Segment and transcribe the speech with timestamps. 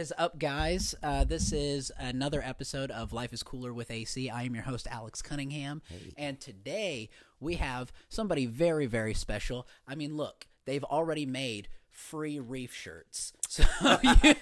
[0.00, 0.94] What is up, guys?
[1.02, 4.30] Uh, this is another episode of Life is Cooler with AC.
[4.30, 5.82] I am your host, Alex Cunningham.
[6.16, 9.68] And today we have somebody very, very special.
[9.86, 11.68] I mean, look, they've already made
[12.08, 13.32] free reef shirts.
[13.50, 14.34] So you,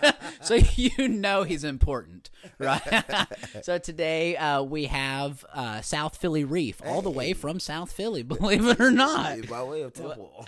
[0.42, 3.26] so you know he's important, right?
[3.62, 8.22] so today uh, we have uh, South Philly Reef, all the way from South Philly,
[8.34, 9.48] believe it or not.
[9.48, 10.44] By way of Temple.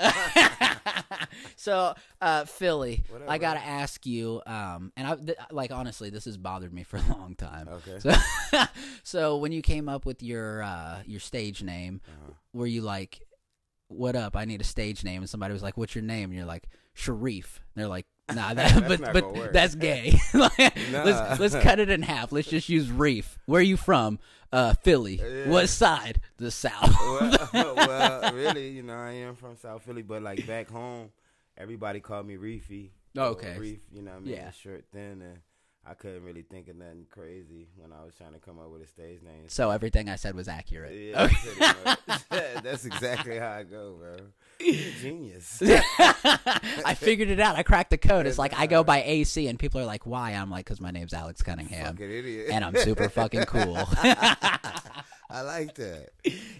[1.57, 6.37] so uh, Philly, I gotta ask you, um, and I th- like honestly, this has
[6.37, 7.69] bothered me for a long time.
[7.69, 7.99] Okay.
[7.99, 8.61] So,
[9.03, 12.33] so when you came up with your uh, your stage name, Uh-huh.
[12.53, 13.21] were you like,
[13.89, 14.37] "What up?
[14.37, 16.69] I need a stage name," and somebody was like, "What's your name?" And you're like,
[16.95, 18.07] "Sharif." And they're like.
[18.31, 20.17] Nah, that, That's but but that's gay.
[20.35, 20.57] Like,
[20.93, 21.03] Nah.
[21.03, 22.31] Let's let's cut it in half.
[22.31, 23.37] Let's just use Reef.
[23.47, 24.21] Where are you from?
[24.53, 25.17] Uh, Philly.
[25.21, 25.49] Yeah.
[25.49, 26.21] What side?
[26.37, 26.95] The South.
[27.53, 31.11] well, well, really, you know, I am from South Philly, but like back home,
[31.59, 32.93] everybody called me Reefy.
[33.19, 33.59] Okay.
[33.59, 34.35] Reef, you know what I mean?
[34.35, 34.53] Yeah.
[34.53, 35.39] Short, thin, and
[35.85, 38.83] I couldn't really think of nothing crazy when I was trying to come up with
[38.83, 39.49] a stage name.
[39.49, 40.93] so everything I said was accurate.
[40.95, 42.61] Yeah, Okay.
[42.63, 44.17] That's exactly how I go, bro.
[44.61, 45.63] You're a genius.
[46.85, 47.57] I figured it out.
[47.57, 48.27] I cracked the code.
[48.27, 50.91] It's like I go by AC, and people are like, "Why?" I'm like, "Cause my
[50.91, 52.49] name's Alex Cunningham, idiot.
[52.53, 53.77] and I'm super fucking cool."
[55.33, 56.09] I like that.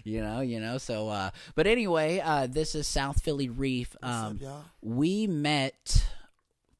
[0.03, 0.77] you know, you know.
[0.77, 3.95] So, uh, but anyway, uh, this is South Philly Reef.
[3.99, 4.63] What's Um, up, y'all?
[4.81, 6.05] we met.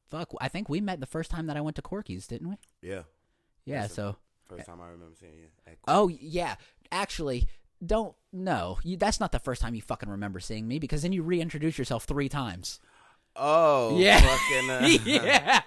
[0.08, 2.56] Fuck, I think we met the first time that I went to Corky's, didn't we?
[2.82, 3.02] Yeah.
[3.64, 3.82] Yeah.
[3.82, 4.16] That's So,
[4.48, 5.46] First time I remember seeing you.
[5.66, 6.56] At oh yeah,
[6.90, 7.46] actually.
[7.84, 11.12] Don't no, you, that's not the first time you fucking remember seeing me because then
[11.12, 12.80] you reintroduce yourself three times.
[13.36, 14.20] Oh, Yeah.
[14.20, 15.60] Fucking, uh, yeah.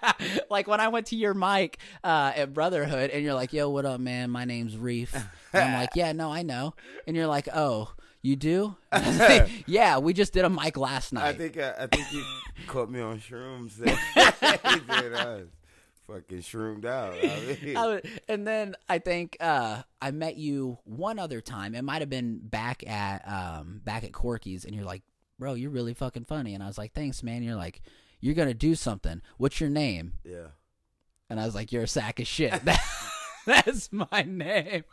[0.49, 3.85] Like when I went to your mic uh, at Brotherhood and you're like, yo, what
[3.85, 4.29] up, man?
[4.29, 5.15] My name's Reef.
[5.53, 6.73] And I'm like, yeah, no, I know.
[7.07, 8.75] And you're like, oh, you do?
[8.91, 11.25] And I was like, yeah, we just did a mic last night.
[11.25, 12.23] I think uh, I think you
[12.67, 13.73] caught me on shrooms.
[16.07, 17.13] He said I was fucking shroomed out.
[17.23, 21.75] I mean, I and then I think uh, I met you one other time.
[21.75, 25.03] It might have been back at um, back at Corky's, and you're like,
[25.39, 26.53] bro, you're really fucking funny.
[26.53, 27.43] And I was like, thanks, man.
[27.43, 27.81] You're like,
[28.19, 29.21] you're gonna do something.
[29.37, 30.13] What's your name?
[30.23, 30.47] yeah.
[31.27, 32.53] And I was like, "You're a sack of shit."
[33.65, 34.83] That's my name.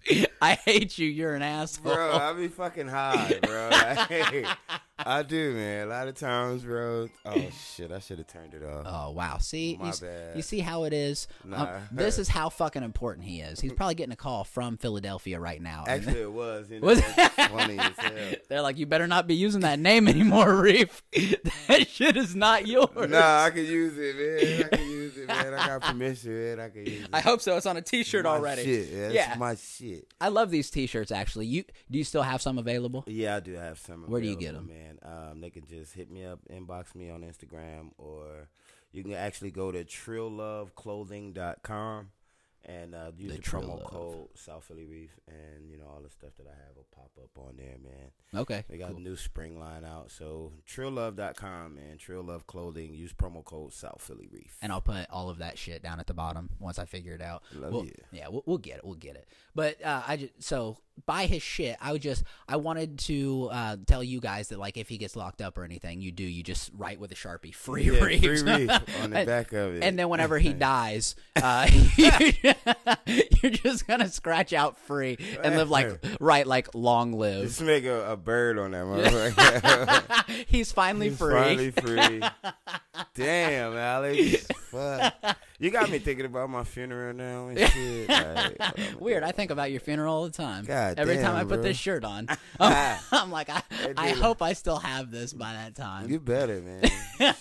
[0.41, 1.09] I hate you.
[1.09, 1.95] You're an asshole.
[1.95, 3.71] Bro, I be fucking high, bro.
[3.83, 4.47] Like,
[5.05, 5.87] I do, man.
[5.89, 7.09] A lot of times, bro.
[7.25, 8.85] Oh shit, I should have turned it off.
[8.87, 9.39] oh wow.
[9.39, 10.37] See, My you, bad.
[10.37, 11.27] you see how it is.
[11.45, 11.79] Um, Nah.
[11.91, 13.59] this is how fucking important he is.
[13.59, 15.85] He's probably getting a call from Philadelphia right now.
[15.89, 16.71] Actually, it was.
[16.71, 18.13] You know, Was- funny as hell.
[18.49, 21.03] They're like, "You better not be using that name anymore, Reef.
[21.69, 24.81] that shit is not yours." Nah, I can use it, man.
[25.29, 25.55] I can use it, man.
[25.55, 26.61] I got permission, man.
[26.61, 27.09] I can use it.
[27.13, 27.57] I hope so.
[27.57, 28.65] It's on a T-shirt My already.
[28.65, 28.89] Shit.
[28.91, 29.35] Yeah, that's Yeah.
[29.39, 30.07] my shit.
[30.21, 31.13] I love these T-shirts.
[31.13, 33.05] Actually, you do you still have some available?
[33.07, 34.05] Yeah, I do have some.
[34.11, 34.99] Where do you get them, man?
[35.03, 38.49] Um, they can just hit me up, inbox me on Instagram, or
[38.93, 42.09] you can actually go to trillloveclothing.com
[42.65, 43.85] and uh, use The the, promo Love.
[43.85, 47.11] code South Philly Reef, and you know all the stuff that I have will pop
[47.19, 48.11] up on there, man.
[48.35, 48.65] Okay.
[48.69, 48.99] They got cool.
[48.99, 52.95] a new spring line out, so trilllove.com and Trill Love Clothing.
[52.95, 54.57] Use promo code South Philly Reef.
[54.63, 57.23] and I'll put all of that shit down at the bottom once I figure it
[57.23, 57.43] out.
[57.55, 57.93] Love We'll- you.
[58.13, 58.85] Yeah, we'll, we'll get it.
[58.85, 59.27] We'll get it.
[59.55, 61.77] But uh, I just so buy his shit.
[61.81, 65.17] I would just I wanted to uh, tell you guys that like if he gets
[65.17, 68.21] locked up or anything, you do you just write with a sharpie free Yeah, reef.
[68.23, 68.71] free reef
[69.03, 69.83] on the back of it.
[69.83, 71.67] And then whenever he dies, uh,
[73.43, 77.45] you're just gonna scratch out free and live like right like long live.
[77.47, 80.45] just make a, a bird on that motherfucker.
[80.47, 81.57] He's finally free.
[81.57, 81.97] He's free.
[81.97, 82.23] Finally free.
[83.15, 84.47] Damn, Alex.
[84.71, 85.15] Fuck.
[85.59, 88.09] You got me thinking about my funeral now and shit.
[88.09, 88.59] Like,
[89.01, 89.23] Weird.
[89.23, 90.65] I think about your funeral all the time.
[90.65, 91.63] God Every time damn, I put bro.
[91.63, 92.27] this shirt on,
[92.59, 93.63] I'm, I'm like, I,
[93.97, 96.11] I hope I still have this by that time.
[96.11, 96.83] You better, man.
[97.19, 97.37] shit,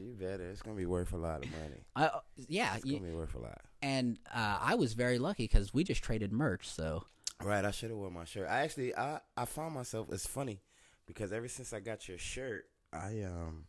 [0.00, 0.50] you better.
[0.50, 1.84] It's gonna be worth a lot of money.
[1.96, 2.10] I,
[2.48, 3.60] yeah, It's you, gonna be worth a lot.
[3.82, 6.68] and uh, I was very lucky because we just traded merch.
[6.68, 7.04] So
[7.42, 8.48] Right, I should have worn my shirt.
[8.50, 10.08] I actually, I, I found myself.
[10.12, 10.60] It's funny
[11.06, 13.64] because ever since I got your shirt, I um,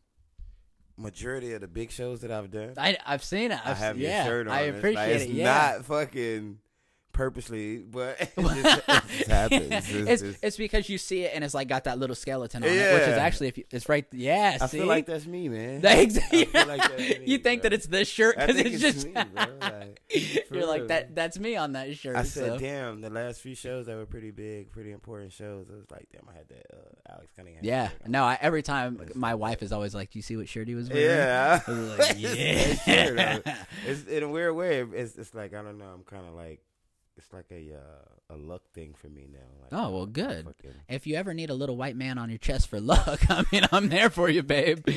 [0.97, 3.59] majority of the big shows that I've done, I, I've seen it.
[3.65, 4.53] I I've, yeah, your shirt on.
[4.53, 5.29] I It's like, appreciate it's it.
[5.31, 5.45] Yeah.
[5.75, 6.57] not fucking
[7.13, 9.71] purposely, but it just, it just happens.
[9.71, 12.69] It's, it's, it's because you see it and it's like got that little skeleton on
[12.69, 14.05] it, which is actually if you, it's right.
[14.11, 15.81] Yeah, I see, feel like that's me, man.
[15.81, 17.69] That- I feel like that's me, you think bro.
[17.69, 19.13] that it's this shirt because it's, just me.
[19.13, 19.99] Like,
[20.51, 21.15] you're like that.
[21.15, 22.15] That's me on that shirt.
[22.15, 22.57] I said, so.
[22.57, 25.69] damn, the last few shows that were pretty big, pretty important shows.
[25.69, 27.63] I was like, damn, I had that uh, Alex Cunningham.
[27.63, 28.23] Yeah, no.
[28.23, 30.75] I, every time Let's my wife is always like, "Do you see what shirt he
[30.75, 31.59] was wearing?" Yeah.
[31.65, 33.39] I was like, yeah.
[33.85, 34.81] It's in a weird way.
[34.81, 35.85] It's it's like I don't know.
[35.85, 36.61] I'm kind of like
[37.23, 39.39] it's like a uh, a luck thing for me now.
[39.61, 40.45] Like, Oh, well, good.
[40.45, 43.43] fucking- If you ever need a little white man on your chest for luck, I
[43.51, 44.85] mean, I'm there for you, babe.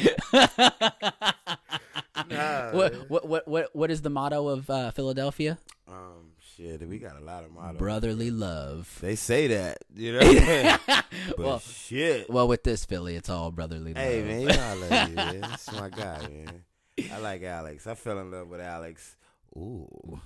[2.28, 5.58] nah, what, what what what what is the motto of uh, Philadelphia?
[5.88, 7.78] Um, shit, we got a lot of models.
[7.78, 8.96] Brotherly love.
[9.00, 10.76] They say that, you know.
[10.86, 12.30] but Well- shit.
[12.30, 14.02] Well, with this Philly, it's all brotherly love.
[14.02, 15.40] Hey man, you know I love you, man.
[15.40, 16.64] That's my guy, man.
[17.12, 17.86] I like Alex.
[17.86, 19.16] I fell in love with Alex.
[19.56, 20.20] Ooh,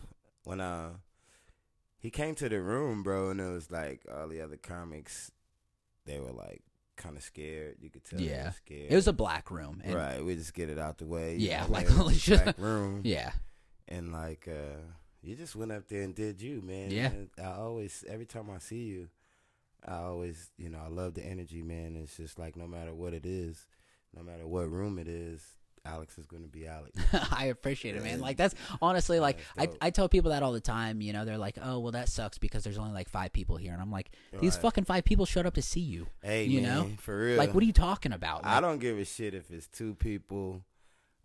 [0.45, 0.91] when uh
[1.99, 5.31] he came to the room, bro, and it was like all the other comics,
[6.07, 6.63] they were like
[6.97, 7.77] kind of scared.
[7.81, 8.47] You could tell they Yeah.
[8.47, 8.91] were scared.
[8.93, 9.83] It was a black room.
[9.87, 10.25] Right.
[10.25, 11.37] We just get it out the way.
[11.37, 12.43] Yeah, know, like, holy a shit.
[12.45, 13.03] black room.
[13.05, 13.33] Yeah.
[13.89, 14.79] and like uh
[15.23, 16.91] you just went up there and did you, man.
[16.91, 17.07] Yeah.
[17.11, 19.09] And I always every time I see you,
[19.87, 21.97] I always you know, I love the energy, man.
[21.97, 23.67] It's just like no matter what it is,
[24.17, 25.43] no matter what room it is,
[25.89, 26.99] Alex is gonna be Alex.
[27.33, 28.21] I appreciate it, man.
[28.21, 29.77] Like that's honestly like I, That's.
[29.81, 31.01] I tell people that all the time.
[31.01, 33.73] You know, they're like, "Oh, well, that sucks because there's only like five people here,"
[33.73, 34.63] and I'm like, "These Right.
[34.63, 36.07] fucking five people showed up to see you.
[36.23, 36.91] Hey, You man, know?
[37.01, 37.39] for real.
[37.39, 40.63] Like, what are you talking about?" I don't give a shit if it's two people.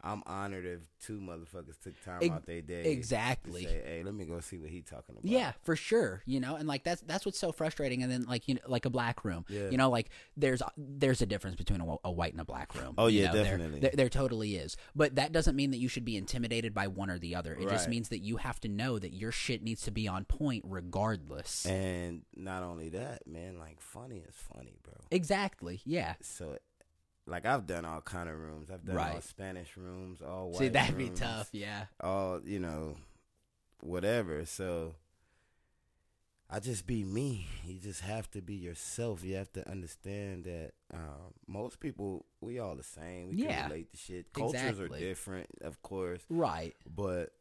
[0.04, 2.92] I'm honored if two motherfuckers took time out their day.
[2.92, 3.64] exactly.
[3.64, 5.26] Say, hey, let me go see what he talking about.
[5.26, 6.22] Yeah, for sure.
[6.26, 8.04] You know, and like that's that's what's so frustrating.
[8.04, 9.46] And then like you know, like a black room.
[9.48, 9.70] Yeah.
[9.70, 12.96] You know, like there's there's a difference between a, a white and a black room.
[12.98, 13.80] Oh, you yeah, know, definitely.
[13.80, 14.76] There, there totally is.
[14.96, 17.54] But that doesn't mean that you should be intimidated by one or the other.
[17.54, 20.26] It just means that you have to know that your shit needs to be on
[20.26, 21.66] point regardless.
[21.66, 24.94] And not only that, man, like funny is funny, bro.
[25.12, 25.82] exactly.
[25.86, 26.16] Yeah.
[26.22, 26.58] so
[27.26, 28.70] like I've done all kind of rooms.
[28.72, 31.50] I've done all Spanish rooms, all white See, that'd be tough.
[31.52, 31.86] Yeah.
[32.02, 32.98] All you know,
[33.82, 34.46] whatever.
[34.46, 34.96] So
[36.50, 37.48] I just be me.
[37.66, 39.24] You just have to be yourself.
[39.24, 43.30] You have to understand that um, most people we all the same.
[43.30, 43.62] We Yeah.
[43.64, 44.34] can relate to shit.
[44.34, 44.98] Cultures Exactly.
[44.98, 46.76] are different, of course, Right.
[46.86, 47.32] but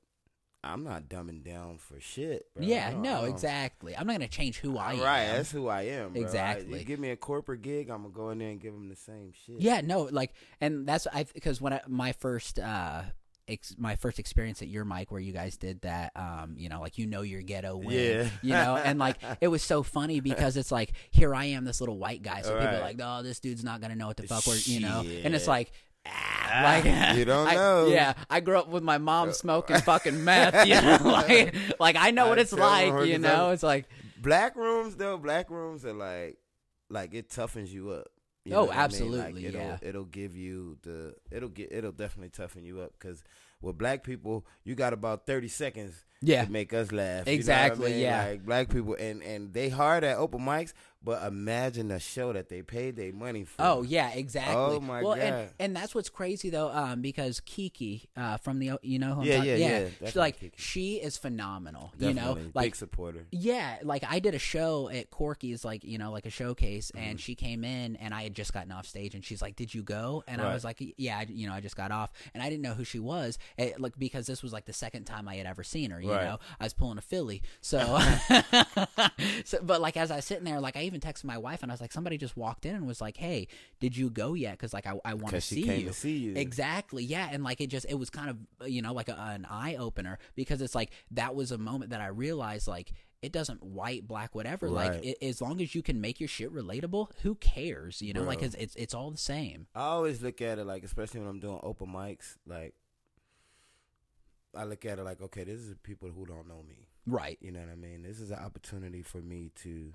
[0.64, 2.46] I'm not dumbing down for shit.
[2.54, 2.64] Bro.
[2.64, 2.90] Yeah.
[2.90, 3.24] I No.
[3.24, 3.96] Exactly.
[3.96, 5.00] I'm not gonna change who I am.
[5.00, 6.12] right, that's who I am.
[6.12, 6.20] Bro.
[6.22, 6.78] I- Exactly.
[6.78, 8.96] you give me a corporate gig, I'm gonna go in there and give them the
[8.96, 9.60] same shit.
[9.60, 13.02] Yeah, no, like, and that's I because when I, my first uh
[13.48, 16.80] ex, my first experience at your mic where you guys did that, um, you know,
[16.80, 18.28] like you know your ghetto win, Yeah.
[18.40, 21.80] you know, and like it was so funny because it's like here I am, this
[21.80, 24.28] little white guy, so people are like, oh, this dude's not gonna know what the
[24.28, 25.72] fuck we're, you know, and it's like.
[26.06, 27.87] Ah, like you don't I- know.
[27.88, 30.66] yeah, I grew up with my mom smoking fucking meth.
[30.66, 33.06] You know, like, like I know what it's like.
[33.06, 33.88] You know, I'm- it's like
[34.20, 36.38] Black rooms though, black rooms are like
[36.90, 38.08] like it toughens you up.
[38.44, 38.81] You Oh, what I mean?
[38.84, 39.78] absolutely, Like, it'll, yeah.
[39.82, 43.22] It'll give you the it'll get it'll definitely toughen you up because
[43.60, 47.26] with black people you got about thirty seconds yeah, to make us laugh.
[47.26, 48.00] you know I Exactly, mean?
[48.00, 48.25] yeah.
[48.26, 50.72] Like black people and and they hard at open mics,
[51.04, 53.54] but imagine the show that they paid their money for.
[53.62, 54.54] Oh yeah, exactly.
[54.56, 55.49] Oh, my well, And, God.
[55.58, 59.26] and that's what's crazy though, um, because Kiki, uh, from the you know, who I'm
[59.26, 60.54] Yeah, talking- yeah, yeah, she, like Kiki.
[60.56, 61.93] she is phenomenal.
[61.99, 62.08] Definitely.
[62.08, 63.26] You know, big like supporter.
[63.31, 67.05] yeah, like I did a show at Corky's, like you know, like a showcase, Mm-hmm.
[67.05, 69.75] and she came in, and I had just gotten off stage, and she's like, "Did
[69.75, 72.43] you go?" And I was like, "Yeah, I, you know, I just got off," and
[72.43, 75.28] I didn't know who she was, eh, like because this was like the second time
[75.28, 76.00] I had ever seen her.
[76.00, 76.25] You Right.
[76.25, 77.78] know, I was pulling a Philly, so,
[79.44, 81.70] so, but like as I was sitting there, like I even texted my wife, and
[81.70, 83.48] I was like, somebody just walked in and was like, "Hey,
[83.80, 85.88] did you go yet?" Because like I, I want to see you.
[85.88, 86.34] to see you.
[86.36, 87.04] Exactly.
[87.04, 89.46] Yeah, and like it just it was kind of uh, you know like a, an
[89.48, 93.62] eye opener because it's like that was a moment that I realized like it doesn't
[93.62, 97.36] white black whatever like it, as long as you can make your shit relatable who
[97.36, 98.46] cares you know like Bro.
[98.46, 101.38] it's, it's it's all the same I always look at it like, especially when I'm
[101.38, 102.74] doing open mics, like
[104.55, 106.88] I look at it like, okay, this is people who don't know me.
[107.06, 108.02] right You know what I mean?
[108.02, 109.93] This is an opportunity for me to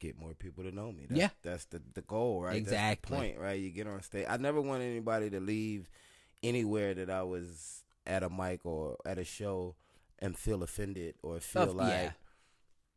[0.00, 1.06] get more people to know me.
[1.08, 1.28] That's, Yeah.
[1.42, 2.56] that's the the goal, right?
[2.56, 3.16] Exactly.
[3.16, 3.60] That's the point, right?
[3.60, 4.26] You get on stage.
[4.28, 5.88] I never want anybody to leave
[6.42, 9.76] anywhere that I was at a mic or at a show
[10.18, 11.88] and feel offended or feel like.
[11.92, 12.10] yeah.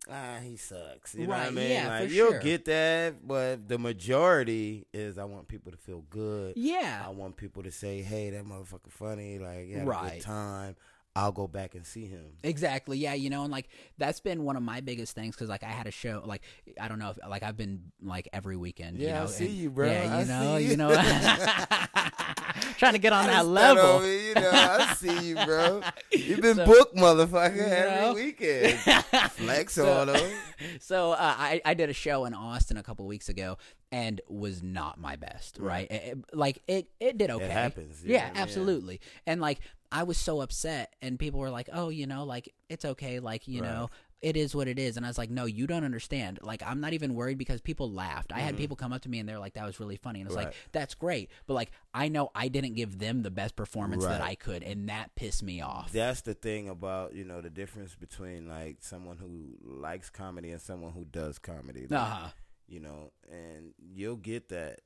[0.10, 1.16] Ah, he sucks.
[1.16, 1.70] You know what I mean?
[1.72, 2.40] yeah, like you'll sure.
[2.42, 6.58] get that, but the majority is I want people to feel good.
[6.58, 7.02] Yeah.
[7.06, 10.14] I want people to say, "Hey, that motherfucker funny." Like, a Right.
[10.16, 10.76] good time.
[11.16, 12.26] I'll go back and see him.
[12.44, 12.98] Exactly.
[12.98, 15.68] Yeah, you know, and like that's been one of my biggest things because like I
[15.70, 16.42] had a show like
[16.82, 18.98] I don't know if like I've been like every weekend.
[18.98, 19.88] you Yeah, I see and- you, bro.
[19.92, 20.78] Yeah, you I know, you you.
[20.78, 20.90] know,
[22.78, 24.06] trying to get on that level.
[24.08, 25.82] you know, I see you, bro.
[26.12, 28.10] You've been So- booked, motherfucker, You know?
[28.12, 28.80] every weekend.
[29.32, 30.32] Flex So- on them.
[30.80, 33.58] So uh, I I did a show in Austin a couple weeks ago
[33.92, 35.58] and was not my best.
[35.60, 37.46] Right, It- it- like it it did okay.
[37.46, 38.42] It happens, Yeah, yeah, yeah.
[38.42, 39.02] absolutely.
[39.28, 39.60] And like
[39.92, 43.20] I was so upset, and people were like, "Oh, you know, like it's okay.
[43.20, 43.70] Like you Right.
[43.70, 43.90] know."
[44.24, 46.40] It is what it is, and I was like, "No, you don't understand.
[46.42, 48.32] Like, I'm not even worried because people laughed.
[48.32, 50.28] I had people come up to me and they're like, "That was really funny," and
[50.28, 50.70] it's like, Mm-hmm.
[50.72, 54.36] "That's great," but like, I know I didn't give them the best performance that I
[54.36, 55.92] could, and that pissed me off.
[55.92, 60.62] That's the thing about you know the difference between like someone who likes comedy and
[60.62, 61.82] someone who does comedy.
[61.90, 62.28] Like, uh-huh.
[62.68, 64.80] you know, and you'll get that.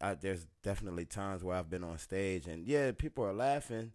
[0.00, 3.92] I, there's definitely times where I've been on stage and yeah, people are laughing,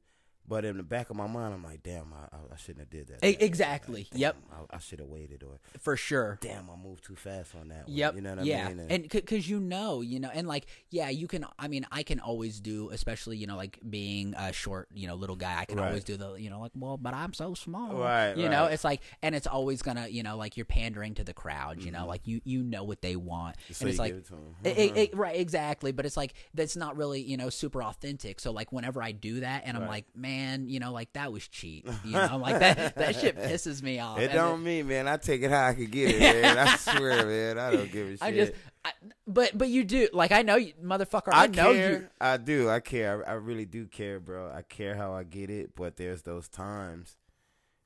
[0.50, 2.89] But in the back of my mind, I'm like, damn, I, I, I shouldn't have
[2.89, 3.22] did that.
[3.22, 4.08] Like, exactly.
[4.12, 4.36] damn, Yep.
[4.72, 6.38] I, I should have waited, or for sure.
[6.42, 7.88] damn, I moved too fast on that.
[7.88, 7.96] One.
[7.98, 8.16] Yep.
[8.16, 8.68] You know what yeah.
[8.70, 8.88] I mean?
[8.89, 11.46] And because you know, you know, and like, yeah, you can.
[11.60, 15.16] I mean, I can always do, especially you know, like being a short, you know,
[15.16, 15.60] little guy.
[15.60, 15.88] I can Right.
[15.88, 18.84] always do the, you know, like, well, but I'm so small, Right, You know, it's
[18.86, 21.82] like, and it's always gonna, you know, like you're pandering to the crowd.
[21.84, 23.74] You know, like you you know what they want, Mm-hmm.
[23.74, 24.13] so and it's like.
[24.13, 24.30] it.
[24.63, 25.92] It- it- it- right, exactly.
[25.92, 28.39] But it's like that's not really, you know, super authentic.
[28.39, 30.37] So like whenever I do that, and I'm like, man,
[30.67, 31.88] you know, like that was cheap.
[32.06, 34.20] You know, I'm like that that shit pisses me off.
[34.20, 35.08] It don't mean, man.
[35.08, 36.58] I take it how I can get it, man.
[36.58, 37.60] I swear, man.
[37.60, 38.22] I don't give a shit.
[38.22, 38.51] I just,
[38.86, 38.91] I,
[39.25, 41.34] but but you do like I know you, motherfucker.
[41.34, 41.91] I, I know care.
[41.91, 42.08] you.
[42.22, 42.70] I do.
[42.70, 43.27] I care.
[43.27, 44.51] I, I really do care, bro.
[44.53, 47.17] I care how I get it, but there's those times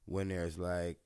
[0.05, 0.97] when there's like,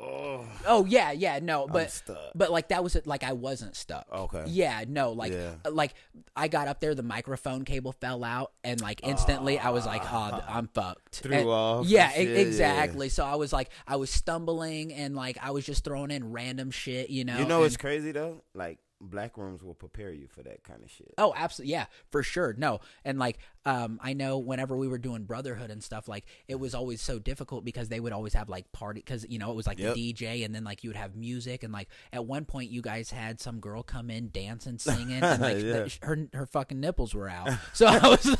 [0.00, 2.02] oh, Oh yeah, yeah, no, but
[2.34, 3.06] but like that was it.
[3.06, 4.06] Like I wasn't stuck.
[4.12, 4.44] Okay.
[4.48, 5.52] Yeah, no, like Yeah.
[5.64, 5.94] Uh, like
[6.34, 10.02] I got up there, the microphone cable fell out, and like instantly I was like,
[10.04, 11.16] oh, I'm fucked.
[11.16, 12.34] Threw And- off Yeah, shit, yeah.
[12.36, 13.08] exactly.
[13.08, 16.70] So I was like, I was stumbling, and like I was just throwing in random
[16.70, 17.38] shit, you know.
[17.38, 18.42] You know and- what's crazy though?
[18.54, 21.14] Like black rooms will prepare you for that kind of shit.
[21.16, 21.72] Oh, absolutely.
[21.72, 22.54] Yeah, for sure.
[22.58, 22.80] No.
[23.02, 26.74] And like, um, I know whenever we were doing Brotherhood and stuff, like, it was
[26.74, 29.66] always so difficult because they would always have like party, because, you know, it was
[29.66, 29.94] like Yep.
[29.94, 31.62] the DJ and then like you would have music.
[31.62, 35.40] And like, at one point, you guys had some girl come in dancing, singing, and
[35.42, 35.72] like, Yeah.
[35.72, 37.50] the- her, her fucking nipples were out.
[37.74, 38.26] So I was,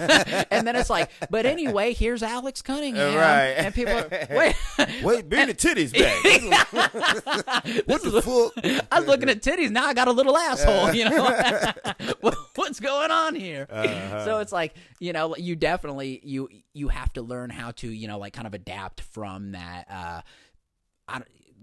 [0.50, 3.14] and then it's like, but anyway, here's Alex Cunningham.
[3.16, 3.48] Right.
[3.50, 4.56] And people are, wait.
[5.02, 6.22] Wait, bring the titties back.
[7.86, 8.84] what the fuck?
[8.92, 9.70] I was looking at titties.
[9.70, 10.92] Now I got a little asshole.
[10.94, 11.26] You know,
[12.56, 13.66] what's going on here?
[13.70, 14.24] Uh-huh.
[14.24, 18.08] So it's like you know, you definitely you you have to learn how to you
[18.08, 19.86] know like kind of adapt from that.
[19.90, 20.20] uh
[21.08, 21.22] I,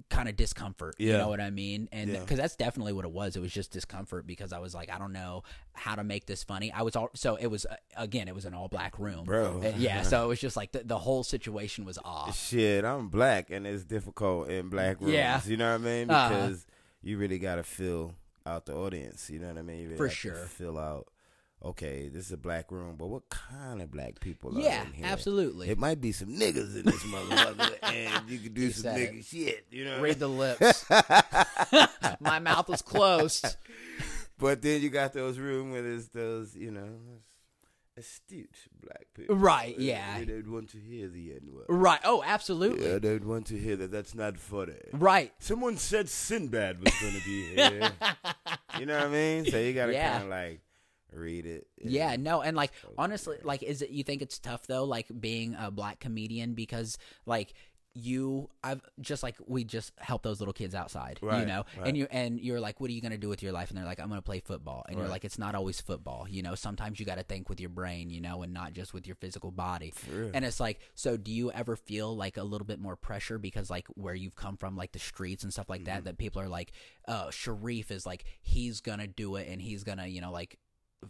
[0.09, 2.19] kind of discomfort you know what i mean and Yeah.
[2.19, 4.97] because that's definitely what it was it was just discomfort because i was like i
[4.97, 8.27] don't know how to make this funny i was all so it was uh, again
[8.29, 9.63] it was an all black room Bro.
[9.65, 13.09] Uh, yeah so it was just like the, the whole situation was off Shit, I'm
[13.09, 15.13] black and it's difficult in black rooms.
[15.13, 15.41] Yeah.
[15.45, 16.09] You know what I mean?
[16.09, 16.29] Uh-huh.
[16.29, 16.65] Because
[17.01, 18.13] you really gotta fill
[18.47, 19.29] out the audience.
[19.29, 19.91] You know what I mean?
[19.91, 20.35] You For sure.
[20.35, 21.07] Fill out.
[21.63, 24.93] Okay, this is a black room, but what kind of black people are yeah in
[24.93, 25.05] here?
[25.07, 28.93] absolutely It might be some niggas in this motherfucker, and you can do You some
[28.93, 29.65] nigga shit.
[29.71, 30.85] You know, read the lips
[32.19, 33.57] my mouth was closed
[34.37, 36.89] But then you got those room where there's those, you know,
[37.97, 39.35] astute black people.
[39.35, 40.19] Right, yeah.
[40.19, 41.65] They don't want to hear the N word.
[41.67, 43.91] right oh absolutely Yeah, they don't want to hear that.
[43.91, 44.73] That's not funny.
[44.93, 47.91] right Someone said Sinbad was going to be here.
[48.79, 49.45] you know what I mean?
[49.45, 50.11] So you got to Yeah.
[50.11, 50.61] kind of like
[51.11, 51.67] read it.
[51.81, 55.55] Yeah, no, and like honestly, like is it you think it's tough though, like being
[55.59, 57.53] a black comedian because like
[57.97, 61.65] you I've just like we just help those little kids outside, you know.
[61.77, 61.87] right.
[61.87, 63.69] And you and you're like, What are you gonna do with your life?
[63.69, 64.85] And they're like, I'm gonna play football.
[64.87, 67.69] And you're like, It's not always football, you know, sometimes you gotta think with your
[67.69, 69.93] brain, you know, and not just with your physical body.
[70.13, 70.31] real.
[70.33, 73.69] And it's like, so do you ever feel like a little bit more pressure because
[73.69, 75.85] like where you've come from, like the streets and stuff like Mm-hmm.
[75.95, 76.71] that, that people are like,
[77.07, 80.57] uh, Sharif is like, he's gonna do it and he's gonna, you know, like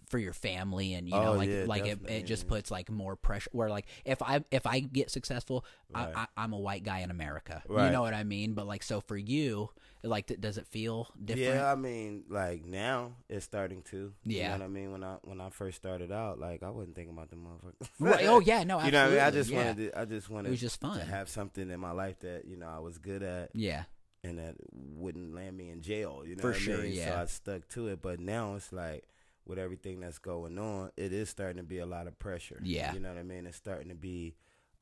[0.09, 2.89] for your family and you know Oh, like yeah, like it, it just puts like
[2.91, 6.11] more pressure where like if i if i get successful Right.
[6.13, 8.83] I, I i'm a white guy in america you know what i mean but like
[8.83, 9.69] so for you
[10.03, 13.97] like does it feel different Yeah, I mean, like now it's starting to.
[13.97, 14.47] You Yeah.
[14.49, 14.91] know what I mean?
[14.91, 17.89] When I when I first started out, like I wasn't thinking about the motherfucker.
[17.99, 19.19] right oh yeah no you know what I mean?
[19.19, 19.57] I just yeah.
[19.57, 22.19] wanted to, I just wanted it was just fun to have something in my life
[22.19, 23.83] that, you know, I was good at yeah
[24.23, 26.23] and that wouldn't land me in jail.
[26.25, 26.95] You know For what sure, I mean?
[27.01, 27.15] So.
[27.21, 28.01] I stuck to it.
[28.01, 29.03] But now it's like
[29.47, 32.59] with everything that's going on, it is starting to be a lot of pressure.
[32.63, 32.93] Yeah.
[32.93, 33.45] You know what I mean?
[33.47, 34.35] It's starting to be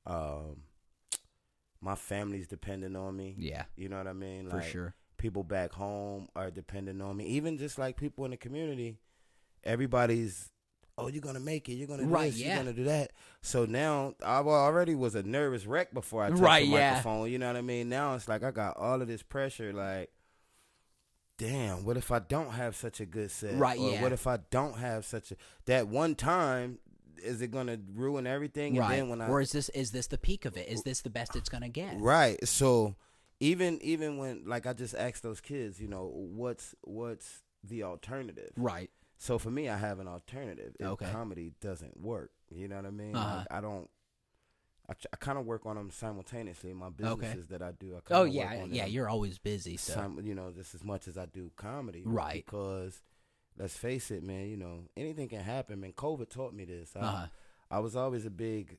[0.05, 0.57] um
[1.81, 3.35] my family's depending on me.
[3.37, 4.49] yeah You know what I mean?
[4.49, 7.25] for sure people back home are dependent on me.
[7.25, 8.97] Even just like people in the community,
[9.63, 10.51] everybody's
[10.97, 11.73] oh, you're gonna make it.
[11.73, 12.39] You're gonna do Right, this.
[12.41, 12.55] yeah.
[12.55, 13.11] You're gonna do that.
[13.41, 16.89] So now I already was a nervous wreck before I touched Right, the yeah.
[16.91, 17.29] microphone.
[17.31, 17.89] You know what I mean?
[17.89, 19.73] Now it's like I got all of this pressure.
[19.73, 20.09] Like,
[21.37, 23.55] damn, what if I don't have such a good set?
[23.55, 24.01] Right, Or yeah.
[24.01, 26.79] what if I don't have such a that one time?
[27.23, 28.77] Is it gonna ruin everything?
[28.77, 30.83] right And then when I or is this is this the peak of it is
[30.83, 32.37] this the best it's gonna get Right.
[32.47, 32.95] So
[33.39, 38.51] even even when like I just asked those kids, you know, what's what's the alternative?
[38.57, 40.75] right So for me, I have an alternative.
[40.79, 41.09] If Okay.
[41.11, 43.15] comedy doesn't work, you know what I mean?
[43.15, 43.37] Uh-huh.
[43.37, 43.89] Like, I don't.
[44.89, 46.73] I, I kind of work on them simultaneously.
[46.73, 47.15] My Okay.
[47.15, 47.95] businesses that I do.
[47.95, 50.83] I oh yeah work on yeah you're always busy so sim- you know, just as
[50.83, 52.03] much as I do comedy.
[52.05, 52.45] Right.
[52.45, 53.01] Because
[53.57, 54.47] let's face it, man.
[54.47, 55.79] You know, anything can happen.
[55.79, 56.91] Man, COVID taught me this.
[56.95, 57.25] I, uh-huh.
[57.71, 58.77] I was always a big.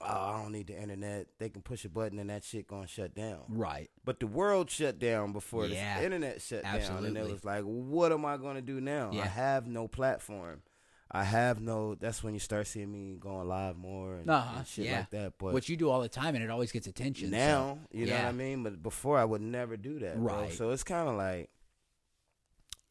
[0.00, 1.28] Oh, I don't need the internet.
[1.38, 3.42] They can push a button and that shit gonna shut down.
[3.48, 5.98] right But the world shut down before Yeah.
[6.00, 9.10] the internet shut down, and it was like, what am I going to do now?
[9.12, 9.22] Yeah.
[9.22, 10.60] I have no platform.
[11.10, 11.94] I have no.
[11.94, 14.98] That's when you start seeing me going live more and, Uh-huh, and shit yeah.
[15.00, 15.32] like that.
[15.38, 17.30] But what you do all the time, and it always gets attention.
[17.30, 18.24] so- now, you know yeah.
[18.24, 18.62] what I mean.
[18.64, 20.34] But before, I would never do that, bro.
[20.42, 20.52] Right.
[20.52, 21.48] So it's kind of like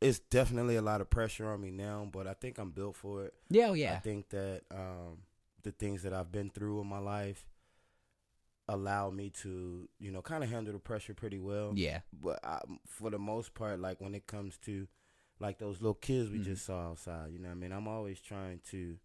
[0.02, 2.08] it's definitely a lot of pressure on me now.
[2.12, 3.34] But I think I'm built for it.
[3.50, 5.20] yeah, oh, I think that um,
[5.64, 7.46] the things that I've been through in my life
[8.68, 11.74] allow me to, you know, kind of handle the pressure pretty well.
[11.76, 14.88] yeah, But I, for the most part, like when it comes to
[15.39, 16.44] like those little kids we Mhm.
[16.46, 17.72] just saw outside, you know what I mean?
[17.72, 18.98] I'm always trying to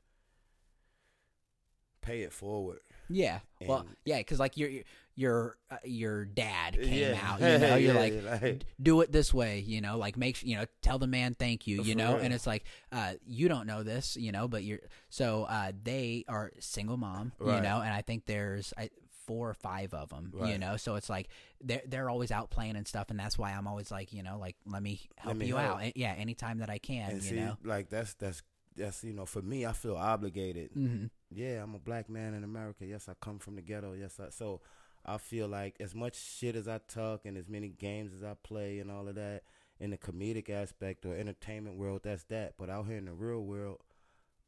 [2.02, 2.80] pay it forward.
[3.08, 3.40] yeah.
[3.66, 4.70] Well, yeah, because like your
[5.16, 7.20] your uh, your dad came Yeah.
[7.22, 7.40] out.
[7.40, 8.42] You know, you're Yeah, like.
[8.42, 11.66] like- do it this way, you know, like make you know, tell the man thank
[11.66, 12.24] you, you know, real.
[12.24, 14.78] and it's like, uh, you don't know this, you know, but you're,
[15.10, 18.88] so, uh, they are single mom, you know, and I think there's I,
[19.30, 21.28] four or five of them, you know, so it's like,
[21.62, 23.10] they're, they're always out playing and stuff.
[23.10, 25.78] And that's why I'm always like, you know, like, let me help me you help.
[25.78, 25.96] out.
[25.96, 26.14] Yeah.
[26.18, 27.56] Anytime that I can, and you see, know?
[27.64, 28.42] like that's that's
[28.76, 30.70] that's you know, for me, I feel obligated.
[30.72, 32.84] hmm Yeah, I'm a black man in America.
[32.84, 33.92] Yes, I come from the ghetto.
[33.92, 34.62] Yes, I so
[35.06, 38.34] I feel like as much shit as I talk and as many games as I
[38.42, 39.42] play and all of that
[39.78, 42.54] in the comedic aspect or entertainment world, that's that.
[42.58, 43.78] But out here in the real world,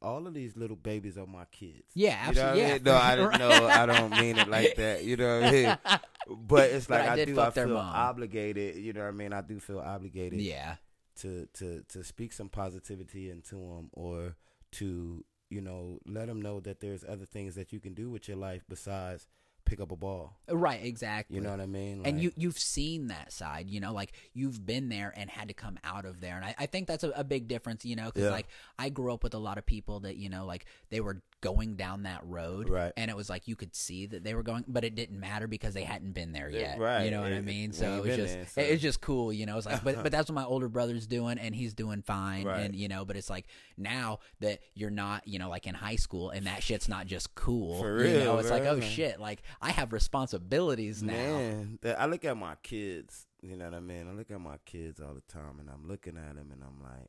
[0.02, 1.82] all of these little babies are my kids.
[1.94, 2.62] Yeah, You know absolutely.
[2.62, 2.72] I Yeah.
[2.74, 2.82] mean?
[2.84, 3.66] No, I don't know.
[3.66, 5.04] I don't mean it like that.
[5.04, 5.78] You know what I mean?
[6.28, 7.40] But it's But like I I, do.
[7.40, 8.76] I feel obligated.
[8.76, 9.32] You know what I mean?
[9.32, 10.76] I do feel obligated yeah.
[11.16, 14.36] to to to speak some positivity into them or
[14.72, 18.28] to you know let them know that there's other things that you can do with
[18.28, 19.26] your life besides
[19.64, 20.36] pick up a ball.
[20.50, 20.84] Right.
[20.84, 21.36] Exactly.
[21.36, 22.02] You know what I mean?
[22.04, 25.54] and you you've seen that side you know like you've been there and had to
[25.54, 28.06] come out of there and i, I think that's a, a big difference you know
[28.06, 28.30] because Yeah.
[28.30, 31.22] like i grew up with a lot of people that you know like they were
[31.42, 32.92] going down that road Right.
[32.96, 35.46] and it was like you could see that they were going but it didn't matter
[35.46, 37.04] because they hadn't been there yet right.
[37.04, 39.30] you know what i mean so it was just there, so- it- it's just cool
[39.32, 42.00] you know it's like but but that's what my older brother's doing and he's doing
[42.00, 42.60] fine Right.
[42.60, 45.96] and you know but it's like now that you're not you know like in high
[45.96, 49.20] school and that shit's not just cool For you know real, it's like oh shit
[49.20, 53.26] like i have responsibilities now man, I look at my kids.
[53.42, 54.06] You know what I mean?
[54.08, 56.80] I look at my kids all the time, and I'm looking at them, and I'm
[56.80, 57.08] like,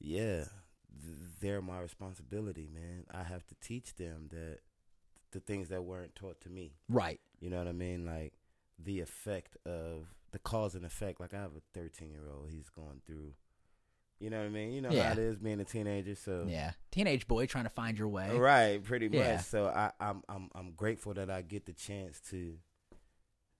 [0.00, 0.44] yeah,
[1.40, 3.04] they're my responsibility, man.
[3.12, 4.58] I have to teach them that
[5.32, 6.72] the things that weren't taught to me.
[6.88, 8.06] right You know what I mean?
[8.06, 8.32] Like
[8.82, 11.20] the effect of the cause and effect.
[11.20, 12.50] Like I have a 13 year old.
[12.50, 13.34] He's going through.
[14.20, 14.72] You know what I mean?
[14.72, 15.04] You know Yeah.
[15.04, 16.14] how it is being a teenager.
[16.16, 18.36] So Yeah, teenage boy trying to find your way.
[18.36, 19.36] right, pretty Yeah.
[19.36, 19.44] much.
[19.44, 22.58] So I, I'm I'm I'm grateful that I get the chance to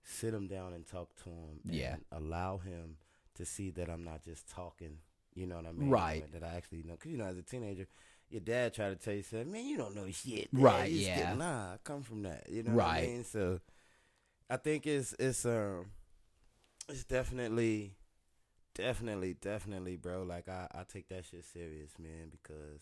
[0.03, 1.59] sit him down and talk to him.
[1.65, 1.95] And Yeah.
[2.11, 2.97] Allow him
[3.35, 4.97] to see that I'm not just talking.
[5.35, 5.89] You know what I mean?
[5.89, 6.31] Right.
[6.33, 6.95] That I actually know.
[6.95, 7.87] Cause you know, as a teenager.
[8.31, 9.65] Your dad tried to tell you something, man.
[9.65, 10.53] You don't know shit.
[10.53, 10.61] Dad.
[10.61, 11.29] Right, You yeah.
[11.29, 12.47] get- nah, I come from that.
[12.47, 13.07] You know what I Right.
[13.07, 13.23] mean?
[13.23, 13.59] So,
[14.51, 15.87] I think it's it's um
[16.87, 17.95] it's definitely
[18.75, 22.81] definitely definitely bro like I I take that shit serious man because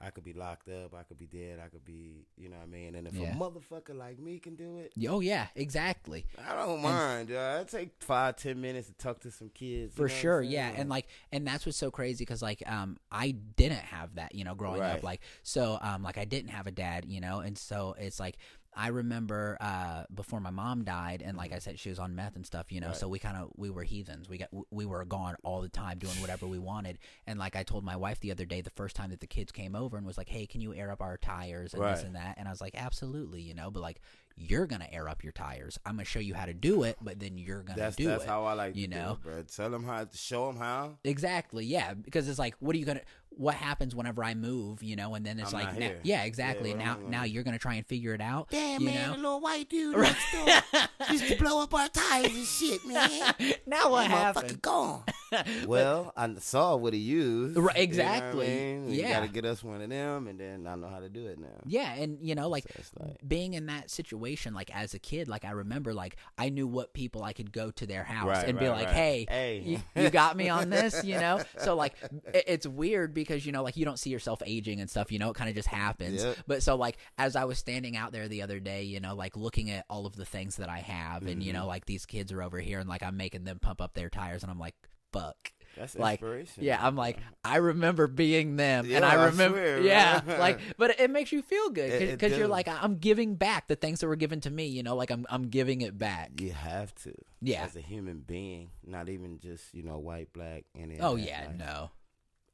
[0.00, 2.64] I could be locked up I could be dead I could be you know what
[2.64, 3.32] I mean and if Yeah.
[3.32, 6.26] a motherfucker like me can do it Oh yeah, exactly.
[6.46, 7.58] I don't mind yo.
[7.60, 10.88] I take five ten minutes to talk to some kids you For sure, yeah, and
[10.88, 14.54] like, and that's what's so crazy because like, um, I didn't have that, you know,
[14.54, 17.94] growing up, like, so, um, like, I didn't have a dad, you know, and so
[17.98, 18.36] it's like,
[18.76, 22.36] I remember, uh, before my mom died, and like I said, she was on meth
[22.36, 22.96] and stuff, you know, Right.
[22.96, 25.98] so we kind of we were heathens, we got we were gone all the time
[25.98, 28.94] doing whatever we wanted, and like I told my wife the other day, the first
[28.94, 31.16] time that the kids came over and was like, hey, can you air up our
[31.16, 34.00] tires and this and that, and I was like, absolutely, you know, but like.
[34.38, 35.78] You're gonna air up your tires.
[35.86, 38.16] I'm gonna show you how to do it, but then you're gonna that's do that's
[38.24, 38.26] it.
[38.26, 39.12] That's how I like you to do know?
[39.12, 41.64] it, bro tell them how show them how Exactly.
[41.64, 43.00] Yeah, because it's like, what are you gonna?
[43.30, 44.82] What happens whenever I move?
[44.82, 46.70] You know, and then it's I'm like, now, yeah, exactly.
[46.70, 48.48] Yeah, now, now you're gonna try and figure it out.
[48.50, 49.16] Damn, you man, know?
[49.16, 53.34] the little white dude next door used to blow up our tires and shit, man.
[53.66, 54.62] now what happened?
[54.62, 55.02] gone.
[55.66, 57.56] well, I saw what he used.
[57.58, 58.46] Right, You know I exactly.
[58.48, 58.88] mean?
[58.90, 59.20] You Yeah.
[59.20, 61.38] got to get us one of them, and then I know how to do it
[61.38, 61.48] now.
[61.66, 65.28] Yeah, and you know, like So like- being in that situation, like as a kid,
[65.28, 68.48] like I remember, like I knew what people I could go to their house Right,
[68.48, 68.94] and be like, right.
[68.94, 69.58] "Hey, Hey.
[69.64, 71.42] you, you got me on this," you know.
[71.58, 71.94] So like,
[72.32, 75.10] it, it's weird because you know, like you don't see yourself aging and stuff.
[75.10, 76.22] You know, it kind of just happens.
[76.22, 76.36] Yep.
[76.46, 79.36] But so like, as I was standing out there the other day, you know, like
[79.36, 81.62] looking at all of the things that I have, and you Mm-hmm.
[81.62, 84.08] know, like these kids are over here, and like I'm making them pump up their
[84.10, 84.74] tires, and I'm like,
[85.12, 86.64] "Fuck." That's like inspiration.
[86.64, 90.58] yeah i'm like i remember being them and Yeah, i I remember swear, yeah like
[90.78, 94.06] but it makes you feel good because you're like i'm giving back the things that
[94.06, 97.12] were given to me you know like i'm i'm giving it back you have to.
[97.42, 97.64] Yeah.
[97.64, 101.58] As a human being, not even just you know white, black, and oh yeah Like,
[101.58, 101.90] no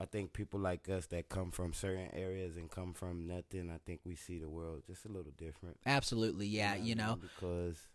[0.02, 3.70] I think people like us that come from certain areas and come from nothing.
[3.70, 5.78] I think we see the world just a little different.
[5.86, 7.86] absolutely yeah you what I know because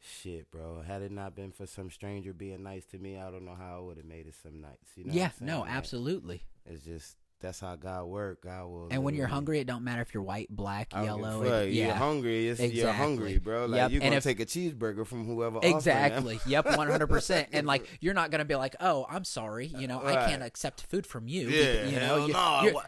[0.00, 0.82] shit, bro.
[0.86, 3.78] Had it not been for some stranger being nice to me, I don't know how
[3.78, 4.90] I would have made it some nights.
[4.94, 5.12] You know?
[5.12, 8.42] yeah no Like, absolutely It's just that's how God work.
[8.42, 8.88] God will.
[8.90, 11.30] And when you're hungry, it don't matter if you're white, black, I don't give a
[11.30, 11.42] yellow.
[11.42, 12.48] it- You're yeah, hungry.
[12.48, 13.66] It's, You're hungry, bro.
[13.66, 15.60] Like Yep, you're and gonna if- take a cheeseburger from whoever.
[15.62, 16.40] exactly.
[16.46, 17.48] yep, one hundred percent.
[17.52, 20.82] And like, you're not gonna be like, oh, I'm sorry, you know, I can't accept
[20.88, 21.48] food from you.
[21.48, 22.60] Yeah, you know, you, no.
[22.62, 22.80] you're-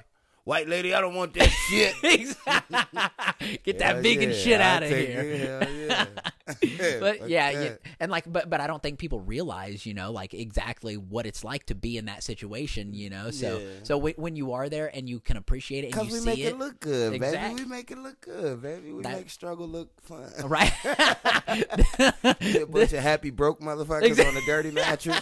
[0.48, 1.94] White lady, I don't want that shit.
[3.64, 5.20] Get that vegan yeah, shit I'll out of here.
[5.20, 6.06] it, hell yeah.
[6.62, 10.10] Yeah, but yeah, yeah, and like, but but I don't think people realize, you know,
[10.12, 13.30] like exactly what it's like to be in that situation, you know.
[13.30, 16.12] So so when, when you are there and you can appriciate it and Cause you
[16.14, 17.64] we see make it, it look good, Exact- baby.
[17.64, 18.92] We make it look good, baby.
[18.94, 20.30] We That- make struggle look fun.
[20.44, 20.72] right?
[20.86, 25.20] a bunch of happy broke motherfuckers Exact- on a dirty mattress.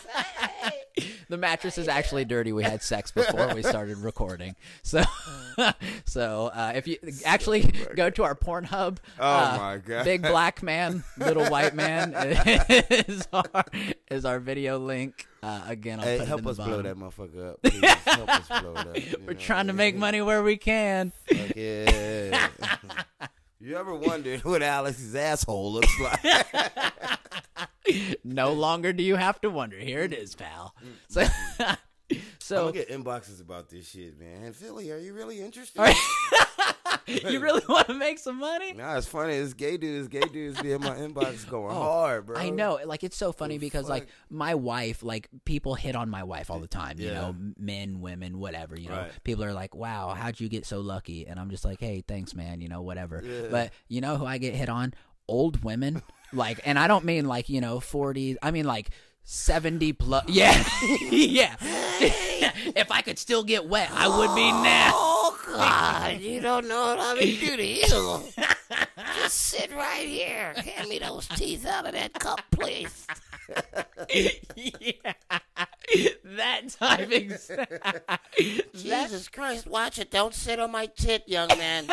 [1.28, 2.52] The mattress is actually dirty.
[2.52, 5.02] We had sex before we started recording, so
[6.04, 7.62] so uh, if you actually
[7.94, 10.04] go to our Pornhub, Oh uh, my God.
[10.04, 12.12] big black man, little white man
[12.68, 13.64] is our
[14.10, 15.26] is our video link.
[15.42, 17.62] Uh, again, I'll Hey, put it help us blow that motherfucker up.
[17.62, 19.20] Please help us blow it up.
[19.26, 19.38] We're know?
[19.38, 21.12] trying to make money where we can.
[21.28, 22.48] Fuck yeah.
[23.60, 26.20] you ever wondered what Alex's asshole looks like?
[28.25, 29.79] No longer do you have to wonder.
[29.79, 30.75] Here it is, pal.
[31.09, 31.25] So,
[32.38, 34.53] so gonna get inboxes about this shit, man.
[34.53, 35.83] Philly, are you really interested?
[37.09, 38.72] You really want to make some money?
[38.72, 39.35] Nah, it's funny.
[39.35, 40.09] It's gay dudes.
[40.09, 42.37] Gay dudes be in my inbox going Oh, hard, bro.
[42.37, 46.11] I know, like it's so funny The because like my wife, like people hit on
[46.11, 46.96] my wife all the time.
[46.99, 47.07] Yeah.
[47.07, 48.77] You know, men, women, whatever.
[48.77, 49.12] You know, Right.
[49.22, 52.35] people are like, "Wow, how'd you get so lucky?" And I'm just like, "Hey, thanks,
[52.35, 53.22] man." You know, whatever.
[53.25, 53.49] Yeah.
[53.53, 54.92] But you know who I get hit on?
[55.28, 56.02] Old women.
[56.32, 58.90] like, and I don't mean like you know 40, I mean like.
[59.28, 60.52] 70 plus yeah
[61.10, 66.68] yeah if i could still get wet i would be now Oh God, you don't
[66.68, 68.22] know what I'm gonna do to you.
[69.16, 70.54] Just sit right here.
[70.54, 73.06] Hand me those teeth out of that cup, please.
[74.14, 75.12] yeah
[76.36, 77.08] that type
[78.74, 80.10] Jesus Christ, watch it.
[80.10, 81.86] Don't sit on my tit, young man.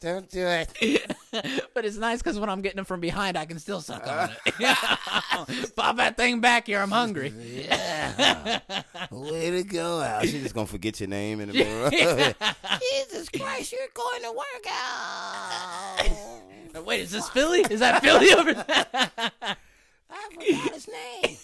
[0.00, 0.72] Don't do it.
[1.74, 4.30] but it's nice because when I'm getting them from behind, I can still suck on
[4.46, 4.54] it.
[5.76, 6.78] Pop that thing back here.
[6.80, 7.30] I'm hungry.
[9.10, 10.22] Way to go, Al.
[10.22, 11.90] She's just gonna forget your name in the middle.
[12.80, 16.06] Jesus Christ, you're going to work out.
[16.84, 17.62] Wait, is this Philly?
[17.68, 18.86] Is that Philly over there?
[20.10, 21.36] I forgot his name.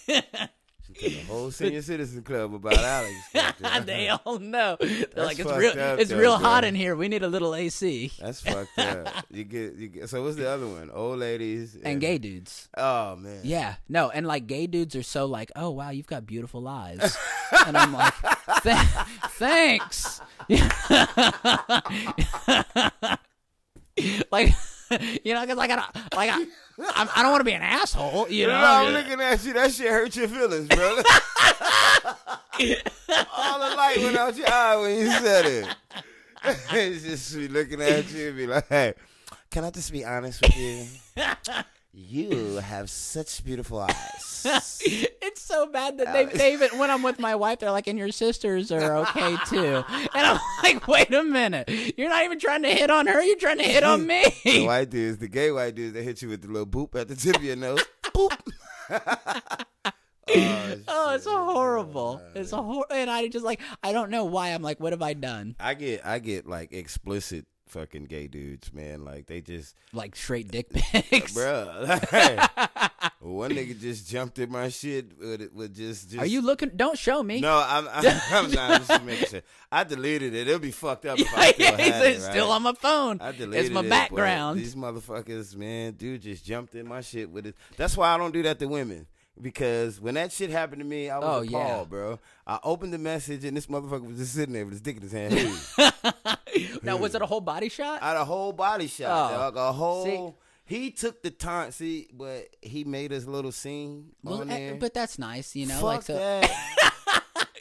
[0.99, 3.15] Told the whole senior citizen club about Alex.
[3.85, 4.17] they uh-huh.
[4.25, 4.77] all know.
[4.79, 5.79] They're like, it's real.
[5.79, 6.69] up, it's though, real hot bro.
[6.69, 6.95] in here.
[6.95, 8.11] We need a little AC.
[8.19, 9.25] That's fucked up.
[9.29, 10.09] You get, you get.
[10.09, 10.89] So what's the other one?
[10.91, 12.69] Old ladies And gay dudes.
[12.77, 13.41] Oh man.
[13.43, 17.17] Yeah, no, and like gay dudes are so like, oh wow, you've got beautiful eyes,
[17.65, 18.13] and I'm like,
[18.63, 18.77] Th-
[19.37, 20.21] thanks.
[24.31, 24.53] like,
[25.23, 26.45] you know, because I don't, like I,
[26.77, 28.59] I'm, I don't want to be an asshole, you know.
[28.59, 29.53] No, I'm looking at you.
[29.53, 30.87] That shit hurt your feelings, bro.
[33.37, 35.67] All the light went out your eye when you said it.
[36.71, 38.93] it's just me looking at you and be like, hey,
[39.49, 40.85] can I just be honest with you?
[41.97, 44.81] You have such beautiful eyes.
[45.35, 47.87] It's so bad that they, uh, they even when I'm with my wife, they're like,
[47.87, 52.39] and your sisters are okay too, and I'm like, wait a minute, you're not even
[52.39, 54.23] trying to hit on her, you're trying to hit on me.
[54.45, 57.09] the white dudes, the gay white dudes, they hit you with the little boop at
[57.09, 57.83] the tip of your nose.
[58.15, 58.31] Boop.
[58.89, 62.21] oh, Oh, it's horrible.
[62.33, 64.49] It's a hor- and I just like I don't know why.
[64.49, 65.55] I'm like, what have I done?
[65.59, 69.03] I get I get like explicit fucking gay dudes, man.
[69.03, 71.33] Like they just Like straight dick pics.
[71.33, 73.01] Bruh.
[73.19, 76.71] One nigga just jumped in my shit with it with just, just Are you looking?
[76.75, 77.41] Don't show me.
[77.41, 79.41] No, I'm I'm, I'm not just making sure.
[79.71, 80.47] I deleted it.
[80.47, 82.31] It'll be fucked up if I yeah, still yeah, it, right?
[82.31, 83.19] still on my phone.
[83.21, 84.59] I deleted It's my it, background.
[84.59, 87.55] These motherfuckers, man, dude just jumped in my shit with it.
[87.77, 89.07] That's why I don't do that to women.
[89.41, 91.83] Because when that shit happened to me, I was Oh, appalled, yeah.
[91.89, 92.19] bro.
[92.47, 95.01] I opened the message and this motherfucker was just sitting there with his dick in
[95.01, 96.37] his hand.
[96.83, 98.01] Now, was it a whole body shot?
[98.01, 99.37] I had a whole body shot, Oh.
[99.37, 99.57] dog.
[99.57, 100.37] A whole.
[100.63, 101.71] He took the time.
[101.71, 104.75] See, but he made us a little scene Well, on eh, there.
[104.75, 105.75] but that's nice, you know.
[105.75, 106.93] Fuck like so, that.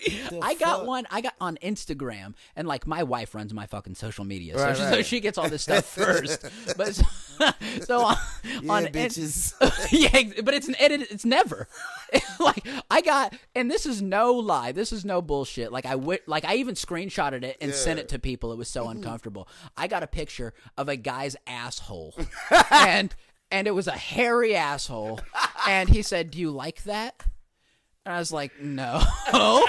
[0.05, 0.87] The I got fuck?
[0.87, 1.07] one.
[1.11, 4.77] I got on Instagram, and like my wife runs my fucking social media, so, Right,
[4.77, 6.45] she, so she gets all this stuff first.
[6.77, 6.95] but
[7.85, 8.25] so on, uh,
[8.63, 9.55] Yeah, on bitches.
[9.91, 11.09] yeah, but it's an edit.
[11.11, 11.69] It's never
[12.39, 14.73] like I got, and this is no lie.
[14.73, 15.73] This is no bullshit.
[15.73, 15.95] Like I
[16.27, 18.53] like I even screenshotted it and sent it to people.
[18.53, 18.99] It was so mm-hmm.
[18.99, 19.49] uncomfortable.
[19.77, 22.15] I got a picture of a guy's asshole,
[22.71, 23.15] and
[23.51, 25.21] and it was a hairy asshole,
[25.69, 27.25] and he said, "Do you like that?"
[28.07, 29.03] And I was like, "No."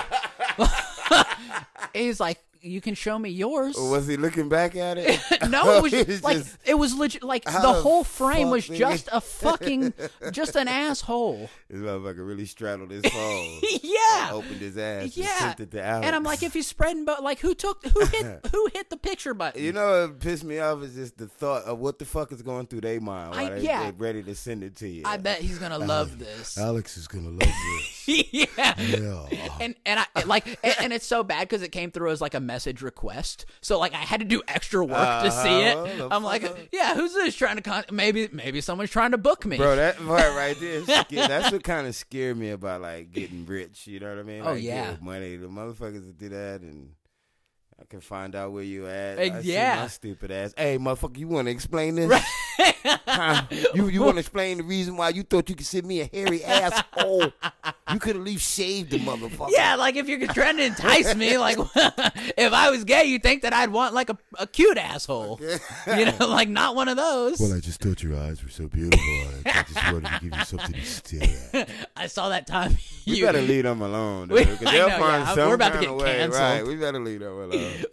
[1.93, 3.75] He's like, you can show me yours.
[3.77, 5.19] Was he looking back at it?
[5.49, 7.23] no, it was just, like just- it was legit.
[7.23, 9.93] Like the whole frame was just a fucking,
[10.31, 11.49] just an asshole.
[11.69, 13.59] This motherfucker really straddled his phone.
[13.83, 15.03] yeah, Opened his ass.
[15.03, 15.37] And yeah.
[15.39, 16.07] sent it to Alex.
[16.07, 18.97] And I'm like, if he's spreading, but like, who took, who hit, who hit the
[18.97, 19.63] picture button?
[19.63, 22.41] You know what pissed me off is just the thought of what the fuck is
[22.41, 23.83] going through their mind I- they, yeah.
[23.83, 25.03] they're ready to send it to you.
[25.05, 26.57] I bet he's gonna love this.
[26.57, 28.07] Alex is gonna love this.
[28.07, 28.45] yeah.
[28.79, 29.57] yeah.
[29.59, 32.33] And and I like and, and it's so bad because it came through as like
[32.33, 33.45] a message request.
[33.61, 35.85] So like I had to do extra work to see Uh-huh.
[36.05, 36.07] it.
[36.11, 39.57] I'm like, yeah, who's this trying to con- maybe maybe someone's trying to book me.
[39.57, 43.87] Bro, that part right there, that's what kind of scared me about like getting rich.
[43.87, 44.41] You know what I mean?
[44.41, 44.95] Oh, Like, yeah.
[45.01, 45.35] money.
[45.37, 46.91] The motherfuckers that do that, and
[47.79, 49.17] I can find out where you at.
[49.43, 49.81] See yeah.
[49.81, 50.53] my stupid ass.
[50.57, 52.09] Hey, motherfucker, you want to explain this?
[53.07, 53.43] Huh?
[53.73, 56.09] You you want to explain the reason why you thought you could send me a
[56.11, 57.31] hairy asshole?
[57.91, 59.49] You could at least shaved the motherfucker.
[59.51, 63.41] Yeah, like if you're trying to entice me, like if I was gay, you'd think
[63.43, 65.39] that I'd want like a, a cute asshole.
[65.87, 67.39] You know, like not one of those.
[67.39, 68.99] Well, I just thought your eyes were so beautiful.
[69.45, 71.69] I, I just wanted to give you something to stare at.
[71.95, 72.77] I saw that time.
[73.07, 74.59] We you better leave them alone, We- dude.
[74.59, 76.05] Because I they'll know, find yeah, some we're about to get of way.
[76.17, 76.41] canceled.
[76.41, 77.85] Right, we better leave them alone.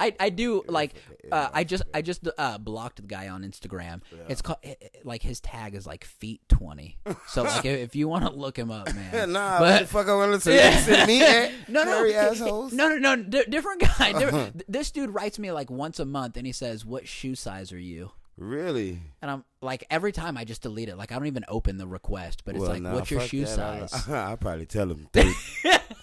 [0.00, 0.94] I, I do like
[1.32, 4.00] uh, I just I just uh, blocked the guy on Instagram.
[4.28, 6.98] It's called it- it- like his tag is like feet twenty.
[7.28, 9.32] So like if, if you want to look him up, man.
[9.32, 10.52] nah, But- what the fuck I want to?
[10.52, 11.18] You send me?
[11.68, 12.72] No, no, assholes.
[12.72, 14.12] no, no, no, di- different guy.
[14.18, 17.72] Different, this dude writes me like once a month, and he says, "What shoe size
[17.72, 19.00] are you?" Really?
[19.20, 20.96] And I'm like, every time I just delete it.
[20.96, 23.44] Like I don't even open the request, but it's Well, like, nah, "What's your shoe
[23.44, 23.58] that.
[23.58, 25.34] I- size?" I'll probably tell him thir-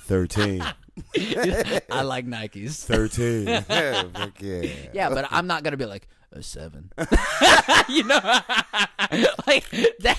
[0.02, 0.62] 13.
[0.62, 2.84] I like Nikes.
[2.86, 3.48] 13.
[3.48, 4.70] yeah, fuck yeah.
[4.94, 6.92] Yeah, but I'm not gonna be like a seven.
[7.90, 8.20] you know,
[9.48, 9.70] like
[10.00, 10.18] that.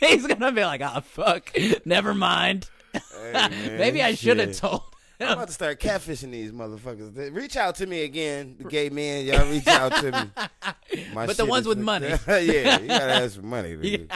[0.00, 1.50] He's gonna be like, "Oh fuck,
[1.84, 4.82] never mind." Hey, man, Maybe I should have told.
[5.20, 7.14] I'm about to start catfishing these motherfuckers.
[7.14, 9.26] They- Reach out to me again, the gay men.
[9.26, 11.04] Y'all reach out to me.
[11.14, 12.08] My But the ones with money.
[12.28, 14.12] yeah, you gotta have some money, dude.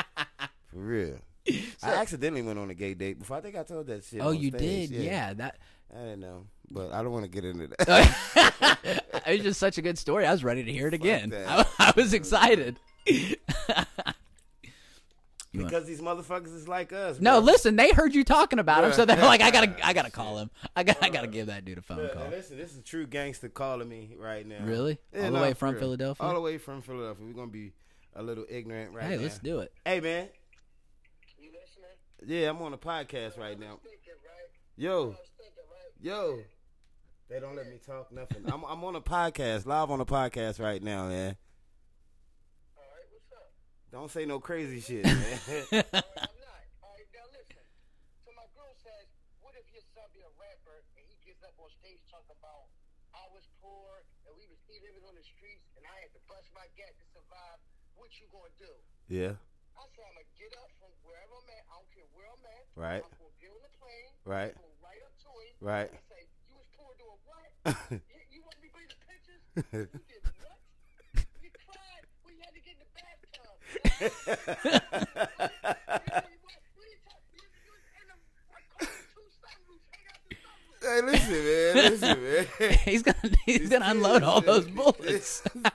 [0.72, 1.18] For real.
[1.82, 3.36] I accidentally went on a gay date before.
[3.36, 4.20] I think I told that shit.
[4.22, 4.90] Oh, you stage.
[4.90, 5.02] did?
[5.02, 5.58] Yeah, that.
[5.94, 8.78] I didn't know, but I don't want to get into that.
[9.26, 10.24] it was just such a good story.
[10.24, 11.34] I was ready to hear it again.
[11.34, 12.78] I, I was excited.
[15.52, 17.20] You because these motherfuckers is like us.
[17.20, 20.10] No, listen, they heard you talking about him, so they're like, I gotta, I gotta
[20.10, 20.50] call him.
[20.74, 22.24] I got, I gotta give that dude a phone call.
[22.24, 24.64] now listen, this is a true gangster calling me right now.
[24.64, 24.98] Really?
[25.12, 25.80] Yeah, All the no, way from real.
[25.80, 26.26] Philadelphia?
[26.26, 27.26] All the way from Philadelphia.
[27.26, 27.72] We're gonna be
[28.14, 29.16] a little ignorant right Hey, now.
[29.18, 29.72] Hey, let's do it.
[29.84, 30.28] Hey man.
[32.24, 33.78] Yeah, I'm on a podcast right now.
[34.76, 35.16] Yo,
[36.00, 36.38] yo.
[37.28, 38.44] They don't let me talk nothing.
[38.46, 41.36] I'm I'm on a podcast, live on a podcast right now, man.
[43.92, 45.12] Don't say no crazy shit, man.
[45.92, 46.64] I'm not.
[46.80, 47.60] All right, now listen.
[48.24, 49.04] So my girl says,
[49.44, 52.72] what if your son be a rapper and he gets up on stage talking about
[53.12, 56.48] I was poor and we was living on the streets and I had to bust
[56.56, 57.60] my gat to survive.
[57.92, 58.72] What you gonna do?
[59.12, 59.36] yeah,
[59.76, 61.64] I said I'm gonna get up from wherever I'm at.
[61.68, 62.64] I don't care where I'm at.
[62.72, 63.04] Right.
[63.04, 64.12] I'm gonna get on the plane.
[64.24, 64.56] Right.
[64.56, 65.52] I'm gonna go right up to him.
[65.60, 65.90] Right.
[65.92, 67.48] And say, you was poor doing what?
[68.08, 69.44] you, you want me to bring the pictures?
[80.82, 82.78] hey, listen, man, listen, man.
[82.84, 85.42] he's gonna, he's gonna unload all those bullets.
[85.54, 85.70] no,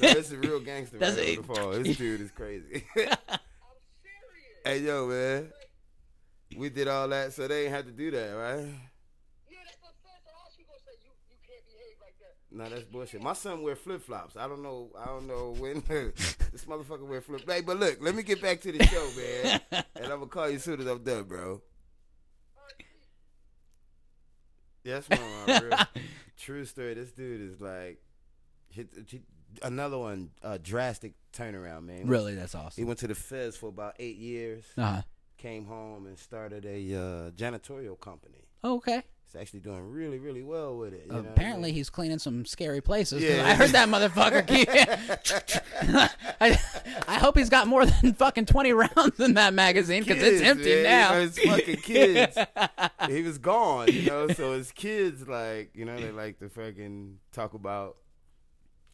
[0.00, 1.70] this is real gangster Does right it- fall.
[1.70, 2.84] This dude is crazy.
[4.64, 5.50] hey, yo, man.
[6.56, 8.66] We did all that, so they ain't had to do that, right?
[12.54, 13.20] No, that's bullshit.
[13.20, 14.36] My son wear flip flops.
[14.36, 14.90] I don't know.
[14.98, 17.42] I don't know when this motherfucker wear flip.
[17.50, 19.60] Hey, but look, let me get back to the show, man.
[19.96, 21.60] and I'm gonna call you soon as I'm done, bro.
[24.84, 25.78] That's one of my real
[26.38, 26.94] true story.
[26.94, 28.00] This dude is like
[28.68, 29.22] hit, hit-
[29.62, 30.30] another one.
[30.42, 32.06] Uh, drastic turnaround, man.
[32.06, 32.80] really, that's awesome.
[32.82, 34.64] He went to the feds for about eight years.
[34.76, 35.02] Uh huh.
[35.38, 38.46] Came home and started a uh, janitorial company.
[38.62, 39.02] okay.
[39.34, 41.06] He's actually doing really, really well with it.
[41.10, 41.74] you I Apparently, mean?
[41.74, 43.20] he's cleaning some scary places.
[43.20, 43.44] Yeah.
[43.44, 44.44] I heard that motherfucker.
[46.40, 46.58] I,
[47.08, 50.74] I hope he's got more than fucking twenty rounds in that magazine because it's empty
[50.74, 50.82] man.
[50.84, 51.12] now.
[51.14, 52.38] You know, it's fucking kids.
[53.08, 54.28] he was gone, you know.
[54.28, 57.96] So his kids, like, you know, they like to fucking talk about,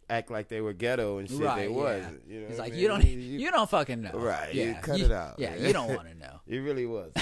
[0.09, 1.39] act like they were ghetto and shit.
[1.41, 1.57] right?
[1.57, 1.77] they yeah.
[1.77, 2.23] wasn't.
[2.27, 2.81] You know he's what I like, mean?
[2.83, 4.11] you don't, He- you, don't fucking know.
[4.15, 6.41] Right, you cut you- it out, Yeah, you don't want to know.
[6.47, 7.13] He really was.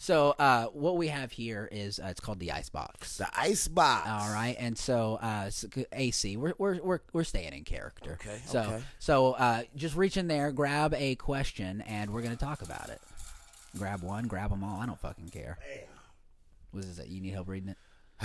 [0.00, 3.16] So, uh, what we have here is uh, it's called the ice box.
[3.18, 4.08] The ice box.
[4.08, 8.12] All right, and so uh, s- AC, we're we're we're we're staying in character.
[8.12, 8.82] Okay, So okay.
[9.00, 13.00] so uh, just reach in there, grab a question, and we're gonna talk about it.
[13.76, 14.80] Grab one, grab them all.
[14.80, 15.58] I don't fucking care.
[16.72, 17.76] Was this that you need help reading it?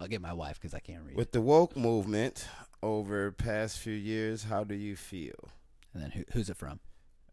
[0.00, 1.16] I'll get my wife because I can't read.
[1.16, 2.46] With the woke movement
[2.82, 5.48] over past few years, how do you feel?
[5.94, 6.80] and then who, who's it from?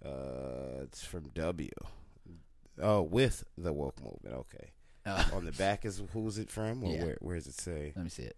[0.03, 1.69] Uh, it's from W.
[2.81, 4.35] Oh, with the woke movement.
[4.35, 4.71] Okay.
[5.05, 7.03] Uh, On the back is who's it from, or Yeah.
[7.03, 7.17] where?
[7.21, 7.93] Where does it say?
[7.95, 8.37] let me see it.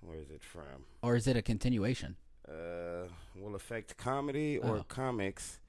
[0.00, 0.84] Where is it from?
[1.02, 2.16] Or is it a continuation?
[2.48, 4.84] Uh, will affect comedy or Oh.
[4.88, 5.60] comics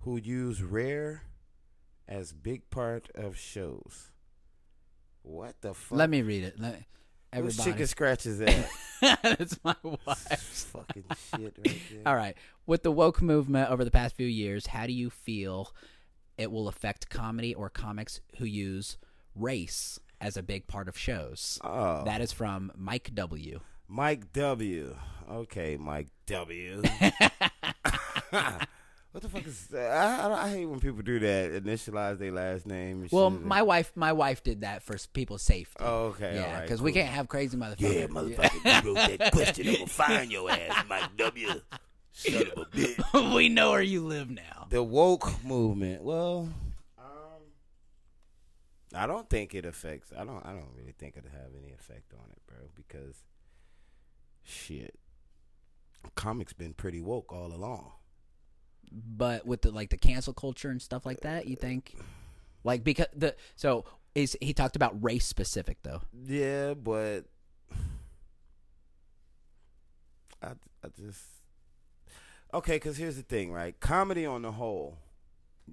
[0.00, 1.22] who use rare
[2.06, 4.12] as big part of shows.
[5.22, 5.98] What the fuck?
[5.98, 6.58] Let me read it.
[6.60, 7.70] Let, Whose everybody.
[7.70, 8.68] chicken scratches that?
[9.22, 10.64] That's my wife's.
[10.64, 12.02] fucking shit right there.
[12.06, 12.36] All right.
[12.66, 15.72] With the woke movement over the past few years, how do you feel
[16.38, 18.96] it will affect comedy or comics who use
[19.34, 21.58] race as a big part of shows?
[21.62, 23.60] Oh, That is from Mike W.
[23.88, 24.96] Mike W.
[25.30, 26.82] Okay, Mike W.
[29.12, 29.90] what the fuck is that?
[29.90, 31.62] I, I, hate when people do that.
[31.62, 33.06] Initialize their last name.
[33.10, 33.42] Well, shit.
[33.42, 35.76] my wife, my wife did that for people's safety.
[35.80, 36.36] Oh, okay.
[36.36, 37.02] yeah, because we cool.
[37.02, 37.80] can't have crazy motherfuckers.
[37.80, 39.68] Yeah, motherfucker, you wrote that question.
[39.68, 41.60] I'm gonna find your ass, Mike W.
[42.12, 43.34] Son of a bitch.
[43.34, 44.66] we know where you live now.
[44.70, 46.02] the woke movement.
[46.02, 46.48] Well,
[46.98, 47.42] um,
[48.94, 50.12] I don't think it affects.
[50.16, 50.44] I don't.
[50.44, 52.58] I don't really think it'll have any effect on it, bro.
[52.74, 53.16] Because
[54.44, 54.98] shit,
[56.14, 57.92] comics been pretty woke all along.
[58.90, 61.94] But with the like the cancel culture and stuff like that, you think,
[62.62, 66.02] like because the so is he talked about race specific though?
[66.26, 67.22] Yeah, but
[70.42, 70.48] I
[70.84, 71.20] I just
[72.54, 72.76] okay.
[72.76, 73.78] Because here's the thing, right?
[73.80, 74.98] Comedy on the whole,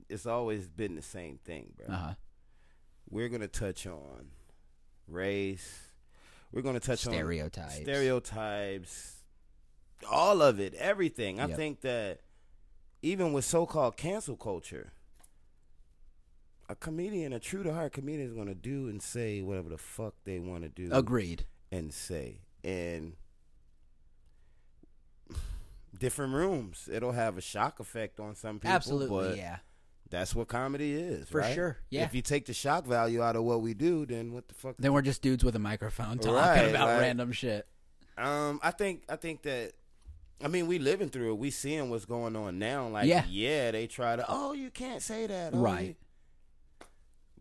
[0.10, 1.88] it's always been the same thing, bro.
[1.94, 2.14] Uh huh.
[3.10, 4.28] We're gonna touch on
[5.08, 5.80] race.
[6.52, 7.76] We're gonna touch Stereotypes.
[7.76, 9.16] on stereotypes, Stereotypes.
[10.10, 11.40] all of it, everything.
[11.40, 11.58] I Yep.
[11.58, 12.22] think that
[13.02, 14.92] even with so-called cancel culture,
[16.68, 20.14] a comedian, a true to heart comedian, is gonna do and say whatever the fuck
[20.24, 21.46] they want to do Agreed.
[21.72, 22.42] and say.
[22.64, 23.16] And
[26.00, 28.76] different rooms, it'll have a shock effect on some people.
[28.76, 29.28] Absolutely.
[29.30, 29.58] but Yeah.
[30.10, 31.54] that's what comedy is, For right?
[31.54, 32.04] sure, yeah.
[32.06, 34.76] If you take the shock value out of what we do, then what the fuck?
[34.80, 37.68] Then we're just dudes with a microphone talking Right, about like- random shit.
[38.18, 39.74] Um, I think I think that.
[40.42, 41.38] I mean, we living through it.
[41.38, 42.88] We seeing what's going on now.
[42.88, 43.26] Like, Yeah.
[43.30, 44.24] yeah, they try to.
[44.28, 45.54] Oh, you can't say that.
[45.54, 45.88] Oh, Right.
[46.80, 46.86] you-"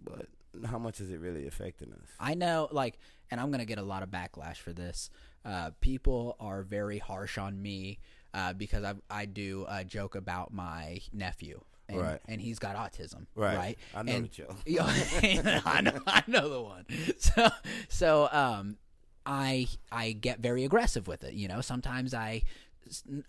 [0.03, 0.27] But
[0.69, 2.09] how much is it really affecting us?
[2.19, 2.99] I know, like,
[3.31, 5.11] and I'm gonna get a lot of backlash for this.
[5.45, 7.99] Uh, people are very harsh on me
[8.35, 12.21] uh, because I I do a joke about my nephew, and, Right.
[12.27, 13.57] and he's got autism, Right.
[13.57, 13.79] right?
[13.95, 14.57] I know and, the joke.
[14.67, 14.85] Yeah,
[15.65, 16.87] I know, I know the one.
[17.19, 17.49] So,
[17.89, 18.77] so um,
[19.27, 21.35] I I get very aggressive with it.
[21.35, 22.43] You know, sometimes I,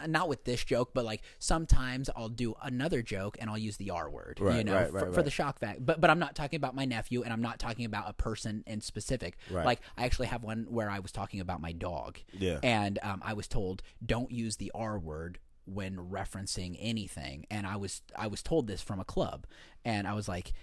[0.07, 3.91] not with this joke, but like sometimes I'll do another joke and I'll use the
[3.91, 4.39] R word.
[4.39, 5.25] you know, right, for, right, for right.
[5.25, 5.85] the shock fact.
[5.85, 8.63] But but I'm not talking about my nephew, and I'm not talking about a person
[8.67, 9.37] in specific.
[9.49, 9.65] Right.
[9.65, 12.19] Like I actually have one where I was talking about my dog.
[12.33, 12.59] Yeah.
[12.63, 17.75] And um, I was told don't use the R word when referencing anything, and I
[17.75, 19.45] was I was told this from a club,
[19.85, 20.53] and I was like.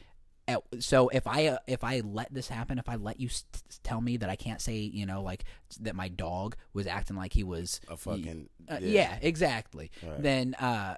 [0.79, 4.01] So if I uh, if I let this happen, if I let you st- tell
[4.01, 5.45] me that I can't say, you know, like
[5.81, 8.89] that my dog was acting like he was A fucking uh, yeah.
[9.13, 9.19] yeah.
[9.23, 9.91] exactly.
[10.03, 10.23] Right.
[10.23, 10.97] Then uh,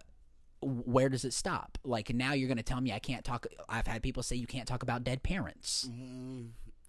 [0.61, 1.79] where does it stop?
[1.83, 3.47] Like now you're going to tell me I can't talk.
[3.69, 5.89] I've had people say you can't talk about dead parents.
[5.91, 6.49] Mm,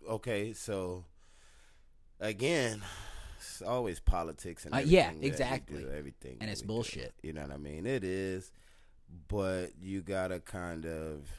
[0.09, 1.05] okay, so
[2.19, 2.81] again,
[3.37, 5.79] it's always politics and Uh, yeah, exactly.
[5.81, 6.73] do, everything, And it's we do.
[6.73, 7.13] bullshit.
[7.21, 7.85] You know what I mean?
[7.85, 8.51] It is,
[9.29, 11.29] but you gotta kind of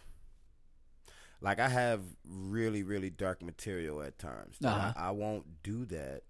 [1.41, 4.57] like I have really really dark material at times.
[4.65, 4.93] Uh-huh.
[4.97, 6.23] I, I won't do that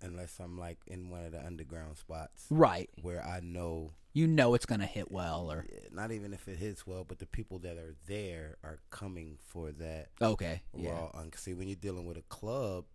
[0.00, 2.90] unless I'm like in one of the underground spots Right.
[3.00, 6.58] where I know You know it's going to hit well, or not even if it
[6.58, 11.10] hits well, but the people that are there are coming for that okay, yeah, raw.
[11.14, 12.86] un- See, when you're dealing with a club,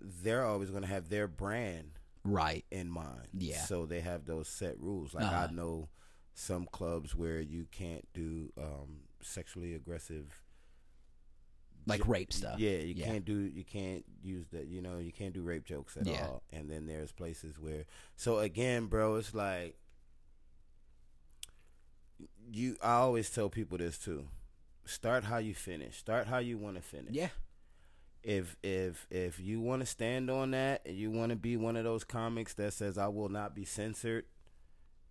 [0.00, 2.64] they're always going to have their brand right.
[2.72, 3.28] in mind.
[3.32, 3.60] Yeah.
[3.64, 5.14] So they have those set rules.
[5.14, 5.46] Like Uh-huh.
[5.48, 5.88] I know
[6.34, 10.42] some clubs where you can't do um, sexually aggressive.
[11.86, 12.58] Like jo- rape stuff.
[12.58, 13.06] Yeah, you Yeah.
[13.06, 13.38] can't do.
[13.38, 14.66] You can't use that.
[14.66, 16.26] You know, you can't do rape jokes at Yeah.
[16.26, 16.42] all.
[16.52, 17.84] And then there's places where.
[18.16, 19.76] So again, bro, it's like.
[22.50, 24.28] You, I always tell people this too.
[24.84, 25.96] Start how you finish.
[25.98, 27.30] Start how you want to finish Yeah.
[28.22, 31.76] if if if you want to stand on that and you want to be one
[31.76, 34.26] of those comics that says I will not be censored,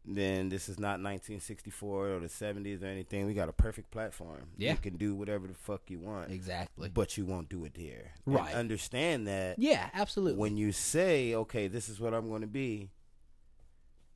[0.07, 3.25] then this is not 1964 or the 70s or anything.
[3.25, 4.49] We got a perfect platform.
[4.57, 4.71] Yeah.
[4.73, 6.89] you can do whatever the fuck you want, Exactly.
[6.89, 8.11] but you won't do it here.
[8.25, 8.53] And Right.
[8.53, 10.39] understand that Yeah, absolutely.
[10.39, 12.91] when you say, "Okay, this is what I'm going to be,"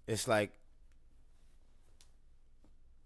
[0.07, 0.51] it's like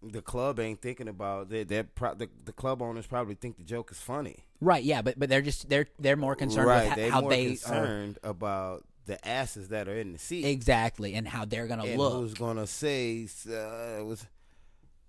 [0.01, 1.69] the club ain't thinking about that.
[1.69, 4.45] That pro- the, the club owners probably think the joke is funny.
[4.59, 6.83] Right, yeah, but but they're just they're they're more concerned right?
[6.83, 10.19] with ho- they how more they are concerned about the asses that are in the
[10.19, 10.45] seat.
[10.45, 12.13] exactly and how they're gonna and look.
[12.13, 14.25] who's gonna say uh, it was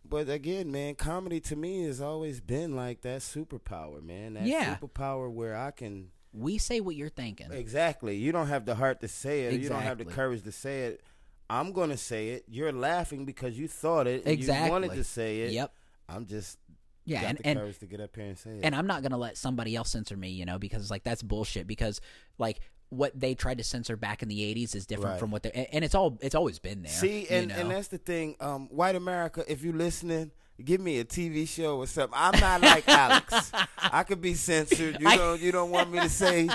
[0.09, 4.77] but again man comedy to me has always been like that superpower man that Yeah.
[4.77, 7.51] superpower where i can We say what you're thinking.
[7.53, 10.53] exactly you don't have the heart to say it you don't have the courage to
[10.53, 11.01] say it
[11.49, 15.43] i'm gonna say it you're laughing because you thought it and you wanted to say
[15.43, 15.73] it Yep.
[16.09, 16.59] i'm just
[17.07, 19.03] Yeah, got and, the and to get up here and say it and I'm not
[19.03, 21.67] gonna let somebody else censor me, you know, because it's like that's bullshit.
[21.67, 22.01] Because
[22.39, 22.61] like
[22.97, 25.21] what they tried to censor back in the '80s is different Right.
[25.21, 26.93] from what they and, and it's all it's always been there.
[26.93, 27.55] See, you and, know?
[27.57, 28.37] and that's the thing.
[28.41, 30.31] Um, White America, if you're listening,
[30.65, 32.17] give me a TV show or something.
[32.19, 33.53] I'm not like Alex.
[33.79, 34.99] I could be censored.
[35.01, 35.41] You don't.
[35.41, 36.49] You don't want me to say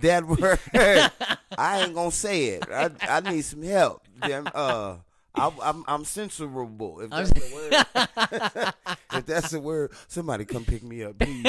[0.00, 0.58] that word.
[1.58, 2.64] I ain't gonna say it.
[2.70, 4.02] I, I need some help.
[4.22, 4.96] Uh,
[5.36, 7.04] I, I'm I'm censorable.
[7.04, 8.74] If that's the word.
[9.12, 11.44] if that's the word, somebody come pick me up, please.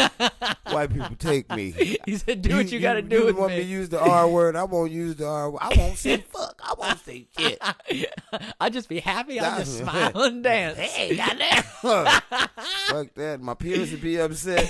[0.72, 1.72] White people take me.
[2.06, 4.28] he said, "Do what you, gotta do you with want me." to use the R
[4.28, 4.56] word?
[4.56, 5.60] I won't use the R word.
[5.62, 6.60] I won't say fuck.
[6.64, 7.62] I won't say shit.
[8.60, 9.40] I'll just be happy.
[9.40, 10.78] I'll just smile and dance.
[10.78, 11.64] Hey, goddamn.
[11.64, 13.40] fuck that.
[13.42, 14.70] My peers would be upset.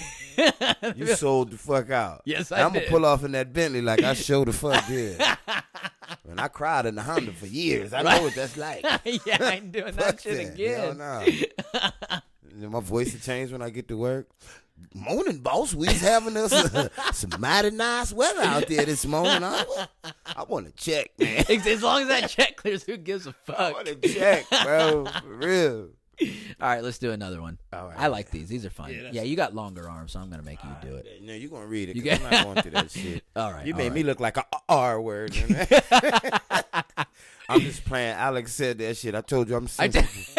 [0.95, 2.22] You sold the fuck out.
[2.26, 5.20] Yes, I I'm gonna pull off in that Bentley like I sure the fuck did.
[6.29, 7.93] And I cried in the Honda for years.
[7.93, 8.83] I know what that's like.
[9.05, 10.53] yeah, I ain't doing that shit that.
[10.53, 10.99] again.
[10.99, 11.21] Hell
[12.59, 12.69] no.
[12.69, 14.29] My voice will change when I get to work.
[14.93, 15.73] Morning, boss.
[15.73, 16.53] We's having us
[17.13, 19.43] some mighty nice weather out there this morning.
[19.43, 19.87] I,
[20.25, 21.45] I want to check, man.
[21.49, 23.73] as long as that check clears, who gives a fuck?
[23.73, 25.05] want to check, bro.
[25.05, 25.89] For real.
[26.61, 27.59] All right, let's do another one.
[27.72, 27.99] All right.
[27.99, 28.47] I like these.
[28.49, 28.91] These are fun.
[29.11, 31.22] Yeah, you got longer arms, so I'm gonna make you do it.
[31.22, 31.95] No, you're gonna read it.
[31.95, 33.24] You 'cause I'm not going through that shit.
[33.36, 33.93] All right, You all made right.
[33.93, 35.36] me look like a R word.
[37.49, 38.13] I'm just playing.
[38.15, 39.15] Alex said that shit.
[39.15, 40.36] I told you I'm I sensitive.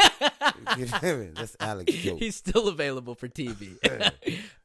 [0.76, 1.30] You feel me?
[1.34, 2.18] That's Alex joke.
[2.18, 3.76] He's still available for TV.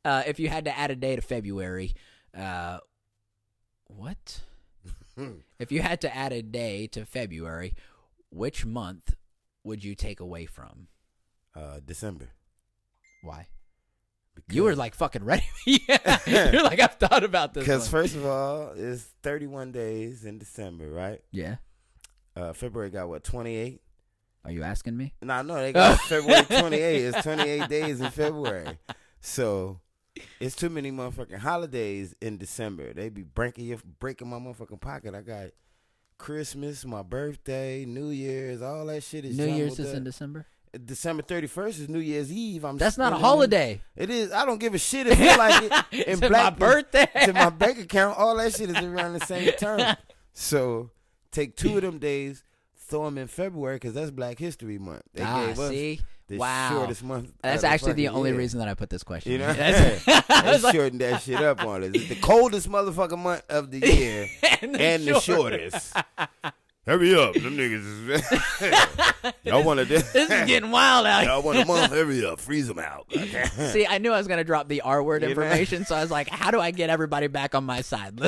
[0.04, 1.94] uh, if you had to add a day to February,
[2.38, 2.80] uh,
[3.88, 4.42] what?
[5.60, 7.76] if you had to add a day to February,
[8.32, 9.16] which month
[9.64, 10.88] would you take away from?
[11.56, 12.30] Uh, December.
[13.22, 13.48] Why?
[14.50, 15.44] You were like fucking ready.
[15.68, 16.20] yeah,
[16.52, 17.64] you're like I've thought about this.
[17.64, 21.22] because first of all, it's 31 days in December, right?
[21.32, 21.58] yeah,
[22.36, 23.80] Uh, February got what 28.
[24.46, 25.14] are you asking me?
[25.22, 26.96] No, no, they got February 28.
[27.06, 28.80] It's 28 days in February.
[29.22, 29.80] So
[30.40, 32.92] it's too many motherfucking holidays in December.
[32.94, 35.14] They be breaking your breaking my motherfucking pocket.
[35.14, 35.52] I got
[36.18, 40.48] Christmas, my birthday, New Year's, all that shit is New Year's is in December.
[40.86, 42.66] December 31st is New Year's Eve.
[42.66, 43.82] I'm That's not a holiday.
[43.96, 44.32] It is.
[44.32, 45.06] I don't give a shit.
[45.08, 45.72] if feel like it.
[45.92, 47.08] It's in in my black birthday.
[47.26, 48.18] to my bank account.
[48.18, 49.96] All that shit is around the same term.
[50.36, 50.90] So
[51.32, 52.44] take two of them days,
[52.76, 55.04] throw them in February because that's Black History Month.
[55.14, 56.02] They ah, see,
[56.32, 56.70] wow.
[56.72, 57.32] shortest month.
[57.44, 58.40] That's actually the fucking only year.
[58.40, 59.32] reason that I put this question.
[59.34, 60.04] You know, That's-
[60.44, 61.92] was like- shortened that shit up on us.
[61.94, 64.28] It's the coldest motherfucking month of the year
[64.62, 65.96] and and the shortest.
[66.86, 68.10] Hurry up, them niggas.
[68.10, 69.86] Is, y'all want to?
[69.86, 71.30] this is getting wild out here.
[71.30, 71.94] Y'all want a month?
[71.94, 73.10] Hurry up, freeze them out.
[73.72, 75.30] See, I knew I was going to drop the R word know?
[75.30, 78.20] information, so I was like, how do I get everybody back on my side?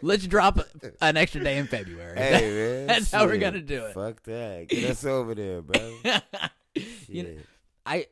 [0.00, 0.60] Let's drop
[1.00, 2.16] an extra day in February.
[2.16, 3.94] Hey man, That's how we're gonna do it.
[3.94, 4.68] Fuck that.
[4.68, 5.98] Get us over there, bro.
[7.08, 7.46] You know, Shit.
[7.84, 8.06] I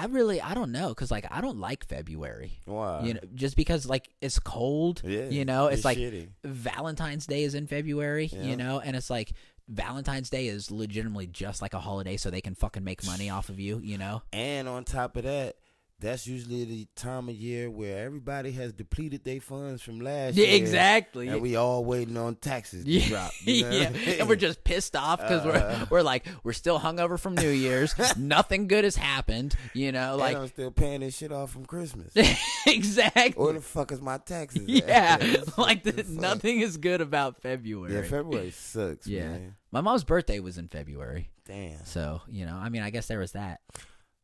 [0.00, 2.58] I really I don't know cuz like I don't like February.
[2.64, 3.02] Why?
[3.04, 6.28] You know, just because like it's cold, Yeah, you know, it's it's like shitty.
[6.44, 8.42] Valentine's Day is in February, Yeah.
[8.42, 9.32] you know, and it's like
[9.68, 13.48] Valentine's Day is legitimately just like a holiday so they can fucking make money off
[13.50, 14.22] of you, you know.
[14.32, 15.56] And on top of that,
[16.00, 20.46] that's usually the time of year where everybody has depleted their funds from last Yeah,
[20.46, 20.56] year.
[20.56, 21.26] exactly.
[21.28, 23.32] And we all waiting on taxes to Yeah, drop.
[23.44, 23.70] You know?
[23.70, 23.88] yeah.
[24.20, 25.86] and we're just pissed off because Uh.
[25.90, 27.94] we're we're like we're still hungover from New Year's.
[28.16, 30.16] Nothing good has happened, you know.
[30.16, 32.12] Like I'm still paying this shit off from Christmas.
[32.66, 33.32] exactly.
[33.42, 34.68] Where the fuck is my taxes?
[34.68, 37.94] Yeah, It's- like the nothing is good about February.
[37.94, 39.28] Yeah, February sucks, Yeah.
[39.30, 39.56] man.
[39.72, 41.84] My mom's birthday was in February, Damn.
[41.84, 42.54] so you know.
[42.56, 43.60] I mean, I guess there was that.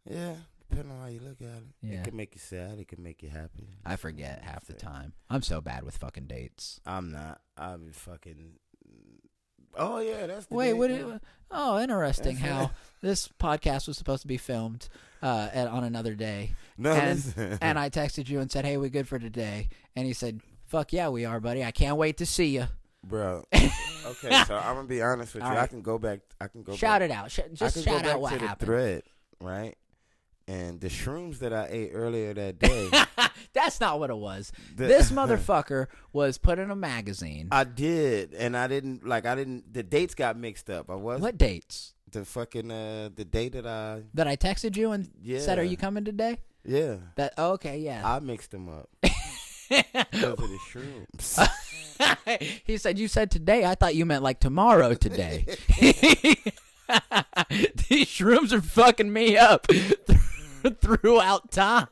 [0.09, 0.35] Yeah,
[0.70, 1.64] depending on how you look at it.
[1.82, 2.00] Yeah.
[2.00, 2.78] It can make you sad.
[2.78, 3.68] It can make you happy.
[3.84, 5.12] I forget half the time.
[5.30, 6.80] I'm so bad with fucking dates.
[6.86, 7.40] I'm not.
[7.56, 8.54] I'll be fucking.
[9.76, 10.90] Oh yeah, that's the Wait, what?
[10.90, 11.04] It,
[11.50, 12.36] oh, interesting.
[12.36, 14.88] That's- How this podcast was supposed to be filmed
[15.20, 18.88] uh, at, on another day, No, and and I texted you and said, "Hey, we
[18.88, 21.64] good for today?" And he said, "Fuck yeah, we are, buddy.
[21.64, 22.66] I can't wait to see you."
[23.06, 23.44] bro.
[24.06, 25.48] Okay, so I'm gonna be honest with you.
[25.48, 26.20] All I can go back.
[26.38, 26.76] I can go.
[26.76, 27.30] Shout back, it out.
[27.30, 29.02] Sh- just shout out what to the thread,
[29.40, 29.74] right?
[30.47, 32.90] And the shrooms that I ate earlier that day,
[33.55, 34.53] That's not what it was.
[34.76, 37.49] The- this motherfucker was put in a magazine.
[37.51, 39.24] I did, and I didn't like.
[39.26, 39.72] I didn't.
[39.72, 40.90] The dates got mixed up.
[40.90, 41.92] I was what dates?
[42.12, 45.76] the fucking uh the day that I That I texted you and said, "Are you
[45.76, 48.03] coming today?" yeah That oh, okay, yeah.
[48.05, 49.84] I mixed them up because
[50.22, 51.49] of the shrooms.
[52.64, 53.64] he said, "You said today.
[53.64, 54.95] I thought you meant like tomorrow.
[54.95, 55.47] Today."
[57.88, 59.66] These shrooms are fucking me up
[60.80, 61.88] throughout time.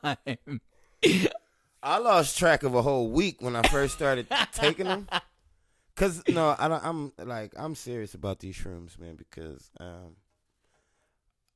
[1.82, 5.08] I lost track of a whole week when I first started taking them.
[5.96, 9.14] Cause no, I don't, I'm like I'm serious about these shrooms, man.
[9.14, 10.16] Because um,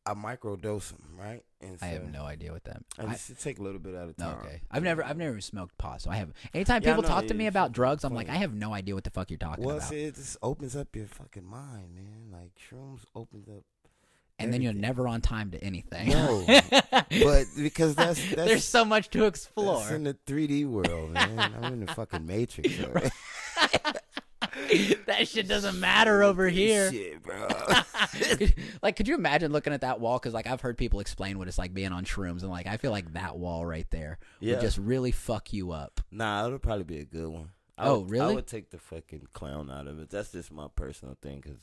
[0.05, 1.43] I microdose them, right?
[1.61, 2.83] And I have no idea what that.
[2.99, 4.37] I I, take a little bit a no, time.
[4.45, 6.33] okay, I've never, I've never smoked pot, so I have.
[6.55, 8.29] Anytime Yeah, people know, talk to me about drugs, I'm like.
[8.29, 9.89] I have no idea what the fuck you're talking Well, about.
[9.89, 12.29] see, it just opens up your fucking mind, man.
[12.31, 13.65] Like shrooms opens up.
[14.39, 16.09] And then you're never on time to anything.
[16.11, 16.45] No,
[16.91, 19.79] but because that's that's There's so much to explore.
[19.81, 21.39] That's in the 3D world, man.
[21.63, 22.79] I'm in the fucking Matrix.
[22.85, 23.11] already.
[25.07, 26.91] that shit doesn't matter over here.
[26.93, 27.49] Shit, bro.
[28.83, 30.19] like, could you imagine looking at that wall?
[30.19, 32.77] Because like I've heard people explain what it's like being on shrooms, and like I
[32.77, 34.55] feel like that wall right there Yeah.
[34.55, 36.01] would just really fuck you up.
[36.11, 37.51] nah, it'll probably be a good one.
[37.79, 38.33] I Oh, would, really?
[38.33, 40.09] I would take the fucking clown out of it.
[40.11, 41.59] That's just my personal thing because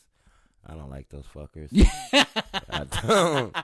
[0.66, 1.70] I don't like those fuckers.
[2.70, 3.56] I don't.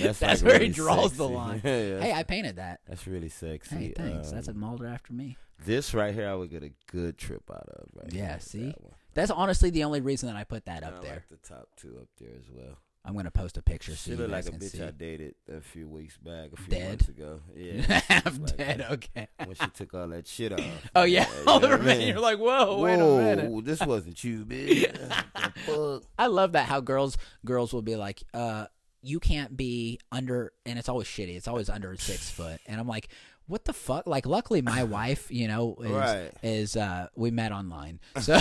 [0.00, 1.60] That's, That's like where really he draws the line.
[1.64, 2.80] yeah, hey, I painted that.
[2.88, 3.76] that's really sexy.
[3.76, 4.30] Hey, thanks.
[4.30, 5.36] That's a Um, molder after me.
[5.64, 7.88] this right here, I would get a good trip out of.
[7.94, 8.66] Right Yeah, see?
[8.68, 8.78] that.
[9.14, 11.14] That's honestly the only reason that I put that And up I there.
[11.14, 12.78] like the top two up there as well.
[13.06, 14.82] I'm gonna post a picture so She you look guys like a bitch see.
[14.82, 16.88] I dated a few weeks back, a few Dead?
[16.88, 17.40] months ago.
[17.56, 18.80] Yeah, Half like dead.
[18.80, 18.90] that.
[18.92, 19.28] Okay.
[19.44, 20.60] when she took all that shit off.
[20.96, 21.26] Oh yeah.
[21.46, 22.08] All know of what a I minute, mean?
[22.08, 22.96] you're like, whoa, wait a
[23.36, 23.64] minute.
[23.66, 24.90] This wasn't you, bitch.
[24.92, 26.02] The fuck?
[26.18, 28.66] I love that how girls girls will be like, uh,
[29.02, 31.36] you can't be under, and it's always shitty.
[31.36, 33.08] It's always under six foot, and I'm like,
[33.46, 34.06] what the fuck?
[34.06, 36.30] Like, luckily my wife, you know, is, Right.
[36.42, 38.32] is uh, we met online, so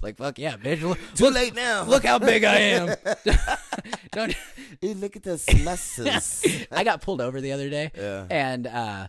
[0.00, 0.82] like, fuck yeah, bitch.
[0.82, 1.84] Look, Too late now.
[1.84, 2.94] look how big I am.
[4.12, 4.34] Don't.
[4.82, 6.44] Look at those muscles.
[6.70, 8.26] I got pulled over the other day, Yeah.
[8.30, 9.08] and uh,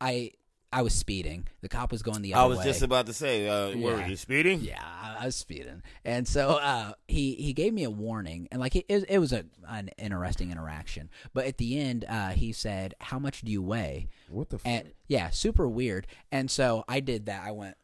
[0.00, 0.32] I
[0.72, 1.48] I was speeding.
[1.62, 2.44] The cop was going the other way.
[2.44, 2.64] I was way.
[2.64, 3.84] just about to say, uh, Yeah.
[3.84, 4.60] were you speeding?
[4.60, 8.60] Yeah, I, I was speeding, and so uh, he he gave me a warning, and
[8.60, 11.10] like it, it, it was a an interesting interaction.
[11.34, 14.66] But at the end, uh, he said, "How much do you weigh?" What the fuck?
[14.70, 16.06] And yeah, super weird.
[16.30, 17.42] And so I did that.
[17.44, 17.76] I went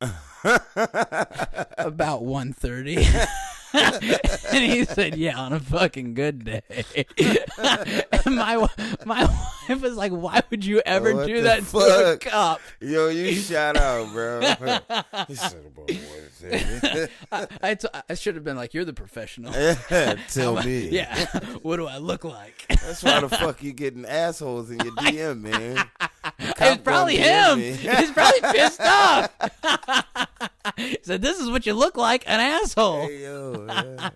[1.78, 3.06] about one thirty.
[4.52, 6.62] and he said, "Yeah, on a fucking good day."
[7.58, 8.68] and my
[9.04, 12.20] my wife was like, "Why would you ever What do that to a fuck?
[12.20, 14.40] cop?" Yo, you shout out, bro.
[15.28, 15.90] He said about?
[17.30, 20.88] I, I, t- I should have been like, "You're the professional." Yeah, Tell me.
[20.88, 21.26] Yeah.
[21.62, 22.66] what do I look like?
[22.68, 25.84] That's why the fuck you getting assholes in your DM, man.
[26.38, 27.58] It's probably him.
[27.60, 29.30] He's probably pissed off.
[30.76, 34.10] he said, "This is what you look like, an asshole." Hey yo, yeah.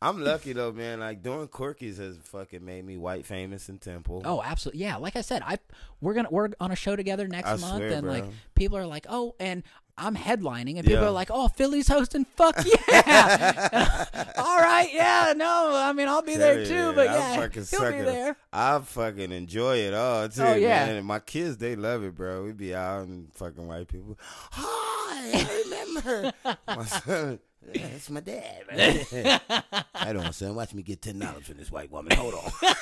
[0.00, 1.00] I'm lucky though, man.
[1.00, 4.22] Like doing Corky's has fucking made me white famous in Temple.
[4.24, 4.82] Oh, absolutely.
[4.82, 5.58] Yeah, like I said, I
[6.00, 8.86] we're gonna we're on a show together next I month, swear, and like people are
[8.86, 9.62] like, "Oh," and
[9.98, 11.08] I'm headlining, and people Yeah.
[11.08, 12.24] are like, "Oh, Philly's hosting.
[12.24, 14.06] Fuck yeah!
[14.38, 15.34] All right, yeah.
[15.36, 18.36] No, I mean I'll be there you, too, but I yeah, fucking he'll be there."
[18.52, 20.86] I fucking enjoy it all oh, too, Oh, yeah.
[20.86, 20.96] man.
[20.96, 22.44] And my kids, they love it, bro.
[22.44, 24.18] We be out and fucking white people.
[24.52, 26.32] Hi, I remember
[26.66, 27.38] my son.
[27.74, 28.64] Yeah, that's my dad.
[28.70, 29.40] Man.
[29.94, 30.54] I don't, son.
[30.54, 32.16] Watch me get ten dollars from this white woman.
[32.16, 32.50] Hold on.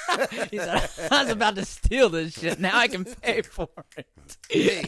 [0.51, 2.59] He said, "I was about to steal this shit.
[2.59, 4.07] Now I can pay for it."
[4.49, 4.85] hey,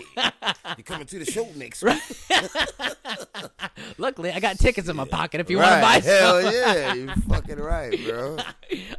[0.76, 2.00] you coming to the show next week?
[3.98, 6.04] Luckily, I got tickets in my pocket if you want to buy right?
[6.04, 6.52] Hell some.
[6.52, 8.38] yeah, you fucking right, bro.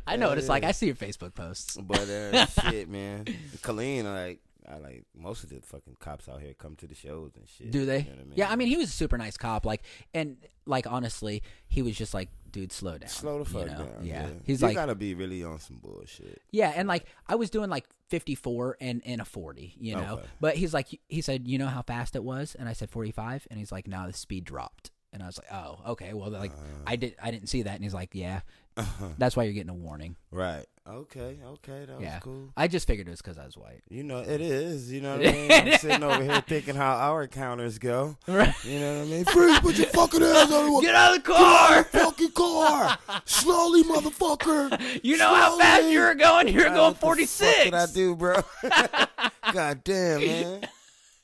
[0.07, 0.63] I know what it's like.
[0.63, 1.77] I see your Facebook posts.
[1.77, 3.25] But uh, shit, man,
[3.61, 7.31] Colleen, like, I like most of the fucking cops out here come to the shows
[7.35, 7.71] and shit.
[7.71, 7.99] Do they?
[7.99, 8.33] You know I mean?
[8.35, 9.65] Yeah, I mean, he was a super nice cop.
[9.65, 9.83] Like,
[10.13, 13.09] and like honestly, he was just like, dude, slow down.
[13.09, 13.77] slow the fuck you know?
[13.77, 13.89] down.
[14.03, 16.41] Yeah, Yeah, he's you like, gotta be really on some bullshit.
[16.51, 20.15] yeah, and like I was doing like 54 and and a 40, you know.
[20.15, 20.27] Okay.
[20.39, 23.47] But he's like, he said, you know how fast it was, and I said 45,
[23.49, 26.51] and he's like, no, the speed dropped, and I was like, oh, okay, well, like
[26.51, 26.83] Uh.
[26.87, 28.41] I did, I didn't see that, and he's like, yeah,
[28.75, 29.05] Uh-huh.
[29.17, 30.15] that's why you're getting a warning.
[30.31, 30.65] Right.
[30.87, 31.37] Okay.
[31.45, 31.85] Okay.
[31.87, 32.15] That Yeah.
[32.15, 32.49] was cool.
[32.57, 33.83] I just figured it was because I was white.
[33.89, 34.91] You know, it is.
[34.91, 35.51] You know what I mean?
[35.51, 38.17] I'm sitting over here thinking how our counters go.
[38.27, 38.53] Right.
[38.65, 39.25] You know what I mean?
[39.25, 40.81] Freeze, put your fucking hands on the car.
[40.81, 41.83] Get out of the car!
[41.85, 42.97] fucking car.
[43.25, 44.99] Slowly, motherfucker.
[45.03, 46.47] You know how fast you were going?
[46.49, 47.63] You were God, going what the fuck 46.
[47.65, 48.35] Did I do, bro?
[49.53, 50.67] God damn, man.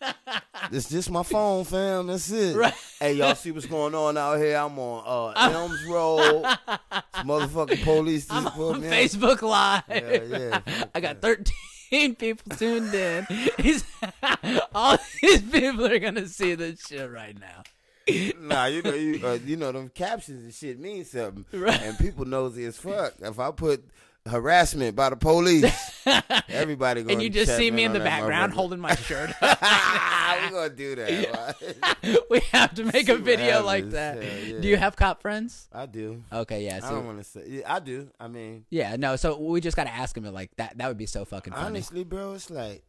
[0.72, 2.08] It's just my phone, fam.
[2.08, 2.56] That's it.
[2.56, 2.74] Right.
[3.00, 4.58] Hey, y'all see what's going on out here?
[4.58, 6.44] I'm on uh, Elms Road.
[7.16, 9.84] Motherfucking police just I'm on me Facebook Live.
[9.90, 10.84] Yeah, yeah.
[10.96, 13.26] I got 13 people tuned in.
[14.76, 17.64] All these people are gonna see this shit right now.
[18.40, 21.82] nah, you know, you uh, you know, them captions and shit mean something, Right.
[21.82, 23.14] and people nosy as fuck.
[23.22, 23.84] If I put
[24.30, 25.66] harassment by the police,
[26.50, 29.30] everybody gonna and you just see me in in the background holding my shirt.
[29.42, 32.26] we gonna do that.
[32.30, 34.24] we have to make See a video like that.
[34.24, 34.60] Yeah.
[34.60, 35.68] do you have cop friends?
[35.72, 36.24] I do.
[36.32, 36.80] Okay, yeah.
[36.84, 37.44] I don't want to say.
[37.48, 38.10] Yeah, I do.
[38.20, 39.16] I mean, yeah, no.
[39.16, 40.78] So we just got to ask him like that.
[40.78, 41.66] That would be so fucking funny.
[41.66, 42.84] honestly, bro, it's like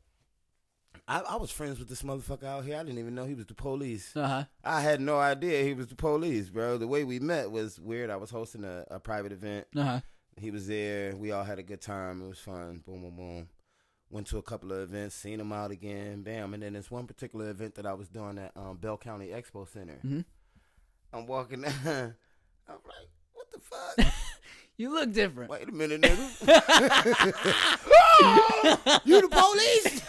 [1.11, 2.77] I, I was friends with this motherfucker out here.
[2.77, 4.17] I didn't even know he was the police.
[4.17, 4.45] Uh huh.
[4.63, 6.79] I had no idea he was the police, bro.
[6.79, 8.11] The way we met was weird.
[8.11, 9.67] I was hosting a, a private event.
[9.75, 10.01] Uh huh.
[10.41, 11.15] He was there.
[11.17, 12.21] We all had a good time.
[12.23, 12.83] It was fun.
[12.87, 13.49] Boom, boom, boom.
[14.11, 16.23] Went to a couple of events, seen him out again.
[16.23, 16.55] Bam.
[16.55, 19.69] And then this one particular event that I was doing at um, Bell County Expo
[19.69, 19.99] Center.
[20.05, 20.25] Mhm.
[21.13, 21.73] I'm walking down.
[22.69, 24.07] I'm like, what the fuck?
[24.77, 25.51] You look different.
[25.51, 26.41] Wait a minute, nigga.
[29.05, 30.03] you the police?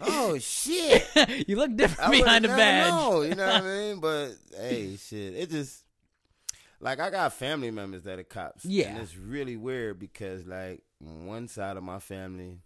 [0.00, 1.48] oh shit!
[1.48, 2.90] you look different I behind the badge.
[2.92, 4.00] known, you know what I mean?
[4.00, 5.82] But hey, shit, it just
[6.84, 8.64] like I got family members that are cops.
[8.64, 8.88] Yeah.
[8.90, 12.58] and it's really weird because like one side of my family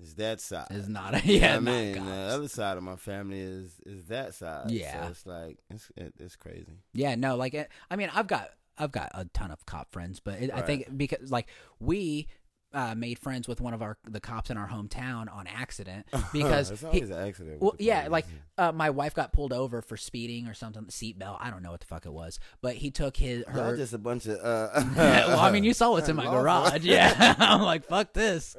[0.00, 0.68] is that side.
[0.70, 1.54] It's not a You know yeah.
[1.56, 2.06] what not I mean, cops.
[2.06, 4.70] the other side of my family is is that side.
[4.70, 5.04] Yeah.
[5.04, 6.78] so it's like it's it, it's crazy.
[6.92, 7.54] Yeah, no, like
[7.90, 10.96] I mean, I've got I've got a ton of cop friends, but it, I think
[10.96, 11.48] because like
[11.80, 12.28] we
[12.72, 16.70] uh, made friends with one of our the cops in our hometown on accident because
[16.70, 17.60] it's he- always an accident.
[17.62, 18.10] well, yeah, police.
[18.12, 18.26] like
[18.58, 21.38] uh, my wife got pulled over for speeding or something, the seatbelt.
[21.40, 23.76] I don't know what the fuck it was, but he took his Y'all her.
[23.76, 24.70] just a bunch of uh.
[24.96, 26.84] well, I mean, you saw what's in my garage.
[26.84, 28.56] Yeah, I'm like, fuck this.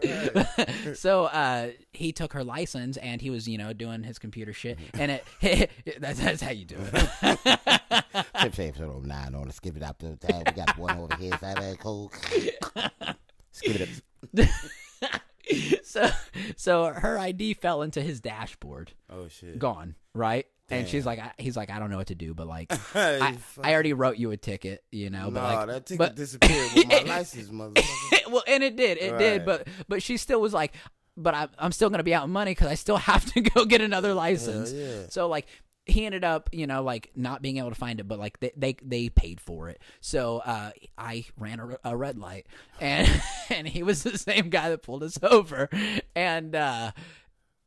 [0.95, 4.79] so uh, he took her license and he was, you know, doing his computer shit,
[4.93, 8.29] and it that's, that's how you do it.
[8.41, 10.43] Chip Shape Show 09 on the skip it up to the time.
[10.45, 11.33] We got one over here.
[11.33, 12.11] Is that that cool?
[13.59, 13.89] Skip
[15.43, 16.07] it so
[16.55, 19.57] so her ID fell into his dashboard, Oh shit.
[19.59, 20.45] gone, right?
[20.71, 23.35] And she's like, I, he's like, I don't know what to do, but like, I,
[23.63, 25.25] I already wrote you a ticket, you know.
[25.25, 28.31] no, but like, that ticket but- disappeared with my license, motherfucker.
[28.31, 30.73] well, and it did, it did, but but she still was like,
[31.17, 33.81] but I, I'm still gonna be out money because I still have to go get
[33.81, 34.71] another license.
[34.71, 35.07] yeah.
[35.09, 35.47] So like.
[35.89, 38.51] He ended up, you know, like not being able to find it, but like they
[38.55, 39.81] they, they paid for it.
[40.01, 42.47] So uh, I ran a, a red light,
[42.79, 43.09] and
[43.49, 45.69] and he was the same guy that pulled us over,
[46.15, 46.91] and uh,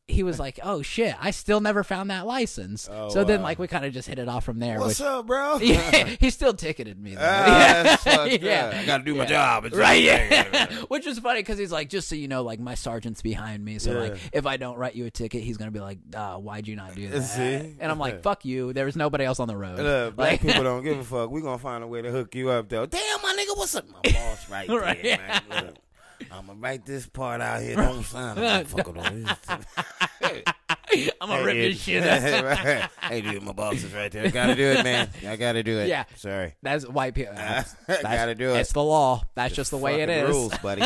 [0.09, 3.45] he was like, "Oh shit, I still never found that license." Oh, so then, wow.
[3.45, 4.79] like, we kind of just hit it off from there.
[4.81, 5.57] What's which, up, bro?
[5.63, 7.15] yeah, he still ticketed me.
[7.15, 7.21] Though.
[7.23, 8.79] Ah, that's yeah.
[8.83, 9.29] I gotta do my Yeah.
[9.29, 9.65] job.
[9.67, 10.67] It's Right, yeah.
[10.89, 13.79] Which is funny because he's like, just so you know, like my sergeant's behind me,
[13.79, 16.67] so like if I don't write you a ticket, he's gonna be like, uh, "Why'd
[16.69, 17.77] you not do that?" See?
[17.79, 19.79] And I'm like, "Fuck you." There was nobody else on the road.
[19.79, 21.31] Look, black Like- people don't give a fuck.
[21.31, 22.87] We gonna find a way to hook you up though.
[22.87, 23.89] Damn, my nigga, what's up?
[23.89, 25.43] My boss right there, Right, man.
[25.49, 25.77] Look,
[26.31, 27.77] I'm gonna write this part out here.
[27.77, 29.37] Don't sign a motherfucker on
[31.21, 32.45] I'm gonna rip this shit up.
[32.65, 32.91] right.
[33.01, 34.31] Hey, dude, my boss is right there.
[34.31, 35.09] Gotta do it, man.
[35.27, 35.89] I gotta do it.
[35.89, 36.05] Yeah.
[36.17, 36.55] Sorry.
[36.63, 37.35] That's white people.
[37.35, 38.59] That's, Gotta do it.
[38.61, 39.23] It's the law.
[39.35, 40.29] That's just the way it is.
[40.29, 40.83] Rules, buddy.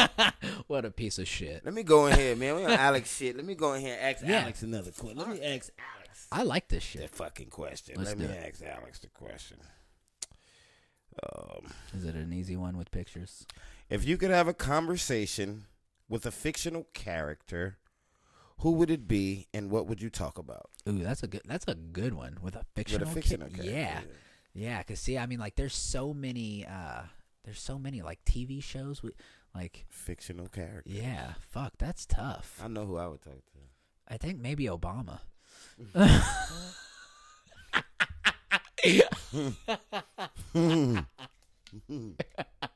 [0.68, 1.64] what a piece of shit.
[1.64, 2.56] Let me go in here, man.
[2.56, 3.36] We on Alex shit.
[3.36, 4.42] Let me go in here and ask Yeah.
[4.42, 5.18] Alex another question.
[5.18, 7.02] Let me ask Alex I like this shit.
[7.02, 7.96] the fucking question.
[7.98, 8.46] Let's Let me it.
[8.48, 9.58] ask Alex the question.
[11.22, 13.46] Um, Is it an easy one with pictures?
[13.88, 15.64] If you could have a conversation
[16.08, 17.78] with a fictional character,
[18.58, 20.70] who would it be, and what would you talk about?
[20.88, 21.42] Ooh, that's a good.
[21.46, 23.08] That's a good one with a With fictional.
[23.08, 23.70] a ki- fictional character.
[23.70, 24.00] Yeah,
[24.54, 24.82] yeah.
[24.82, 26.66] Cause see, I mean, like, there's so many.
[26.66, 27.02] uh
[27.44, 29.02] There's so many like TV shows.
[29.02, 29.14] with
[29.54, 29.84] like.
[29.90, 30.92] Fictional characters.
[30.92, 32.60] Yeah, fuck, that's tough.
[32.64, 33.58] I know who I would talk to.
[34.08, 35.20] I think maybe Obama.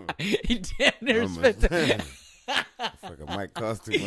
[0.18, 2.02] he damn near I'm the-
[2.78, 4.02] a- Fucking Mike costume.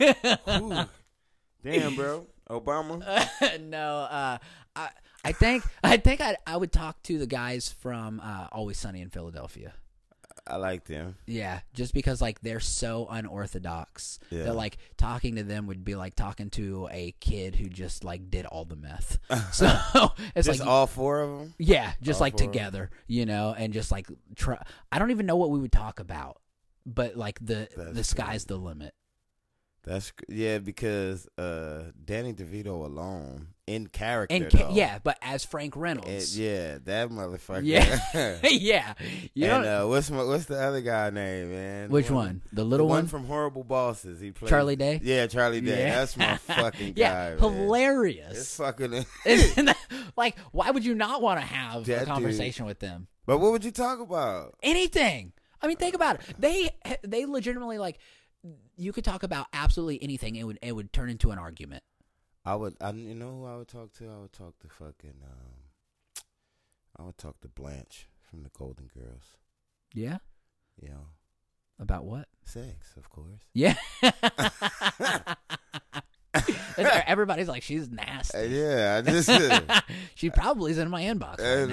[0.00, 0.84] Ooh.
[1.62, 2.26] Damn, bro.
[2.50, 3.00] Obama.
[3.60, 4.38] no, uh,
[4.74, 4.88] I
[5.24, 9.00] I think I think I I would talk to the guys from uh, Always Sunny
[9.00, 9.74] in Philadelphia.
[10.46, 11.16] I like them.
[11.26, 14.44] Yeah, just because like they're so unorthodox Yeah.
[14.44, 18.30] that like talking to them would be like talking to a kid who just like
[18.30, 19.18] did all the meth.
[19.52, 19.66] So
[20.34, 21.54] it's Just like all four of them.
[21.58, 22.52] yeah, just all like four of 'em.
[22.52, 24.62] together, you know, and just like try.
[24.92, 26.40] I don't even know what we would talk about,
[26.84, 28.94] but like the That's the sky's the limit.
[29.84, 34.34] That's yeah, because uh Danny DeVito alone in character.
[34.34, 37.62] And ca- yeah, but as Frank it- Reynolds, yeah, that motherfucker.
[37.64, 38.38] Yeah.
[38.50, 38.94] yeah,
[39.34, 41.90] you and uh, what's my, what's the other guy name, man?
[41.90, 42.42] which The one?
[42.50, 44.20] The The little one one, from Horrible Bosses.
[44.20, 45.00] He played Charlie Day.
[45.02, 45.86] Yeah, Charlie Day.
[45.86, 45.94] Yeah.
[45.96, 47.38] That's my fucking yeah, guy.
[47.40, 48.38] hilarious.
[48.38, 48.90] It's fucking.
[49.24, 49.76] That-
[50.16, 53.08] like, why would you not want to have That a dude- conversation with them?
[53.26, 54.54] but what would you talk about?
[54.62, 55.32] Anything.
[55.60, 56.20] I mean, think about it.
[56.38, 56.70] They
[57.02, 57.98] they legitimately like
[58.76, 60.36] you could talk about absolutely anything.
[60.36, 61.82] It would it would turn into an argument.
[62.46, 62.76] I would.
[62.80, 64.08] I you know who I would talk to?
[64.08, 65.14] I would talk to fucking.
[65.24, 66.22] Um,
[66.98, 69.36] I would talk to Blanche from the Golden Girls.
[69.92, 70.18] Yeah.
[70.80, 71.06] You know,
[71.80, 72.28] About what?
[72.44, 73.42] sex, of course.
[73.54, 73.74] Yeah.
[77.06, 78.36] Everybody's like, she's nasty.
[78.38, 79.28] Uh, yeah, I just.
[79.30, 79.60] uh,
[80.14, 81.38] she probably is in my inbox.
[81.40, 81.68] right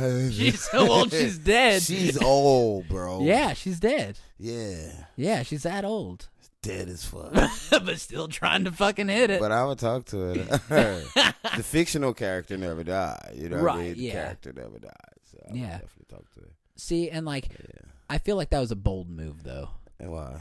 [0.00, 0.30] now.
[0.30, 1.82] she's so old, she's dead.
[1.82, 3.20] She's old, bro.
[3.22, 4.18] yeah, she's dead.
[4.38, 4.90] Yeah.
[5.16, 6.28] Yeah, she's that old,
[6.62, 7.32] Dead as fuck.
[7.70, 9.40] but still trying to fucking hit it.
[9.40, 10.48] but I would talk to it.
[10.68, 13.32] the fictional character never died.
[13.36, 13.94] You know what I Right, mean?
[13.94, 14.12] The yeah.
[14.12, 14.92] character never died.
[15.30, 15.70] So I Yeah.
[15.78, 16.48] definitely talk to her.
[16.76, 17.90] See, and like, Yeah.
[18.10, 19.68] I feel like that was a bold move, though.
[20.00, 20.40] And why?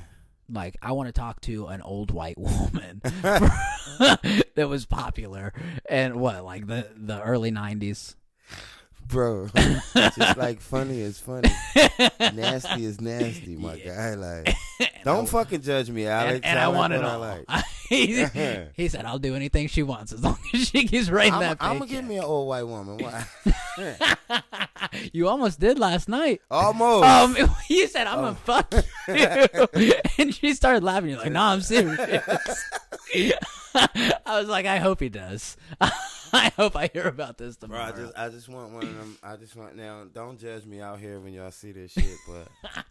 [0.50, 5.54] Like, I want to talk to an old white woman that was popular
[5.90, 8.16] and what, like the the early '90s.
[9.08, 11.50] Bro, just like funny is funny,
[12.20, 14.16] nasty is nasty, my guy.
[14.16, 14.54] Like,
[15.06, 16.36] don't fucking judge me, Alex.
[16.44, 17.66] and, and I, like want it what I like.
[17.90, 18.26] he,
[18.76, 21.58] he said, "I'll do anything she wants as long as she keeps writing I'm, that."
[21.62, 22.98] I'm gonna paycheck." give me an old white woman.
[22.98, 23.26] Why?
[25.14, 26.42] you almost did last night.
[26.52, 27.06] Almost.
[27.06, 27.38] Um,
[27.70, 28.22] you said I'm Oh.
[28.24, 28.74] gonna fuck
[29.78, 31.12] you, and she started laughing.
[31.12, 32.66] You're like, "No, I'm serious."
[34.26, 35.58] I was like, "I hope he does.
[35.82, 38.98] I hope I hear about this Bro, tomorrow." I just, I just want one of
[38.98, 39.18] them.
[39.24, 40.06] I just want now.
[40.12, 42.48] Don't judge me out here when y'all see this shit, but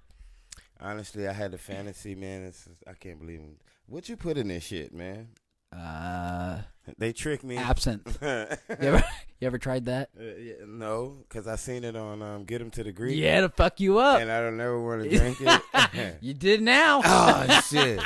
[0.80, 2.45] honestly, I had a fantasy, man.
[2.45, 3.61] It's, I can't believe it.
[3.87, 5.28] What you put in this shit, man?
[5.72, 6.58] Uh,
[6.98, 7.56] They tricked me.
[7.56, 8.22] absinthe.
[8.22, 9.04] Uh, You ever,
[9.40, 10.10] you ever tried that?
[10.18, 13.16] yeah, no, because I seen it on um, Get Him to the Greek.
[13.18, 14.20] Yeah, to fuck you up.
[14.20, 16.16] and I don't ever want to drink it.
[16.20, 17.00] You did now.
[17.04, 18.00] oh shit!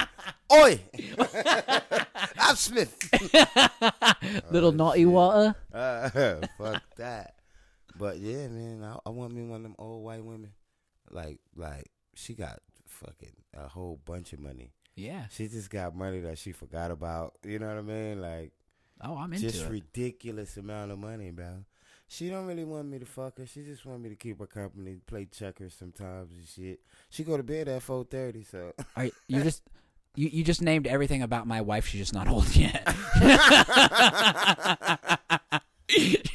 [0.53, 0.81] Oi!
[2.39, 2.97] I'm Smith.
[4.51, 5.55] Little naughty water.
[5.73, 6.09] Uh,
[6.59, 7.35] fuck that.
[7.97, 10.53] But yeah, man, I, I want me one of them old white women.
[11.11, 14.73] Like, like she got fucking a whole bunch of money.
[15.01, 15.25] Yeah.
[15.31, 17.35] She just got money that she forgot about.
[17.45, 18.21] You know what I mean?
[18.21, 18.53] Like,
[19.03, 19.71] Oh, I'm into just it.
[19.71, 21.65] ridiculous amount of money, bro.
[22.07, 23.47] She don't really want me to fuck her.
[23.47, 26.81] She just want me to keep her company, play checkers sometimes and shit.
[27.09, 29.63] She go to bed at four thirty, so All right, you just
[30.17, 31.87] you, you just named everything about my wife.
[31.87, 32.85] She's just not old yet.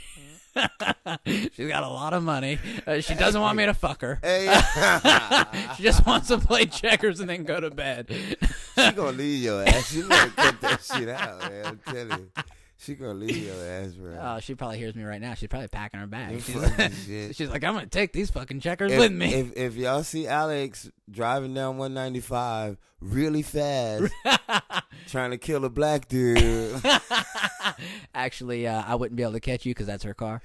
[1.25, 2.59] She's got a lot of money.
[2.85, 4.19] Uh, she doesn't want me to fuck her.
[5.75, 8.07] She just wants to play checkers and then go to bed.
[8.09, 9.91] she gonna leave your ass.
[9.91, 11.65] She gonna cut that shit out, man.
[11.65, 12.43] I'm telling you.
[12.77, 14.17] She gonna leave your ass, bro.
[14.21, 15.33] Oh, she probably hears me right now.
[15.33, 16.41] She's probably packing her bag.
[16.41, 17.35] She's, shit.
[17.35, 19.33] she's like, I'm gonna take these fucking checkers if, with me.
[19.33, 24.11] If, if y'all see Alex driving down 195 really fast,
[25.07, 26.81] trying to kill a black dude,
[28.13, 30.41] Actually, uh, I wouldn't be able to catch you because that's her car.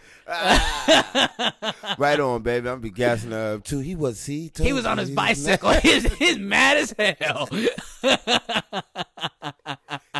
[1.98, 2.68] right on, baby.
[2.68, 3.80] I'm gonna be gassing her up too.
[3.80, 4.50] He was he.
[4.56, 5.72] He was on his bicycle.
[5.72, 7.48] He's, he's mad as hell.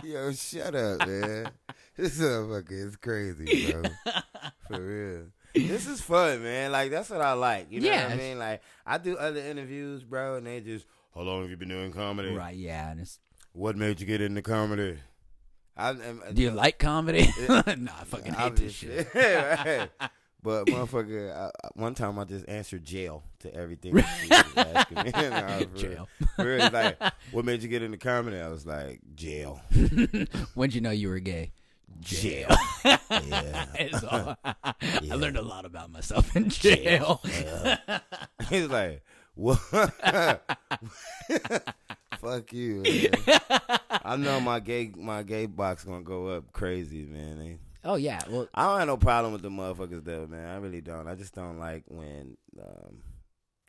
[0.04, 1.50] Yo, shut up, man.
[2.00, 3.82] This motherfucker is crazy, bro.
[4.68, 5.22] For real.
[5.54, 6.72] This is fun, man.
[6.72, 7.66] Like that's what I like.
[7.70, 8.04] You know Yeah.
[8.04, 8.38] what I mean?
[8.38, 11.92] Like I do other interviews, bro, and they just, how long have you been doing
[11.92, 12.32] comedy?
[12.34, 12.54] right?
[12.56, 12.90] Yeah.
[12.90, 13.18] And it's,
[13.52, 14.98] What made you get into comedy?
[15.76, 17.28] I, I'm, do you like comedy?
[17.48, 19.08] no, I fucking hate this shit.
[19.14, 19.88] right.
[20.42, 23.94] But motherfucker, I, I- one time I just answered jail to everything.
[23.94, 25.10] that she was asking me.
[25.30, 25.68] Nah, for real.
[25.76, 26.08] Jail.
[26.36, 26.98] For real, like,
[27.32, 28.38] what made you get into comedy?
[28.40, 29.60] I was like, jail.
[30.54, 31.52] When'd you know you were gay?
[32.00, 32.48] Jail.
[32.84, 32.98] Jail.
[33.28, 33.66] yeah.
[34.10, 34.36] All-
[34.82, 37.20] I learned a lot about myself in jail.
[38.48, 39.02] He's like,
[39.34, 39.58] what?
[42.18, 42.82] Fuck you.
[42.82, 43.40] Man.
[44.04, 47.38] I know my gay my gay box gonna go up crazy, man.
[47.38, 48.20] They- Oh yeah.
[48.28, 50.46] Well, I don't have no problem with the motherfuckers though, man.
[50.48, 51.08] I really don't.
[51.08, 52.96] I just don't like when um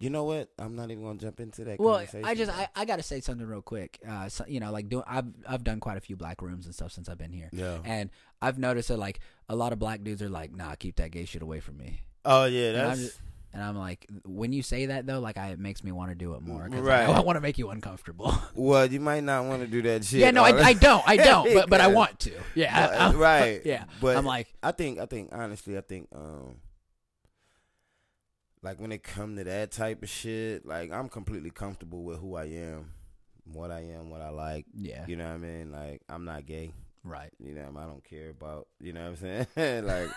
[0.02, 0.50] you know what?
[0.60, 2.04] I'm not even gonna jump into that well.
[2.24, 2.52] I just.
[2.52, 4.00] I, I got to say something real quick.
[4.08, 6.74] Uh, so, you know, like doing I've I've done quite a few black rooms and
[6.74, 7.78] stuff since I've been here, Yeah.
[7.86, 8.10] and
[8.42, 11.26] I've noticed that like a lot of black dudes are like, nah, keep that gay
[11.26, 12.02] shit away from me.
[12.26, 13.22] Oh yeah, And I'm, that's just,
[13.54, 16.16] and I'm like, when you say that though, like, I, it makes me want to
[16.16, 16.68] do it more.
[16.72, 17.08] Right.
[17.10, 18.34] I, want to make you uncomfortable.
[18.56, 20.20] well, you might not want to do that shit.
[20.22, 22.32] yeah, no, I, I don't, I don't, but but I want to.
[22.56, 23.62] Yeah, I- right.
[23.66, 26.56] Yeah, But I'm like, I think I think honestly, I think um
[28.64, 32.36] like when it come to that type of shit, like I'm completely comfortable with who
[32.36, 32.92] I am,
[33.46, 34.66] what I am, what I like.
[34.74, 35.72] yeah, You know what I mean?
[35.72, 36.74] Like I'm not gay.
[37.04, 37.32] right.
[37.40, 38.68] You know, I don't care about.
[38.80, 39.86] You know what I'm saying?
[39.86, 40.10] like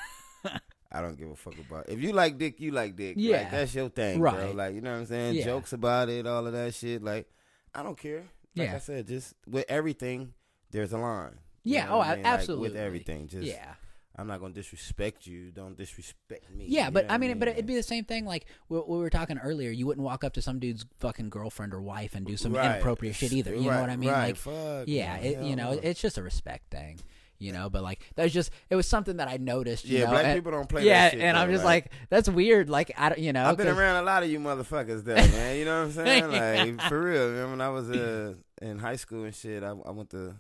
[0.93, 1.89] I don't give a fuck about.
[1.89, 3.15] If you like dick, you like dick.
[3.19, 3.39] Yeah.
[3.39, 4.33] like, that's your thing, bro.
[4.33, 4.55] Right.
[4.55, 5.35] Like you know what I'm saying?
[5.37, 5.45] Yeah.
[5.45, 7.03] Jokes about it, all of that shit.
[7.03, 7.29] Like
[7.75, 8.25] I don't care.
[8.57, 8.75] Like Yeah.
[8.77, 10.35] I said, just with everything,
[10.71, 11.39] there's a line.
[11.65, 12.23] You Yeah, know oh, I mean?
[12.25, 12.69] Like, absolutely.
[12.69, 13.75] with everything, just yeah,
[14.17, 15.51] I'm not gonna disrespect you.
[15.51, 16.67] Don't disrespect me.
[16.69, 18.25] Yeah, You but I what mean, but it'd be the same thing.
[18.27, 21.75] Like we, we were talking earlier, you wouldn't walk up to some dude's fucking girlfriend
[21.75, 22.73] or wife and do some Right.
[22.77, 23.55] inappropriate shit either.
[23.55, 24.11] You know what I mean?
[24.11, 24.27] right.
[24.29, 25.81] Like, Fuck, yeah, no, it, you know, no.
[25.83, 27.01] it's just a respect thing.
[27.41, 29.85] You know, but like that was just it was something that I noticed.
[29.85, 31.87] You Yeah, know, black and- people don't play that Yeah, shit, and I'm just like-
[31.87, 32.71] like, that's weird.
[32.71, 35.59] Like I don't, you know, I've been around a lot of you motherfuckers though, man.
[35.59, 36.31] You know what I'm saying?
[36.79, 37.31] Like for real.
[37.33, 40.37] Man, when I was uh, in high school and shit, I, I went to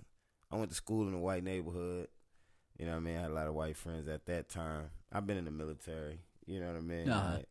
[0.53, 2.07] I went to school in a white neighborhood.
[2.79, 3.17] You know what I mean?
[3.19, 4.91] I had a lot of white friends at that time.
[5.13, 6.21] I've been in the military.
[6.47, 7.09] You know what I mean?
[7.09, 7.35] Uh-huh.
[7.37, 7.49] Like,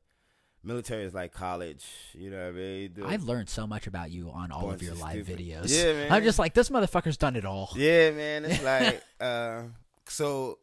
[0.64, 1.86] military is like college.
[2.14, 2.92] You know what I mean?
[2.94, 5.66] Do- I've learned so much about you on all of your live stupid- videos.
[5.70, 6.12] Yeah, man.
[6.12, 7.72] I'm just like this motherfucker's done it all.
[7.76, 8.46] Yeah, man.
[8.46, 9.64] It's like uh
[10.08, 10.60] so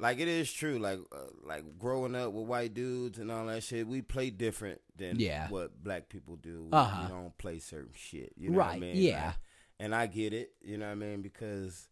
[0.00, 3.62] like it is true like uh, like growing up with white dudes and all that
[3.62, 5.48] shit we play different than Yeah.
[5.48, 7.02] what black people do Uh-huh.
[7.02, 8.96] we don't play certain shit you know what I Right, mean?
[8.96, 9.26] yeah.
[9.26, 9.34] Like,
[9.80, 11.88] and I get it you know what I mean because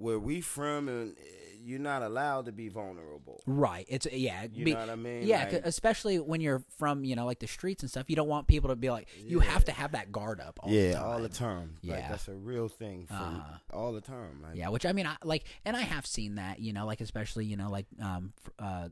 [0.00, 1.14] where we from and
[1.62, 3.84] you're not allowed to be vulnerable Right.
[3.88, 4.46] It's yeah.
[4.52, 7.38] you be- know what I mean Yeah, Like, especially when you're from you know like
[7.38, 9.92] the streets and stuff, you don't want people to be like you have to have
[9.92, 10.58] that guard up.
[10.62, 11.04] All the yeah time.
[11.04, 12.08] all the time like Yeah.
[12.08, 13.58] that's a real thing for Uh-huh.
[13.72, 16.58] all the time like, Yeah, which I mean, I like, and I have seen that,
[16.60, 18.88] you know, like especially, you know, like um, f- uh,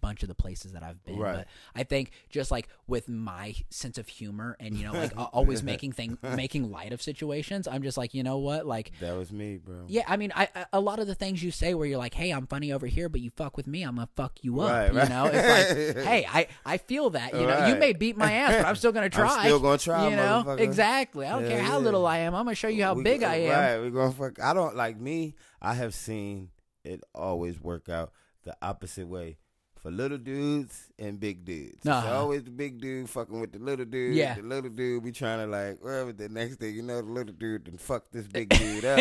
[0.00, 1.18] bunch of the places that I've been.
[1.18, 1.36] Right.
[1.36, 5.62] But I think just like with my sense of humor and you know, like always
[5.62, 8.92] making thing, making light of situations, I'm just like, you know what, like.
[9.00, 11.50] that was me bro Yeah, I mean, I, I a lot of the things you
[11.50, 13.96] say where you're like, "Hey, I'm funny over here, but you fuck with me, I'm
[13.96, 15.08] gonna fuck you up." Right, you right.
[15.08, 18.56] know, it's like, "Hey, I, I feel that." You know, you may beat my ass,
[18.62, 19.44] but I'm still gonna try.
[19.44, 21.26] still gonna try, You know, exactly.
[21.26, 21.84] I don't Yeah, care how yeah.
[21.84, 22.34] little I am.
[22.34, 23.50] I'm gonna show you how We- big I am.
[23.50, 24.40] Right, we're gonna fuck.
[24.42, 25.34] I don't like me.
[25.62, 26.50] I have seen
[26.84, 28.12] it always work out
[28.44, 29.36] the opposite way
[29.76, 31.76] for little dudes and big dudes.
[31.76, 32.18] It's Uh-huh.
[32.18, 34.14] always the big dude fucking with the little dude.
[34.14, 34.34] Yeah.
[34.34, 35.82] the little dude be trying to like.
[35.82, 38.84] Well, but the next thing you know, the little dude and fuck this big dude
[38.84, 38.98] up,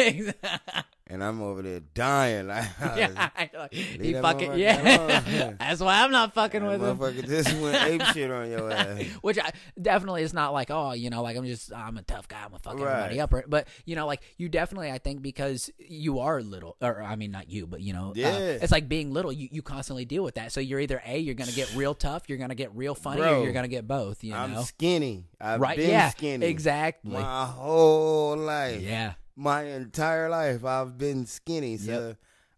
[1.09, 2.65] and I'm over there dying like.
[2.95, 3.67] yeah, know.
[3.71, 5.53] he fucking yeah.
[5.59, 6.97] That's why I'm not fucking That with him.
[6.97, 9.03] motherfucker just went ape shit on your ass.
[9.21, 9.51] Which I
[9.81, 12.49] definitely is not like, oh, you know, like I'm just I'm a tough guy, I'm
[12.49, 13.21] gonna fuck everybody Right.
[13.23, 13.33] up.
[13.33, 17.15] Or, but you know, like you definitely, I think, because you are little, or I
[17.15, 18.37] mean, not you, but you know, uh, Yeah.
[18.37, 19.31] it's like being little.
[19.31, 20.51] You you constantly deal with that.
[20.51, 23.43] So you're either a, you're gonna get real tough, you're gonna get real funny, or
[23.43, 24.23] you're gonna get both.
[24.23, 25.25] You know I'm skinny.
[25.41, 25.77] I've right?
[25.77, 26.45] been yeah, skinny.
[26.45, 27.11] exactly.
[27.13, 28.81] My whole life.
[28.81, 32.17] Yeah, my entire life I've been skinny, so Yep.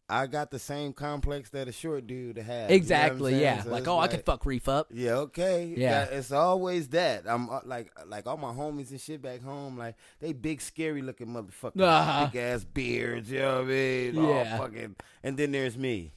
[0.09, 2.69] I got the same complex that a short dude has.
[2.69, 3.31] exactly.
[3.35, 3.63] You know yeah.
[3.63, 4.87] So like oh, I could fuck Reef up.
[4.91, 5.73] Yeah, okay.
[5.77, 6.05] Yeah.
[6.05, 7.23] That- it's always that.
[7.25, 11.01] I'm uh, like, like all my homies and shit back home, like they big, scary
[11.01, 12.27] looking motherfuckers, Uh-huh.
[12.29, 13.31] big ass beards.
[13.31, 14.15] You know what I mean?
[14.15, 14.57] Yeah.
[14.59, 14.95] All fucking.
[15.23, 16.11] And then there's me.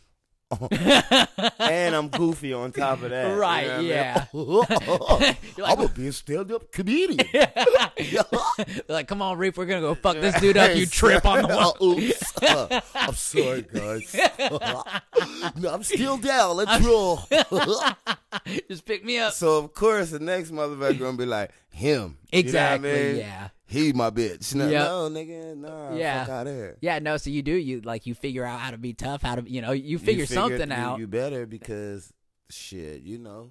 [1.58, 3.24] and I'm goofy on top of that.
[3.24, 3.86] you know Right, I mean?
[3.86, 4.24] yeah.
[4.32, 7.26] I'm like, gonna be a stand-up comedian.
[8.88, 10.74] like, come on, Reef, we're gonna go fuck this dude up.
[10.76, 11.76] You trip on the wall.
[11.82, 12.42] Oops.
[12.42, 14.16] Uh, I'm sorry, guys.
[15.56, 16.56] no, I'm still down.
[16.56, 17.20] Let's roll.
[18.68, 19.32] Just pick me up.
[19.32, 22.18] so of course the next motherfucker gonna be like him.
[22.32, 22.88] Exactly.
[22.90, 23.16] You know I mean?
[23.18, 23.48] Yeah.
[23.74, 24.54] He my bitch.
[24.54, 24.86] No, Yep.
[24.86, 25.56] no nigga.
[25.56, 25.94] Nah.
[25.96, 26.24] Yeah.
[26.24, 26.76] Fuck out here.
[26.80, 27.16] Yeah, no.
[27.16, 29.60] So you do you like you figure out how to be tough, how to you
[29.60, 30.98] know you figure You something you- out.
[31.00, 32.12] You better because
[32.50, 33.50] shit, you know.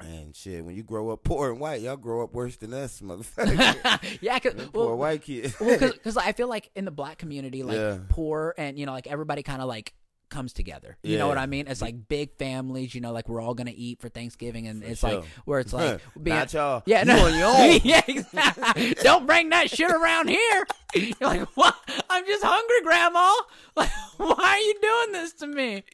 [0.00, 3.00] And shit, when you grow up poor and white, y'all grow up worse than us,
[3.00, 4.18] motherfucker.
[4.20, 5.54] yeah, cause, poor well, white kid.
[5.60, 7.98] because I feel like in the black community, like Yeah.
[8.08, 9.94] poor and you know like everybody kind of like
[10.32, 10.96] comes together.
[11.02, 11.68] You know what I mean?
[11.68, 12.94] It's like big families.
[12.94, 15.16] You know, like we're all gonna eat for Thanksgiving, and it's sure.
[15.16, 16.82] like where it's like being- Not y'all.
[16.86, 17.80] Yeah, You no, on your own.
[17.84, 18.94] yeah, exactly.
[19.02, 20.66] Don't bring that shit around here.
[20.94, 21.74] You're like, what?
[22.10, 23.32] I'm just hungry, Grandma.
[23.76, 25.84] Like, why are you doing this to me?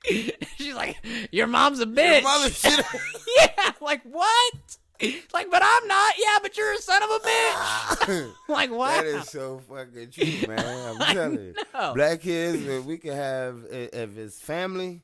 [0.56, 0.96] She's like,
[1.30, 2.22] your mom's a bitch.
[2.22, 2.84] Mother shit.
[3.36, 4.78] yeah, like what?
[5.32, 6.14] Like, but I'm not.
[6.18, 8.32] Yeah, but you're a son of a bitch.
[8.48, 8.88] like, wow.
[8.88, 10.58] That is so fucking true, man.
[11.00, 11.54] I'm telling you.
[11.72, 11.94] know.
[11.94, 15.02] Black kids, if we could have, eh, if it's family,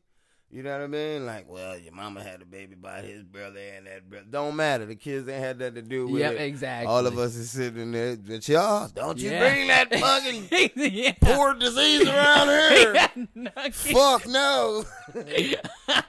[0.55, 1.27] you know what I mean?
[1.27, 4.27] Like, well, your mama had a baby by his brother and that brother.
[4.31, 4.87] Don't matter.
[4.87, 6.41] The kids ain't had that to do with Yep, it.
[6.43, 6.87] exactly.
[6.87, 8.17] All of us is sitting there.
[8.17, 9.41] But y'all, don't you Yeah.
[9.41, 10.49] bring that fucking
[10.95, 11.13] yeah.
[11.21, 13.09] poor disease around here.
[13.35, 14.85] No, Fuck no.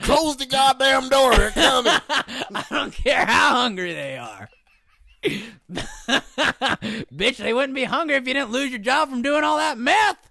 [0.02, 1.36] Close the goddamn door.
[1.36, 1.91] They're coming.
[2.10, 4.48] I don't care how hungry they are.
[7.12, 9.78] Bitch, they wouldn't be hungry if you didn't lose your job from doing all that
[9.80, 10.30] meth.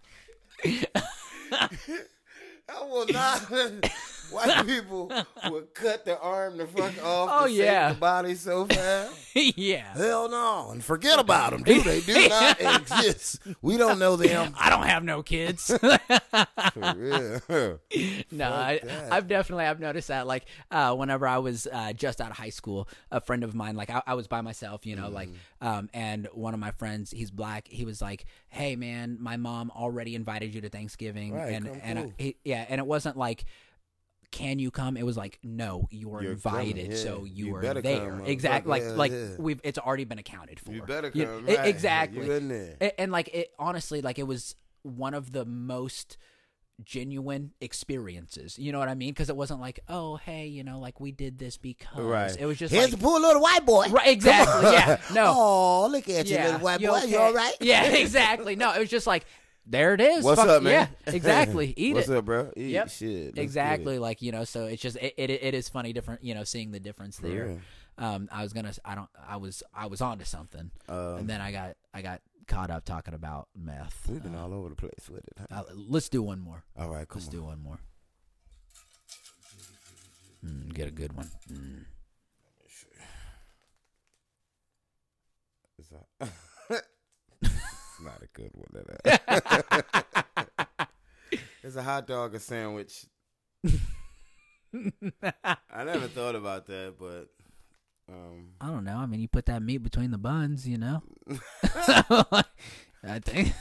[2.77, 3.51] I will not.
[4.35, 5.11] white people
[5.51, 7.29] would cut the arm the fuck off.
[7.33, 7.93] Oh, to save yeah.
[7.93, 9.17] the body so fast.
[9.35, 9.95] yeah.
[9.97, 11.85] Hell no, and forget about them, dude.
[11.85, 13.41] They do not exist.
[13.63, 14.55] We don't know them.
[14.59, 15.67] I don't have no kids.
[15.67, 17.81] For real.
[18.31, 18.81] no, I,
[19.11, 20.27] I've definitely I've noticed that.
[20.27, 23.77] Like uh, whenever I was uh, just out of high school, a friend of mine,
[23.77, 25.35] like I, I was by myself, you know, like, Mm.
[25.67, 27.67] um, and one of my friends, he's black.
[27.69, 31.99] He was like, "Hey, man, my mom already invited you to Thanksgiving, Right, and and
[31.99, 32.13] I, cool.
[32.19, 33.45] he, yeah, and it wasn't like."
[34.35, 34.97] Can you come?
[34.97, 36.97] It was like, no, you are You're invited, coming, yeah.
[36.97, 38.11] so you, You are there.
[38.11, 38.97] come, exactly, like motherfucker.
[38.97, 39.27] like Yeah.
[39.39, 40.73] we've it's already been accounted for.
[40.73, 41.21] You better come.
[41.49, 41.67] e- right.
[41.69, 42.27] exactly.
[42.27, 42.77] You in there.
[42.81, 46.17] A- and like it honestly like it was one of the most
[46.85, 50.81] genuine experiences you know what i mean because it wasn't like oh hey you know
[50.81, 52.37] like we did this because Right.
[52.37, 53.87] it was just Here's like the poor little white boy.
[53.91, 56.97] right exactly yeah no Oh, look at you, yeah little white you boy.
[56.99, 57.11] okay?
[57.13, 57.55] You all right?
[57.61, 59.25] yeah exactly no it was just like
[59.67, 60.89] there it is What's Fuck- up, man?
[61.07, 62.51] yeah exactly eat What's it up, bro?
[62.57, 62.91] Eat Yep.
[62.91, 63.39] shit.
[63.39, 64.01] Exactly it.
[64.01, 66.71] like you know so it's just it, it it is funny different you know seeing
[66.71, 67.61] the difference there real.
[67.99, 71.29] um i was gonna i don't i was i was on to something Um, and
[71.31, 74.75] then i got i got caught up talking about meth We've been all over the
[74.77, 75.33] place with it.
[75.51, 75.61] huh?
[75.61, 77.33] Uh, let's do one more All right, come Let's on.
[77.35, 77.79] do one more.
[80.45, 81.31] Mm, get a good one.
[81.51, 81.85] Mm.
[86.21, 86.29] A-
[86.71, 87.74] it's
[88.05, 88.69] not a good one.
[88.73, 90.89] That
[91.63, 93.07] it's a hot dog, a sandwich.
[94.75, 97.29] I never thought about that, but
[98.09, 98.97] um, I don't know.
[98.97, 101.03] I mean, you put that meat between the buns, you know.
[103.07, 103.53] I think.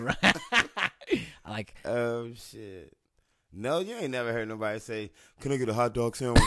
[0.00, 0.36] right.
[1.48, 1.74] Like.
[1.84, 2.96] oh shit.
[3.52, 6.42] No, you ain't never heard nobody say, "Can I get a hot dog sandwich?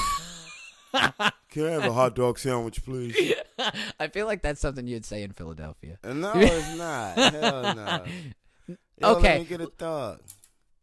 [1.49, 3.33] Can I have a hot dog sandwich, please?"
[3.99, 5.99] I feel like that's something you'd say in Philadelphia.
[6.03, 7.17] No, it's not.
[7.17, 8.05] Hell no.
[8.67, 8.75] Yo,
[9.15, 9.29] Okay.
[9.33, 10.21] Let me get a thought.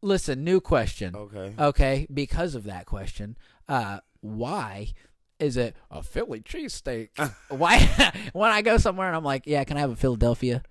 [0.03, 1.15] Listen, new question.
[1.15, 1.55] Okay.
[1.59, 3.37] Okay, because of that question,
[3.69, 4.93] uh, why
[5.39, 7.09] is it a Philly cheesesteak?
[7.49, 10.63] why when I go somewhere and I'm like, yeah, can I have a Philadelphia?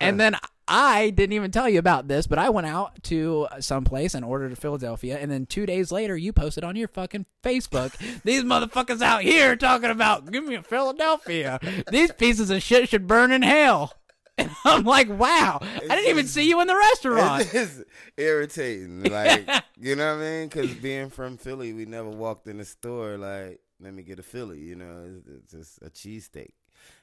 [0.00, 0.36] And then
[0.66, 4.24] I didn't even tell you about this, but I went out to some place and
[4.24, 8.44] ordered a Philadelphia, and then two days later, you posted on your fucking Facebook, "These
[8.44, 11.60] motherfuckers out here talking about give me a Philadelphia.
[11.90, 13.94] These pieces of shit should burn in hell."
[14.36, 17.84] And I'm like, "Wow, I didn't even see you in the restaurant." It's
[18.16, 19.04] irritating.
[19.04, 19.48] Like,
[19.80, 20.48] you know what I mean?
[20.48, 24.22] Because being from Philly, we never walked in the store like, let me get a
[24.22, 25.04] Philly, you know?
[25.06, 26.50] It's, it's just a cheesesteak.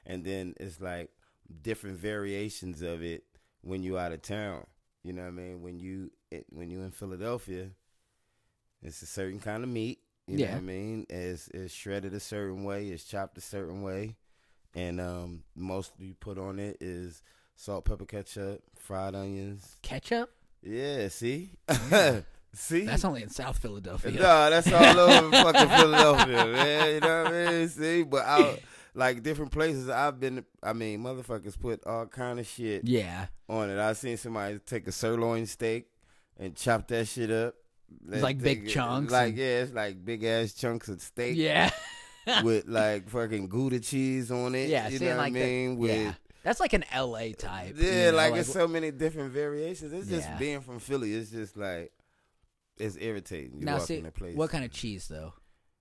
[0.04, 1.10] And then it's like
[1.62, 3.24] different variations of it
[3.62, 4.66] when you out of town.
[5.02, 5.62] You know what I mean?
[5.62, 7.70] When you it, when you in Philadelphia,
[8.82, 9.98] it's a certain kind of meat.
[10.28, 11.06] You know what I mean?
[11.10, 12.88] It's, it's shredded a certain way.
[12.88, 14.16] It's chopped a certain way.
[14.74, 17.22] And um, most you put on it is
[17.56, 20.30] salt, pepper, ketchup, fried onions, Ketchup?
[20.62, 21.50] yeah, see?
[22.54, 22.84] see?
[22.84, 24.12] That's only in South Philadelphia.
[24.12, 26.94] No, that's all over fucking Philadelphia, man.
[26.94, 27.68] You know what I mean?
[27.68, 28.02] See?
[28.04, 28.60] But out
[28.94, 33.26] like different places I've been I mean, motherfuckers put all kind of shit Yeah.
[33.48, 33.78] on it.
[33.78, 35.88] I seen somebody take a sirloin steak
[36.38, 37.54] and chop that shit up.
[38.10, 41.70] It's like big chunks Like and- yeah, it's like big ass chunks of steak Yeah.
[42.44, 44.68] with like fucking Gouda cheese on it.
[44.68, 44.88] yeah.
[44.88, 45.76] you know what like I mean?
[45.78, 46.14] With yeah.
[46.44, 47.76] That's like an LA type.
[47.78, 49.92] you Yeah, know, like, it's so many different variations.
[49.92, 50.38] It's just Yeah.
[50.38, 51.14] being from Philly.
[51.14, 51.92] It's just like
[52.78, 53.60] it's irritating.
[53.60, 54.00] You now walk see
[54.34, 55.34] what kind of cheese though?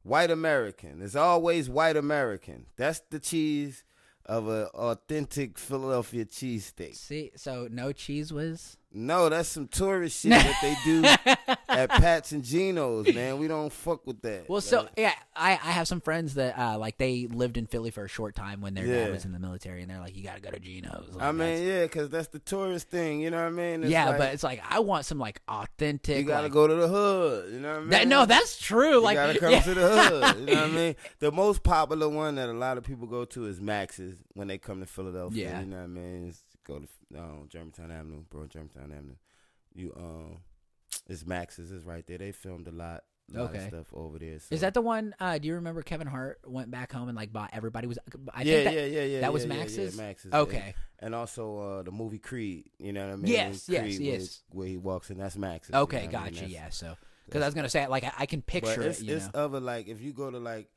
[0.04, 1.02] White American?
[1.02, 2.66] It's always white American.
[2.76, 3.84] That's the cheese
[4.26, 6.96] of an authentic Philadelphia cheesesteak.
[6.96, 8.78] See, so no Cheez Whiz.
[8.94, 11.04] No, that's some tourist shit that they do
[11.70, 13.40] at Pat's and Geno's, man.
[13.40, 14.50] We don't fuck with that.
[14.50, 17.68] Well, so Like, yeah, I, I have some friends that uh, like they lived in
[17.68, 19.06] Philly for a short time when their Yeah.
[19.06, 21.24] dad was in the military, and they're like, "You got to go to Geno's." Like,
[21.24, 23.22] I mean, yeah, because that's the tourist thing.
[23.22, 23.84] You know what I mean?
[23.84, 26.18] It's yeah, like, but it's like I want some like authentic.
[26.18, 27.54] you gotta go to the hood.
[27.54, 27.90] You know what I mean?
[27.92, 28.96] That, no, that's true.
[28.96, 29.62] You like gotta come yeah.
[29.62, 30.40] to the hood.
[30.42, 30.96] You know what I mean?
[31.20, 34.58] The most popular one that a lot of people go to is Max's when they
[34.58, 35.50] come to Philadelphia.
[35.52, 35.60] Yeah.
[35.62, 36.28] You know what I mean?
[36.30, 39.16] It's go to um, Germantown Avenue, bro, Germantown Avenue.
[39.74, 40.38] You um,
[41.08, 41.72] it's Max's.
[41.72, 42.18] It's right there.
[42.18, 43.60] They filmed a lot, lot Okay.
[43.60, 44.40] of stuff over there.
[44.40, 44.54] So.
[44.54, 45.16] Is that the one?
[45.20, 48.00] Uh, do you remember Kevin Hart went back home and like bought everybody was?
[48.34, 49.22] I yeah, think that, yeah, yeah, yeah.
[49.22, 49.96] that was yeah, yeah, Max's?
[49.96, 50.34] Yeah, Max's.
[50.34, 50.74] Okay.
[51.00, 52.70] And also uh, the movie Creed.
[52.78, 53.32] You know what I mean?
[53.32, 54.44] Yes, yes, Creed, yes.
[54.50, 55.74] Where, where he walks in, that's Max's.
[55.74, 56.34] Okay, you know what I mean?
[56.34, 56.50] gotcha.
[56.50, 56.96] Yeah, so
[57.26, 59.06] because I was gonna say like I, I can picture it's, it.
[59.06, 60.70] You it's know, other like if you go to like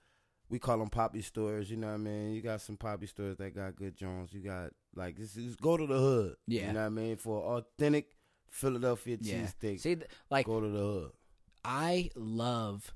[0.49, 2.33] we call them poppy stores, you know what I mean?
[2.33, 4.33] You got some poppy stores that got good jawns.
[4.33, 6.37] You got like this is go to the hood.
[6.47, 6.69] Yeah.
[6.69, 7.17] You know what I mean?
[7.17, 8.17] For authentic
[8.51, 9.47] Philadelphia yeah.
[9.47, 9.81] cheesesteak.
[9.81, 9.97] See,
[10.31, 11.11] like go to the hood.
[11.65, 12.93] I love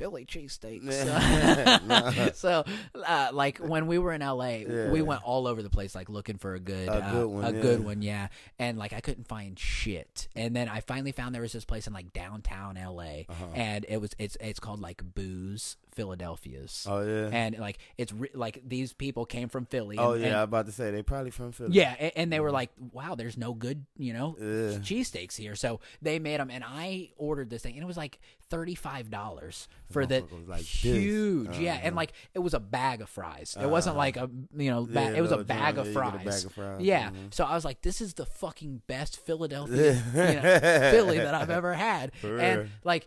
[0.00, 0.80] Philly cheesesteaks.
[1.86, 2.30] No.
[2.34, 2.64] so,
[3.06, 4.90] uh, like when we were in LA, Yeah.
[4.90, 7.44] we went all over the place, like looking for a good, A uh, good one,
[7.44, 7.60] a yeah.
[7.62, 8.28] good one, yeah.
[8.58, 10.28] And like I couldn't find shit.
[10.34, 13.46] And then I finally found there was this place in like downtown LA, Uh-huh.
[13.54, 16.86] and it was it's it's called like Boo's Philadelphia's.
[16.88, 17.28] Oh yeah.
[17.32, 19.98] And like it's re- like these people came from Philly.
[19.98, 20.26] oh and- yeah.
[20.28, 21.70] and- I'm about to say they probably from Philly.
[21.74, 24.78] yeah, a- and they were like, "Wow, there's no good, you know, Yeah.
[24.80, 28.18] cheesesteaks here." So they made them, and I ordered this thing, and it was like
[28.48, 31.96] thirty five dollars for the like huge, yeah, and Uh-huh.
[31.96, 33.56] like it was a bag of fries.
[33.60, 35.98] It wasn't like a you know, ba- Yeah, it was a bag of yeah, you
[35.98, 36.24] get a fries.
[36.24, 37.34] bag of fries, Yeah, mhm.
[37.34, 40.42] so I was like, "This is the fucking best Philadelphia you know,
[40.92, 42.68] Philly that I've ever had," For and real.
[42.84, 43.06] like.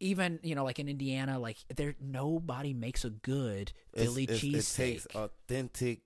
[0.00, 4.54] Even you know, like in Indiana, like there nobody makes a good Philly cheesesteak.
[4.56, 6.00] It takes authentic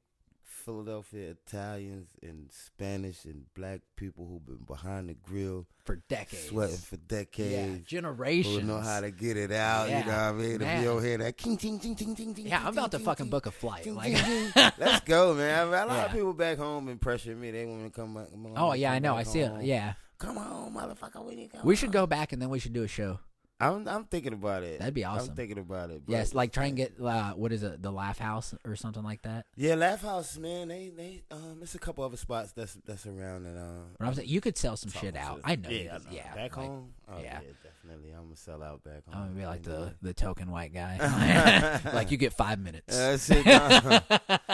[0.72, 6.48] Philadelphia Italians and Spanish and black people who've been behind the grill, for decades.
[6.48, 8.58] sweating for decades, yeah, generations.
[8.60, 9.88] Who know how to get it out?
[9.88, 10.58] Yeah, You know what I mean?
[10.58, 12.46] To be over here, that king, ting, ting, ting, ting, ting.
[12.46, 13.84] Yeah, ting, I'm about to ting, fucking ting, book a flight.
[13.84, 14.70] ting, Like, ting, ting.
[14.78, 15.68] let's go, man.
[15.68, 16.04] A lot Yeah.
[16.04, 17.50] of people back home been pressuring me.
[17.50, 18.26] They want to come back.
[18.56, 19.16] oh yeah, I know.
[19.16, 19.64] I see it.
[19.64, 21.24] Yeah, Come on, motherfucker.
[21.24, 23.20] We to we should go back and then we should do a show.
[23.60, 24.78] I'm, I'm thinking about it.
[24.78, 25.30] That'd be awesome.
[25.30, 26.02] I'm thinking about it.
[26.06, 29.02] but- Yes, like try and get uh, what is it, the Laugh House or something
[29.02, 29.46] like that.
[29.56, 30.68] Yeah, Laugh House, man.
[30.68, 33.84] They, they, um, it's a couple other spots that's that's around and um.
[33.98, 35.40] But I'm saying you could sell some shit out.
[35.42, 35.68] I know.
[35.70, 36.04] Yeah, I know.
[36.12, 36.34] yeah.
[36.34, 36.92] Back like, home.
[37.08, 37.40] Oh, yeah.
[37.42, 37.52] yeah.
[37.64, 38.12] definitely.
[38.12, 39.14] I'm gonna sell out back home.
[39.14, 41.80] I'm gonna be like the the token white guy.
[41.94, 42.96] like you get five minutes.
[42.96, 44.00] Uh, shit, no.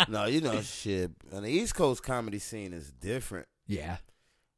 [0.08, 1.10] no, you know shit.
[1.30, 3.48] And the East Coast comedy scene is different.
[3.66, 3.98] yeah.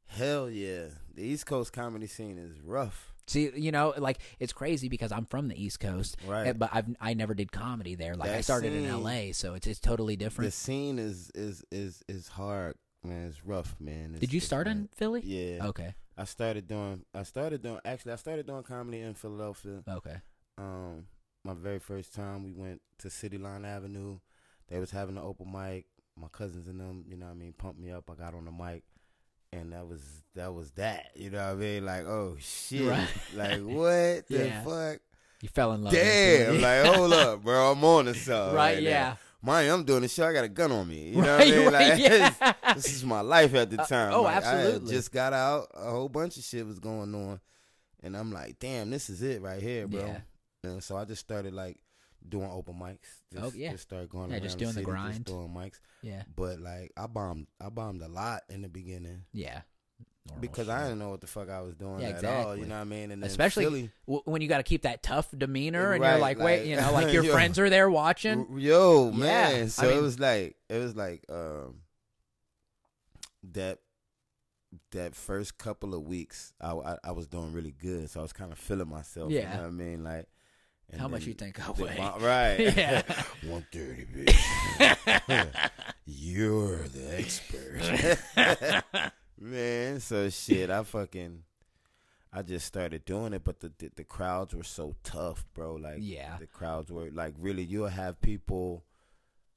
[0.09, 3.13] Hell yeah, the East Coast comedy scene is rough.
[3.27, 6.47] See, you know, like it's crazy because I'm from the East Coast, Right.
[6.47, 8.15] eh, But I've I never did comedy there.
[8.15, 10.47] Like I That started in L.A., so it's it's totally different.
[10.47, 13.27] The scene is is is is hard, man.
[13.27, 14.11] It's rough, man.
[14.11, 15.21] It's, Did you start in Philly?
[15.25, 15.65] Yeah.
[15.67, 15.93] Okay.
[16.17, 17.03] I started doing.
[17.13, 17.79] I started doing.
[17.85, 19.83] Actually, I started doing comedy in Philadelphia.
[19.87, 20.15] Okay.
[20.57, 21.07] Um,
[21.43, 24.19] my very first time we went to City Line Avenue.
[24.69, 25.85] They was having an open mic.
[26.19, 28.09] My cousins and them, you know what I mean, pumped me up.
[28.09, 28.83] I got on the mic
[29.53, 30.01] and that was
[30.35, 31.11] that was that.
[31.15, 31.85] You know what I mean?
[31.85, 32.87] Like, oh shit.
[32.89, 33.07] Right.
[33.35, 34.63] Like what the Yeah.
[34.63, 34.99] fuck?
[35.41, 35.93] You fell in love.
[35.93, 36.61] Damn.
[36.61, 37.71] Like, hold up, bro.
[37.71, 38.55] I'm on to something.
[38.55, 38.81] right?
[38.83, 38.89] now.
[38.89, 39.15] Yeah.
[39.41, 40.25] Mind you, I'm doing this shit.
[40.25, 41.09] I got a gun on me.
[41.09, 42.11] You know Right, what I mean?
[42.11, 42.73] right, Like, yeah.
[42.73, 44.13] this is my life at the Uh, time.
[44.13, 44.91] oh, Like, I absolutely.
[44.95, 45.67] just got out.
[45.75, 47.39] A whole bunch of shit was going on,
[48.01, 50.07] and I'm like, damn, this is it right here, bro.
[50.07, 50.19] Yeah.
[50.63, 51.77] And so I just started like
[52.29, 52.97] doing open mics.
[53.33, 53.71] Just, Oh, yeah.
[53.71, 55.13] Just started going Yeah, just the doing the city, grind.
[55.13, 55.79] just doing mics.
[56.01, 56.23] Yeah.
[56.35, 57.47] But like, I bombed.
[57.59, 59.61] I bombed a lot in the beginning Yeah.
[60.27, 62.55] Normal because I didn't know what the fuck I was doing Yeah, at all.
[62.57, 63.11] You know what I mean?
[63.11, 66.11] And then Especially Philly, w- when you got to keep that tough demeanor and you're
[66.13, 67.31] Right, like, wait, you know, like your Yo.
[67.31, 68.59] friends are there watching.
[68.59, 69.63] Yo, Yeah, man.
[69.63, 71.75] I So mean- it was like it was like um
[73.53, 73.79] that
[74.91, 78.09] that first couple of weeks I, I, I was doing really good.
[78.09, 79.31] So I was kind of feeling myself.
[79.31, 79.55] You Yeah.
[79.55, 80.03] know what I mean?
[80.03, 80.27] Like
[80.91, 81.97] and How much you think I weigh?
[82.19, 82.75] right.
[82.77, 83.01] Yeah.
[83.47, 85.69] 130, bitch.
[86.05, 88.83] You're the expert.
[89.39, 91.43] Man, so shit, I fucking
[92.33, 95.75] I just started doing it, but the, the the crowds were so tough, bro.
[95.75, 96.37] Like Yeah.
[96.39, 98.83] the crowds were like really you'll have people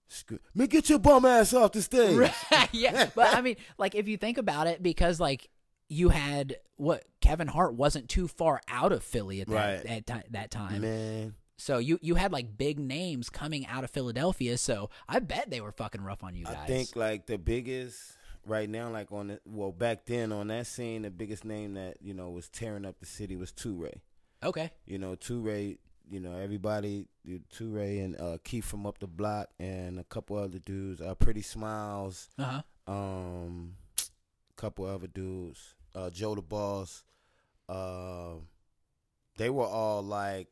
[0.09, 2.17] scream, Man, get your bum ass off the stage.
[2.17, 5.49] Right, yeah, but I mean, like if you think about it, because like
[5.91, 9.87] you had what Kevin Hart wasn't too far out of Philly at that Right.
[9.87, 11.35] at ti- that time, Man.
[11.59, 14.57] so you you had like big names coming out of Philadelphia.
[14.57, 16.57] So I bet they were fucking rough on you guys.
[16.63, 18.17] I think like the biggest
[18.47, 21.99] right now, like on the well back then on that scene, the biggest name that
[22.01, 23.93] you know was tearing up the city was Toure.
[24.43, 25.77] okay, You know, Toure.
[26.13, 27.07] You know, everybody,
[27.55, 31.01] Toure and uh, Keith from up the block, and a couple other dudes.
[31.01, 33.75] Uh, Pretty Smiles, uh huh, um,
[34.57, 35.75] couple other dudes.
[35.95, 37.05] Uh, Joe the Boss.
[37.69, 38.35] Uh,
[39.37, 40.49] they were all like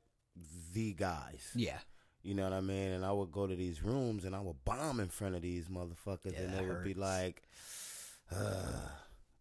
[0.73, 1.51] the guys.
[1.55, 1.79] yeah,
[2.23, 2.93] You know what I mean?
[2.93, 5.67] And I would go to these rooms and I would bomb in front of these
[5.67, 7.43] motherfuckers, Yeah, and they would be like,
[8.35, 8.89] uh,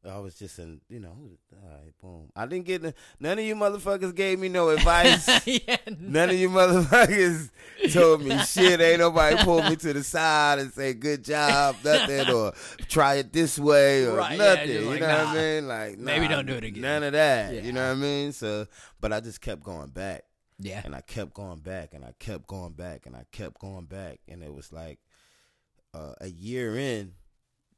[0.06, 1.16] I was just in, you know,
[1.52, 2.30] all right, boom.
[2.36, 2.82] I didn't get
[3.20, 5.28] none of you motherfuckers gave me no advice.
[5.48, 7.50] yeah, None of you motherfuckers
[7.92, 8.80] told me shit.
[8.80, 12.54] Ain't nobody pulled me to the side and say good job, nothing, or
[12.88, 14.70] try it this way or Right, yeah, nothing.
[14.70, 15.28] you like, know what.
[15.28, 15.68] I mean?
[15.68, 16.82] Like Maybe don't do it again.
[16.82, 17.54] None of that.
[17.54, 17.62] Yeah.
[17.62, 18.32] You know what I mean?
[18.32, 18.68] So,
[19.02, 20.24] but I just kept going back
[20.60, 23.86] yeah, and I kept going back and I kept going back and I kept going
[23.86, 25.00] back and it was like
[25.94, 27.14] uh, a year in,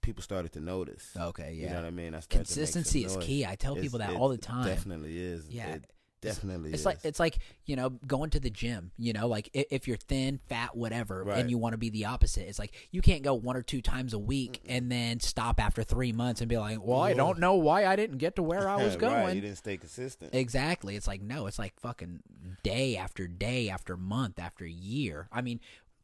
[0.09, 1.09] people started to notice.
[1.15, 1.75] okay, You know yeah.
[1.75, 2.15] what I mean?
[2.15, 3.45] I started to make some Consistency is key.
[3.45, 4.65] I tell It's- people that all the time.
[4.65, 5.47] Definitely is.
[5.49, 5.75] Yeah.
[5.75, 5.85] It-
[6.21, 6.71] definitely.
[6.71, 6.85] It's is.
[6.85, 8.91] like it's like you know going to the gym.
[8.97, 11.37] You know, like i- if you're thin, fat, whatever, Right.
[11.37, 12.47] and you want to be the opposite.
[12.49, 15.81] It's like you can't go one or two times a week and then stop after
[15.83, 18.67] three months and be like, "Well, I don't know why I didn't get to where
[18.67, 20.33] I was Right, going." You didn't stay consistent.
[20.33, 20.95] Exactly.
[20.97, 22.19] It's like no, it's like fucking
[22.63, 25.29] day after day after month after year.
[25.31, 25.59] I mean,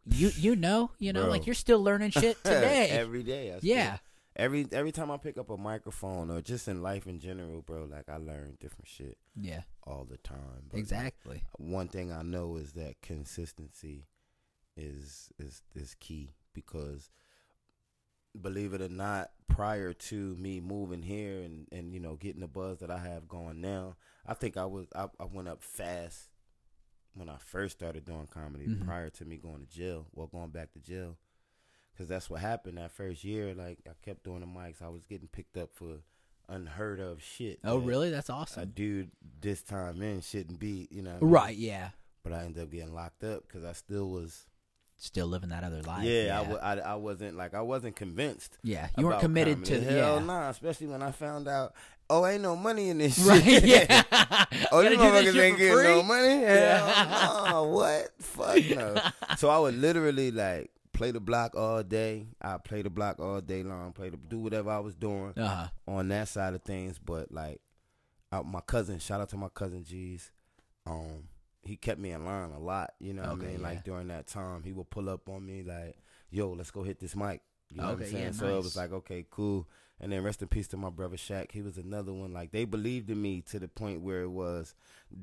[0.09, 1.31] you you know, you know, Bro.
[1.31, 2.89] like you're still learning shit today.
[2.89, 3.53] every day.
[3.53, 3.97] I still- Yeah.
[4.37, 7.85] Every every time I pick up a microphone or just in life in general, bro,
[7.89, 10.63] like I learn different shit yeah, all the time.
[10.69, 11.43] But exactly.
[11.57, 14.07] One thing I know is that consistency
[14.75, 17.09] is is is key because
[18.39, 22.47] believe it or not, prior to me moving here and and you know getting the
[22.47, 23.95] buzz that I have going now,
[24.25, 26.27] I think I was I, I went up fast
[27.15, 28.67] when I first started doing comedy.
[28.67, 28.85] Mhm.
[28.85, 31.17] Prior to me going to jail, well, going back to jail,
[31.93, 33.53] because that's what happened that first year.
[33.55, 35.99] Like I kept doing the mics, I was getting picked up for
[36.47, 37.59] unheard of shit.
[37.63, 38.09] Oh, that really?
[38.11, 38.63] That's awesome.
[38.63, 39.11] A dude
[39.41, 41.13] this time in shouldn't be, you know.
[41.13, 41.31] what I mean?
[41.33, 41.55] Right?
[41.55, 41.89] Yeah.
[42.23, 44.45] But I ended up getting locked up because I still was.
[44.97, 46.05] Still living that other life.
[46.05, 46.55] yeah, yeah.
[46.61, 48.57] I, I, I wasn't like I wasn't convinced.
[48.63, 49.85] Yeah, you weren't committed comedy.
[49.85, 50.25] to hell yeah.
[50.25, 50.49] nah.
[50.49, 51.73] Especially when I found out,
[52.09, 53.43] oh, ain't no money in this Right?
[53.43, 53.63] shit.
[53.65, 54.03] Yeah.
[54.71, 56.03] oh, you motherfuckers ain't getting no free?
[56.03, 56.41] money.
[56.41, 56.85] Yeah.
[57.07, 57.63] Hell no.
[57.69, 58.09] What?
[58.19, 58.95] Fuck no.
[59.37, 62.27] so I would literally like play the block all day.
[62.41, 63.91] I play the block all day long.
[63.93, 65.67] Play the do whatever I was doing Uh huh.
[65.87, 66.97] on that side of things.
[66.99, 67.59] But like,
[68.31, 70.31] uh, my cousin, shout out to my cousin G's.
[70.85, 71.29] Um,
[71.63, 72.91] he kept me in line a lot.
[72.99, 73.61] You know what Okay, I mean?
[73.61, 73.67] yeah.
[73.67, 75.97] Like during that time, he would pull up on me like,
[76.29, 78.23] "Yo, let's go hit this mic." You know what Okay, I'm saying?
[78.25, 79.67] yeah, So it was like, okay, cool.
[79.99, 81.51] And then rest in peace to my brother Shaq.
[81.51, 82.33] He was another one.
[82.33, 84.75] Like they believed in me to the point where it was,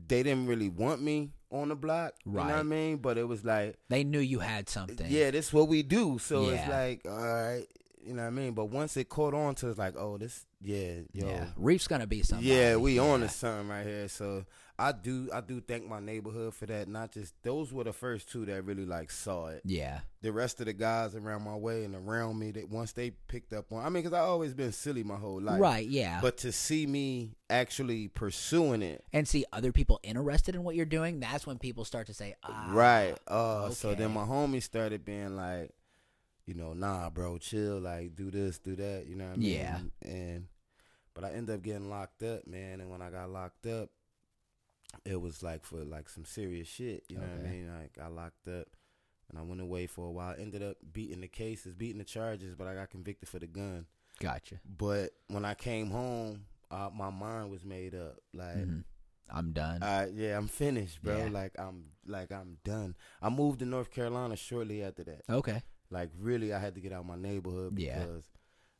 [0.09, 2.15] they didn't really want me on the block.
[2.25, 2.97] You know what I mean?
[2.97, 5.07] But it was like, They knew you had something.
[5.11, 6.19] yeah, this is what we do.
[6.19, 7.67] So it's like, all right,
[8.05, 8.53] you know what I mean?
[8.53, 11.47] But once it caught on to, it's like, oh, this, yeah, yo, Yeah.
[11.57, 12.47] Reef's gonna be something.
[12.47, 14.09] yeah, we on to something right here.
[14.09, 14.45] So
[14.79, 16.89] I do, I do thank my neighborhood for that.
[16.89, 19.63] Not just those were the first two that really like saw it.
[19.65, 20.01] Yeah.
[20.23, 23.53] The rest of the guys around my way and around me, that once they picked
[23.53, 25.87] up on, I mean, because I always been silly my whole life, Right.
[25.87, 26.21] Yeah.
[26.21, 30.87] But to see me actually pursuing it, and see other people interested in what you're
[30.87, 31.21] doing.
[31.21, 33.17] That's when people start to say, ah, right?
[33.29, 35.71] Uh, so then my homies started being like,
[36.47, 39.51] you know, nah, bro, chill, like do this, do that, you know what I mean?
[39.51, 39.79] Yeah.
[40.03, 40.47] And
[41.15, 42.81] but I ended up getting locked up, man.
[42.81, 43.91] And when I got locked up,
[45.05, 47.69] it was like for like some serious shit, you know what I mean?
[47.81, 48.69] Like I locked up.
[49.31, 50.35] And I went away for a while.
[50.39, 53.87] Ended up beating the cases, beating the charges, but I got convicted for the gun.
[54.21, 54.57] Gotcha.
[54.77, 58.19] But when I came home, uh, my mind was made up.
[58.35, 58.85] Like, Mhm.
[59.31, 59.83] I'm done.
[59.83, 61.17] uh, yeah, I'm finished, bro.
[61.17, 61.29] Yeah.
[61.31, 62.95] Like I'm, like I'm done.
[63.23, 65.23] I moved to North Carolina shortly after that.
[65.31, 65.63] okay.
[65.93, 67.99] Like really, I had to get out my neighborhood Yeah.
[68.01, 68.25] because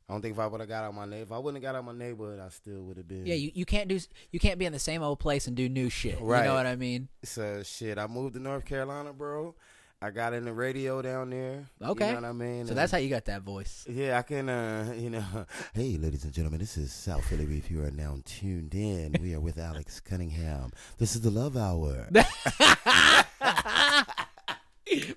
[0.09, 1.71] I don't think if I would have got out my neighborhood, if I wouldn't have
[1.73, 3.25] got out my neighborhood, I still would have been.
[3.25, 3.97] Yeah, you, you can't do
[4.31, 6.19] you can't be in the same old place and do new shit.
[6.19, 6.39] Right.
[6.41, 7.07] You know what I mean?
[7.23, 9.55] So shit, I moved to North Carolina, bro.
[10.01, 11.65] I got in the radio down there.
[11.81, 12.07] Okay.
[12.09, 12.65] You know what I mean?
[12.65, 13.85] So And- that's how you got that voice.
[13.89, 14.49] Yeah, I can.
[14.49, 17.45] uh You know, Hey, ladies and gentlemen, this is South Philly.
[17.57, 20.73] If you are now tuned in, we are with Alex Cunningham.
[20.97, 22.09] This is the Love Hour.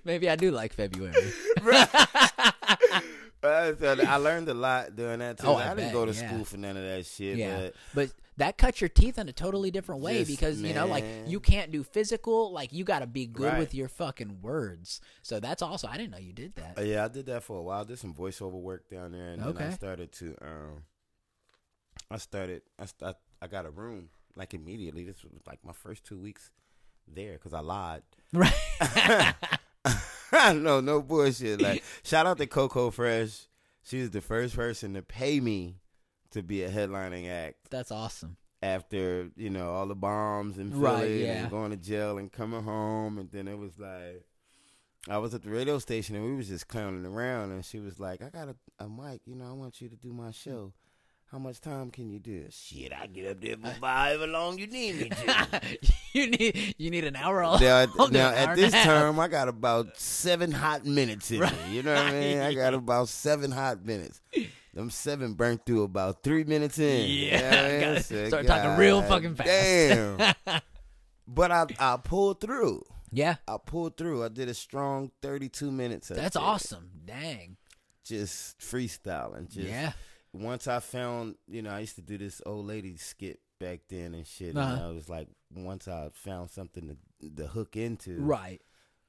[0.04, 1.32] Maybe I do like February.
[3.42, 5.46] So I learned a lot during that too.
[5.46, 6.28] Oh, I I, didn't bet, go to yeah.
[6.28, 7.36] school for none of that shit.
[7.36, 7.60] Yeah.
[7.60, 10.86] But But that cuts your teeth in a totally different way Just, because you know,
[10.86, 12.52] like you can't do physical.
[12.52, 13.58] Like you got to be good Right.
[13.58, 15.00] with your fucking words.
[15.22, 16.78] So that's also I didn't know you did that.
[16.78, 17.82] Uh, yeah, I did that for a while.
[17.82, 20.34] I did some voiceover work down there, and then I started to.
[20.42, 20.82] Um,
[22.10, 22.62] I started.
[22.78, 25.04] I, st- I got a room like immediately.
[25.04, 26.50] This was like my first two weeks
[27.06, 28.02] there because I lied.
[28.32, 28.52] Right.
[30.52, 31.60] no, no bullshit.
[31.60, 33.46] Like shout out to Coco Fresh.
[33.82, 35.76] She was the first person to pay me
[36.32, 38.36] to be a headlining act That's awesome.
[38.62, 41.42] after you know all the bombs and Philly Right, yeah.
[41.42, 44.24] and going to jail and coming home, and then it was like.
[45.08, 48.00] I was at the radio station and we was just clowning around, and she was
[48.00, 49.46] like, "I got a, a mic, you know.
[49.48, 50.72] I want you to do my show.
[51.32, 54.58] How much time can you do?" Shit, I get up there for uh, however long
[54.58, 55.60] you need me to.
[56.12, 57.42] you need you need an hour.
[57.42, 61.68] now, I'll now at this term, I got about seven hot minutes in Right.
[61.68, 61.76] me.
[61.76, 62.38] You know what I mean?
[62.38, 64.20] I got about seven hot minutes.
[64.74, 67.08] Them seven burnt through about three minutes in.
[67.08, 68.28] You know I mean?
[68.28, 69.48] start talking real fucking fast.
[69.48, 70.34] Damn.
[71.26, 72.84] but I I pulled through.
[73.10, 74.24] Yeah, I pulled through.
[74.24, 76.08] I did a strong 32 minutes.
[76.08, 76.90] that's awesome.
[77.06, 77.56] Dang.
[78.04, 79.48] Just freestyling.
[79.50, 79.92] Just yeah.
[80.38, 84.14] Once I found, you know, I used to do this old lady skit back then
[84.14, 84.56] and shit.
[84.56, 84.74] Uh-huh.
[84.74, 88.60] And I was like, once I found something to, to hook into, Right.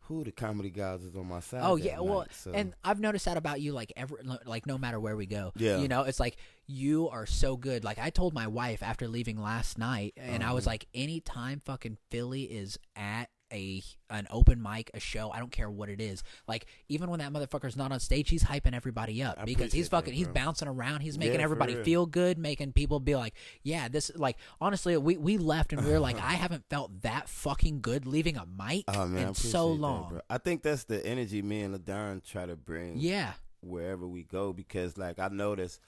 [0.02, 1.62] who the comedy guys is on my side.
[1.64, 2.52] Oh yeah, well, so.
[2.54, 3.74] and I've noticed that about you.
[3.74, 5.80] Like every, like no matter where we go, Yeah.
[5.80, 7.84] you know, it's like you are so good.
[7.84, 10.74] Like I told my wife after leaving last night, and I was Uh-huh.
[10.74, 15.69] like, anytime fucking Philly is at a an open mic, a show, I don't care
[15.69, 16.24] what it is.
[16.48, 19.88] Like even when that motherfucker's not on stage, he's hyping everybody up I because he's
[19.88, 23.15] appreciate that, fucking, he's bouncing around, he's making Yeah, everybody feel good, making people be
[23.15, 23.34] like,
[23.64, 27.30] yeah, this like honestly, we we left and we were like, I haven't felt that
[27.30, 30.22] fucking good leaving a mic oh man, in so appreciate that, long.
[30.30, 32.98] I think that's the energy me and Ladon try to bring.
[32.98, 35.80] yeah, wherever we go because like I notice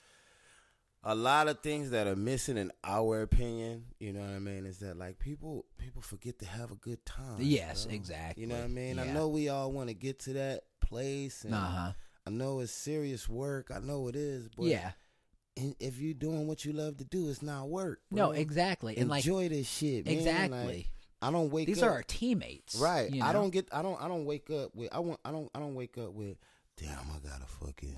[1.02, 4.66] a lot of things that are missing in our opinion, you know what I mean,
[4.66, 7.36] is that like people people forget to have a good time.
[7.38, 7.94] Yes, bro.
[7.94, 8.42] exactly.
[8.42, 8.98] You know what I mean?
[8.98, 11.92] I know we all want to get to that place and uh huh,
[12.26, 13.70] I know it's serious work.
[13.74, 14.92] I know it is, but yeah.
[15.56, 18.00] if you're doing what you love to do, it's not work.
[18.10, 18.36] No, bro.
[18.36, 18.96] exactly.
[18.98, 20.14] And like Enjoy this shit, man.
[20.14, 20.66] exactly.
[20.66, 20.90] Like,
[21.22, 22.76] I don't wake These up are our teammates.
[22.76, 23.10] Right.
[23.10, 25.50] you I don't get I don't I don't wake up with I want I don't
[25.54, 26.36] I don't wake up with
[26.76, 27.96] damn I gotta fucking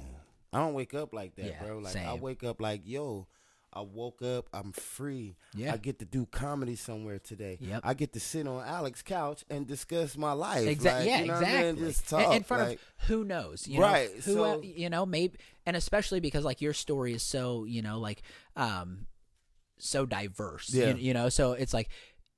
[0.52, 1.78] I don't wake up like that, Yeah, bro.
[1.78, 3.26] Like I wake up like, yo,
[3.72, 5.36] I woke up, I'm free.
[5.54, 5.72] Yeah.
[5.72, 7.56] I get to do comedy somewhere today.
[7.58, 7.80] Yep.
[7.84, 10.66] I get to sit on Alex's couch and discuss my life.
[10.68, 11.06] Exactly.
[11.06, 11.56] Like, yeah, you know what I mean?
[11.78, 11.86] exactly.
[11.88, 14.90] Just In- talk in front like, of who knows, you Right, Know, who so- you
[14.90, 18.20] know, maybe, and especially because like your story is so you know like
[18.56, 19.06] um
[19.78, 20.72] so diverse.
[20.74, 20.90] Yeah.
[20.90, 21.88] You, you know, so it's like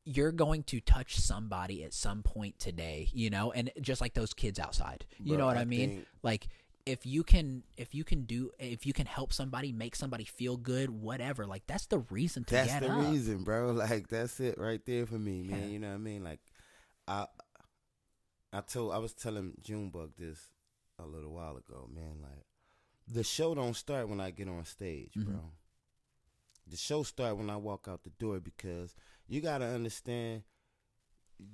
[0.05, 3.09] you're going to touch somebody at some point today.
[3.13, 5.05] You know, and just like those kids outside.
[5.19, 5.89] You Bro, know what I, I mean?
[5.91, 6.47] think- Like.
[6.87, 10.57] If you can, if you can do, if you can help somebody, make somebody feel
[10.59, 13.11] good, whatever, like that's the reason to That's get the up.
[13.11, 13.71] reason, bro.
[13.73, 15.61] Like that's it right there for me, man.
[15.63, 15.67] Yeah.
[15.69, 16.23] You know what I mean?
[16.25, 16.41] Like
[17.09, 17.27] I
[18.53, 20.39] I told I was telling Junebug this
[20.99, 22.19] a little while ago, man.
[22.23, 22.45] Like
[23.09, 25.25] the show don't start when I get on stage, Mhm.
[25.25, 25.53] bro.
[26.67, 28.95] The show start when I walk out the door because
[29.27, 30.43] you gotta understand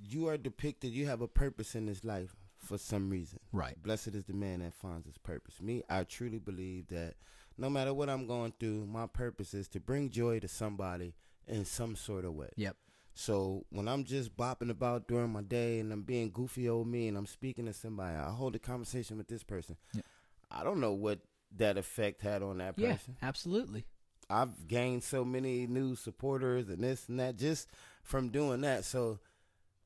[0.03, 3.39] you are depicted, you have a purpose in this life for some reason.
[3.51, 3.75] Right.
[3.81, 5.61] Blessed is the man that finds his purpose.
[5.61, 7.15] Me, I truly believe that
[7.57, 11.13] no matter what I'm going through, my purpose is to bring joy to somebody
[11.47, 12.49] in some sort of way.
[12.55, 12.75] Yep.
[13.13, 17.07] So when I'm just bopping about during my day and I'm being goofy old me
[17.07, 19.75] and I'm speaking to somebody, I hold a conversation with this person.
[19.93, 20.05] Yep.
[20.49, 21.19] I don't know what
[21.57, 23.17] that effect had on that Yeah, person.
[23.21, 23.85] absolutely.
[24.29, 27.67] I've gained so many new supporters and this and that just
[28.01, 28.85] from doing that.
[28.85, 29.19] So,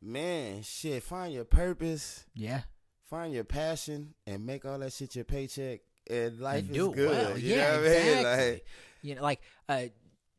[0.01, 2.61] man, shit, find your purpose Yeah.
[3.03, 7.09] find your passion and make all that shit your paycheck and life and is good.
[7.09, 7.37] well.
[7.37, 8.17] You yeah, know what I mean?
[8.17, 8.51] exactly.
[8.53, 8.65] Like,
[9.01, 9.91] you know, like a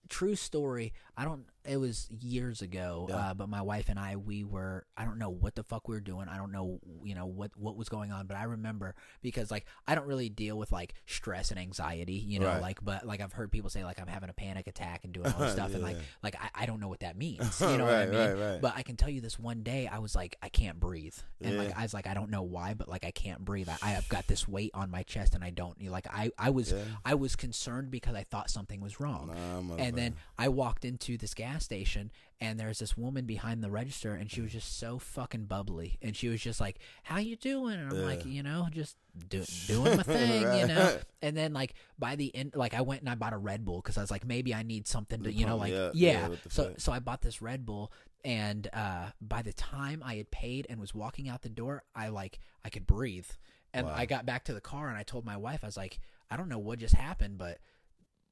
[0.08, 0.92] true story.
[1.16, 1.44] I don't.
[1.68, 3.16] It was years ago, Yeah.
[3.16, 4.86] uh, but my wife and I, we were.
[4.96, 6.28] I don't know what the fuck we were doing.
[6.28, 8.26] I don't know, you know, what what was going on.
[8.26, 12.38] But I remember because like I don't really deal with like stress and anxiety, you
[12.40, 12.60] know, Right.
[12.62, 15.26] like but like I've heard people say like I'm having a panic attack and doing
[15.32, 17.60] all this stuff, and like like I, I don't know what that means.
[17.66, 18.18] You know what I mean?
[18.18, 18.60] right, right.
[18.60, 21.58] But I can tell you this one day I was like I can't breathe, and
[21.58, 23.68] like I was like I don't know why, but like I can't breathe.
[23.68, 26.30] I, I have got this weight on my chest, and I don't You like I
[26.38, 26.78] I was Yeah.
[27.04, 29.32] I was concerned because I thought something was wrong.
[29.68, 30.14] Nah, and then.
[30.38, 32.10] I walked into this gas station
[32.40, 36.14] and there's this woman behind the register and she was just so fucking bubbly and
[36.16, 38.96] she was just like, "How you doing?" And I'm like, "You know, just
[39.28, 43.00] do, doing my thing, you know." And then like by the end like I went
[43.00, 45.32] and I bought a Red Bull cuz I was like, maybe I need something to,
[45.32, 45.90] you know, like yeah.
[45.94, 46.80] Yeah, so fuck?
[46.80, 47.90] so I bought this Red Bull
[48.24, 52.08] and uh by the time I had paid and was walking out the door, I
[52.08, 53.28] like I could breathe.
[53.72, 53.94] And Wow.
[53.94, 56.00] I got back to the car and I told my wife I was like,
[56.30, 57.58] I don't know what just happened, but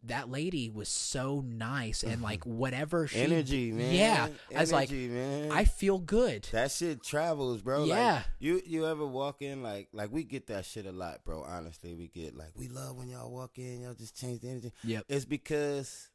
[0.06, 3.94] that lady was so nice and like whatever she energy, man.
[3.94, 5.50] Yeah, I was like, man.
[5.52, 6.48] I feel good.
[6.52, 7.84] that shit travels, bro.
[7.84, 8.14] Yeah.
[8.14, 11.42] Like, you you ever walk in like like we get that shit a lot, bro.
[11.42, 14.72] Honestly, we get like we love when y'all walk in, y'all just change the energy.
[14.84, 15.04] Yep.
[15.08, 16.08] It's because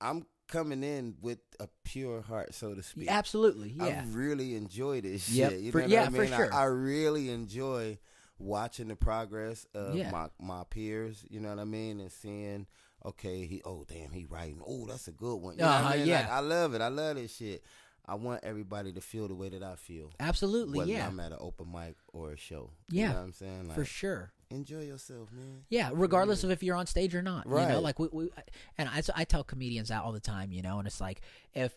[0.00, 3.10] I'm coming in with a pure heart, so to speak.
[3.10, 3.74] Absolutely.
[3.76, 4.04] Yeah.
[4.04, 5.60] I really enjoy this Yep, shit.
[5.60, 6.32] You for- know yeah, I for mean?
[6.32, 6.54] I- sure.
[6.54, 7.98] I, really enjoy
[8.38, 10.10] watching the progress of Yeah.
[10.10, 11.24] my my peers.
[11.28, 12.00] You know what I mean?
[12.00, 12.66] And seeing,
[13.04, 14.60] okay, he oh damn, he writing.
[14.66, 15.54] Oh, that's a good one.
[15.54, 16.06] You know what Uh-huh, I mean?
[16.06, 16.20] yeah.
[16.20, 16.80] Like, I love it.
[16.80, 17.62] I love this shit.
[18.08, 20.12] I want everybody to feel the way that I feel.
[20.20, 20.78] Absolutely.
[20.78, 21.08] Whether Yeah.
[21.08, 22.70] I'm at an open mic or a show.
[22.88, 23.66] Yeah, You know what I'm saying?
[23.66, 24.30] Like, For sure.
[24.48, 25.64] enjoy yourself, man.
[25.70, 27.76] Yeah, regardless of if you're on stage or not, you know, Right.
[27.82, 28.30] like we, we
[28.78, 31.20] and I, I tell comedians that all the time, you know, and it's like
[31.52, 31.76] if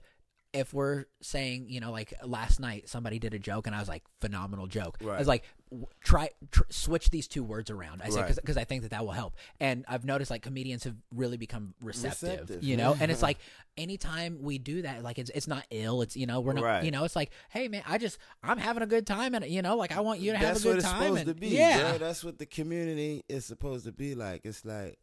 [0.51, 3.87] if we're saying, you know, like last night somebody did a joke and I was
[3.87, 4.97] like phenomenal joke.
[5.01, 8.01] I was like w- try tr- switch these two words around.
[8.03, 8.35] I said Right.
[8.35, 9.35] because I think that that will help.
[9.59, 12.97] And I've noticed like comedians have really become receptive, Receptive, you know, yeah.
[13.01, 13.37] and it's like
[13.77, 16.01] anytime we do that, like it's it's not ill.
[16.01, 16.83] It's you know we're not Right.
[16.83, 19.61] you know it's like hey man, I just I'm having a good time and you
[19.61, 21.01] know like I want you to have That's a good what it's time.
[21.03, 21.97] supposed and, to be, yeah, bro.
[21.99, 24.41] That's what the community is supposed to be like.
[24.45, 24.97] It's like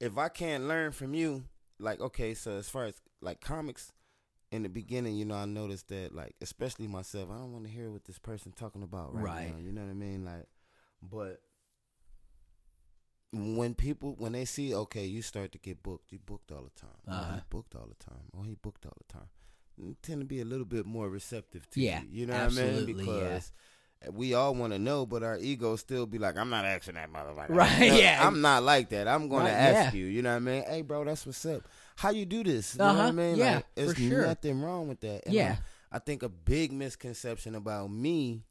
[0.00, 1.44] if I can't learn from you,
[1.78, 3.92] like okay, so as far as like comics
[4.54, 7.70] in the beginning, you know, I noticed that like, especially myself, I don't want to
[7.70, 9.50] hear what this person talking about right, Right.
[9.52, 9.58] now.
[9.58, 10.24] You know what I mean?
[10.24, 10.46] Like,
[11.02, 11.40] but
[13.32, 16.80] when people when they see okay, you start to get booked, you booked all the
[16.80, 16.90] time.
[17.08, 17.34] Oh, Uh-huh.
[17.34, 18.22] he booked all the time.
[18.38, 19.28] Oh, he booked all the time.
[19.76, 22.20] You tend to be a little bit more receptive to Yeah, you.
[22.20, 22.86] You know what I mean?
[22.88, 22.94] yeah.
[22.94, 23.52] Because
[24.12, 27.12] we all want to know, but our ego still be like, I'm not asking that
[27.12, 27.48] motherfucker.
[27.48, 28.24] Right, No, yeah.
[28.24, 29.08] I'm not like that.
[29.08, 29.98] I'm going Right, to ask yeah.
[29.98, 30.06] you.
[30.06, 30.62] You know what I mean?
[30.68, 31.62] Hey, bro, that's what's up.
[31.96, 32.74] How you do this?
[32.74, 33.36] You know what Uh-huh, I mean?
[33.36, 34.26] yeah, like, there's for sure.
[34.26, 35.26] nothing wrong with that.
[35.26, 35.56] And Yeah.
[35.92, 38.42] I, I think a big misconception about me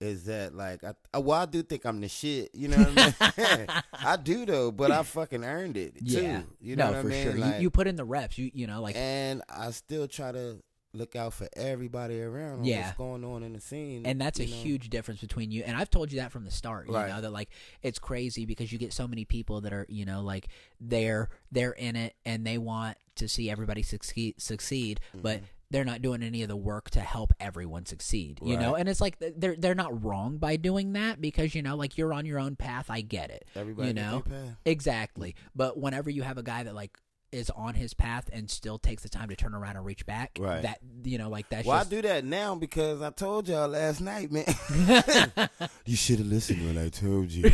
[0.00, 0.80] is that like
[1.12, 2.50] I well I do think I'm the shit.
[2.54, 3.66] You know what I mean?
[3.92, 6.04] I do though, but I fucking earned it too.
[6.22, 6.42] Yeah.
[6.58, 7.22] You know no, what for I mean?
[7.24, 7.34] sure.
[7.34, 8.38] Like, you, you put in the reps.
[8.38, 10.56] You you know like and I still try to
[10.92, 12.86] look out for everybody around Yeah.
[12.86, 14.04] what's going on in the scene.
[14.04, 14.52] and that's a know?
[14.52, 16.88] huge difference between you and I've told you that from the start.
[16.88, 17.08] You Right.
[17.08, 17.50] know that like
[17.82, 20.48] it's crazy because you get so many people that are you know like
[20.80, 25.44] they're they're in it and they want to see everybody succeed succeed, but Mm-hmm.
[25.70, 28.40] they're not doing any of the work to help everyone succeed.
[28.42, 31.76] You know, and it's like they're they're not wrong by doing that because you know
[31.76, 32.86] like you're on your own path.
[32.90, 33.46] I get it.
[33.54, 34.56] Everybody you know path.
[34.64, 35.36] exactly.
[35.54, 36.98] But whenever you have a guy that like
[37.32, 40.36] is on his path and still takes the time to turn around and reach back,
[40.40, 40.62] Right.
[40.62, 43.68] That you know like that's Well, just I do that now because I told y'all
[43.68, 44.44] last night, man.
[45.86, 47.50] You should have listened when I told you.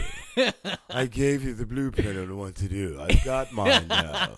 [0.90, 2.98] I gave you the blueprint on what to do.
[3.00, 4.32] I've got mine now.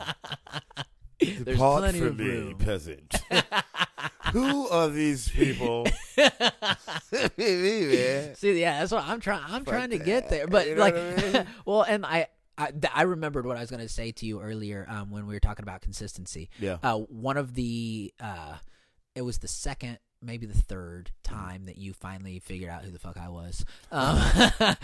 [1.20, 2.55] There's Depart from of me, room.
[2.59, 3.12] peasant.
[4.32, 5.85] Who are these people?
[6.16, 6.23] me,
[7.39, 8.35] man.
[8.36, 9.43] See, yeah, that's what I'm trying.
[9.44, 11.47] I'm Fuck trying to get there, but You know like, I mean?
[11.65, 12.27] well, and I,
[12.59, 15.26] I, th- I remembered what I was going to say to you earlier um, when
[15.26, 16.51] we were talking about consistency.
[16.59, 16.78] Yeah.
[16.82, 18.56] Uh, one of the, uh,
[19.14, 22.98] it was the second, maybe the third time that you finally figured out who the
[22.98, 23.64] fuck I was.
[23.93, 24.20] Um,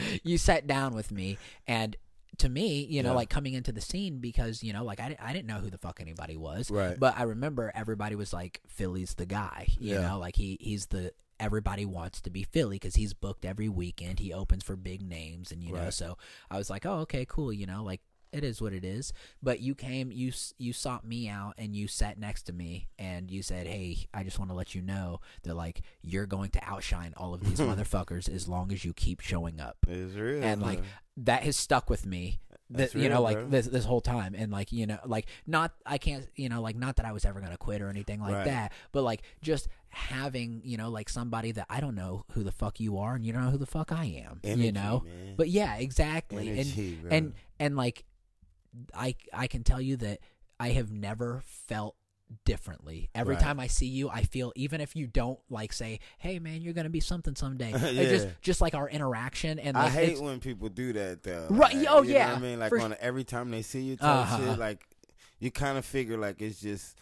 [0.23, 1.37] you sat down with me
[1.67, 1.97] and.
[2.39, 3.15] To me, you know, Yeah.
[3.15, 5.79] like coming into the scene because you know, like I, I didn't know who the
[5.79, 6.99] fuck anybody was, Right.
[6.99, 10.01] But I remember everybody was like, "Philly's the guy," you Yeah.
[10.09, 14.19] know, like he he's the everybody wants to be Philly because he's booked every weekend.
[14.21, 16.17] He opens for big names, and you know, so
[16.51, 17.53] I was like, oh, okay, cool.
[17.53, 18.01] You know, like
[18.33, 19.13] it is what it is.
[19.43, 23.31] But you came, you you sought me out, and you sat next to me, and
[23.31, 26.61] you said, hey, I just want to let you know that like you're going to
[26.65, 30.43] outshine all of these motherfuckers as long as you keep showing up It's real.
[30.43, 30.81] and like
[31.19, 32.41] that has stuck with me
[32.71, 33.49] that That's you know real, like bro.
[33.51, 36.75] this this whole time and like you know like not i can't you know like
[36.77, 38.45] not that i was ever gonna quit or anything like Right.
[38.47, 42.53] that but like just having you know like somebody that i don't know who the
[42.53, 45.35] fuck you are and you don't know who the fuck i am you know man.
[45.37, 47.11] but yeah exactly Energy, and bro.
[47.17, 48.05] and and like
[48.95, 50.19] i i can tell you that
[50.61, 51.97] i have never felt
[52.45, 53.43] differently every Right.
[53.45, 56.73] time i see you i feel even if you don't like say hey man you're
[56.73, 58.05] gonna be something someday Yeah.
[58.11, 61.47] Just just like our interaction and I hate when people do that though.
[61.51, 63.63] Right, Like, oh, you know yeah, what I mean, like for on every time they
[63.63, 64.37] see you, Uh-huh.
[64.39, 64.85] shit, like
[65.39, 66.97] you kind of figure like it's just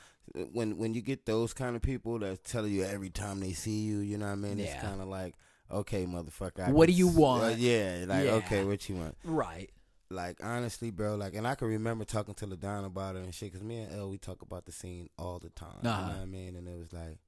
[0.53, 3.81] when when you get those kind of people that tell you every time they see
[3.81, 4.61] you, you know what I mean?
[4.61, 5.35] It's kind of like,
[5.71, 6.69] okay, motherfucker.
[6.69, 7.45] I What do you want?
[7.45, 8.33] uh, yeah, like Yeah.
[8.33, 9.17] okay, what you want?
[9.25, 9.71] right
[10.11, 13.53] Like honestly, bro, like, and I can remember talking to Ladon about it and shit,
[13.53, 15.71] cause me and El we talk about the scene all the time.
[15.83, 16.03] You Uh-huh.
[16.03, 16.57] know what I mean?
[16.57, 17.19] And it was like,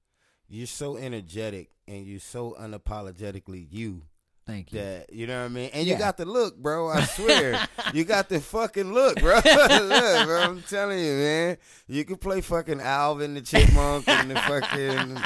[0.49, 4.03] you're so energetic and you're so unapologetically you
[4.47, 5.71] thank you that you know what I mean.
[5.73, 5.95] And Yeah.
[5.95, 6.89] you got the look, bro.
[6.89, 9.35] I swear, you got the fucking look, bro.
[9.45, 10.41] look, bro.
[10.43, 11.57] I'm telling you, man.
[11.89, 15.17] You could play fucking Alvin the Chipmunk and the fucking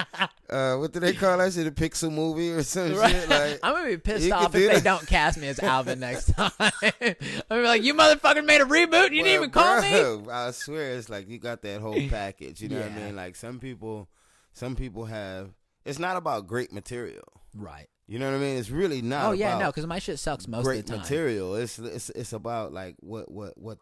[0.50, 1.66] uh, what do they call that shit?
[1.66, 3.60] A Pixel movie or some shit like.
[3.62, 4.84] I'm gonna be pissed off if do they that.
[4.84, 6.50] don't cast me as Alvin next time.
[6.60, 7.14] I'm gonna
[7.50, 10.30] be like, you motherfucker made a reboot and you didn't even call me.
[10.30, 12.60] I swear, it's like you got that whole package.
[12.60, 13.16] You know what I mean?
[13.16, 14.08] Like some people,
[14.52, 15.50] some people have.
[15.84, 17.24] It's not about great material.
[17.54, 17.88] Right.
[18.08, 18.56] You know what I mean?
[18.56, 19.26] It's really not.
[19.26, 21.00] Oh yeah, no, because my shit sucks most great of the time.
[21.02, 21.54] material.
[21.56, 23.78] It's it's it's about like what what what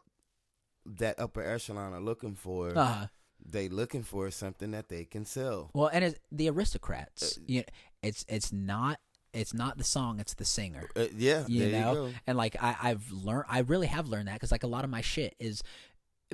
[0.85, 2.77] that upper echelon are looking for.
[2.77, 3.07] Uh-huh.
[3.49, 5.71] They looking for something that they can sell.
[5.75, 7.39] Well, and it's the aristocrats.
[7.39, 7.65] Uh, you
[8.03, 8.99] it's it's not
[9.33, 10.89] it's not the song, it's the singer.
[10.97, 12.15] Uh, yeah, you there know you go.
[12.27, 14.91] and like I, i've learned i really have learned that because like a lot of
[14.91, 15.63] my shit is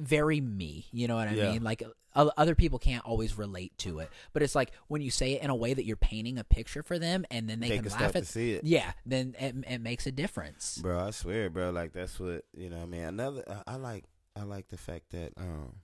[0.01, 1.52] very me you know what i Yeah.
[1.52, 1.82] mean like
[2.14, 5.51] other people can't always relate to it but it's like when you say it in
[5.51, 8.14] a way that you're painting a picture for them and then they, They can, laugh
[8.16, 8.64] at to see it.
[8.64, 11.70] yeah then it, it makes a difference Bro, I swear, bro.
[11.70, 12.76] Like that's what you know.
[12.76, 13.44] what I mean, another.
[13.66, 14.05] I, I like.
[14.34, 15.76] I like the fact that um,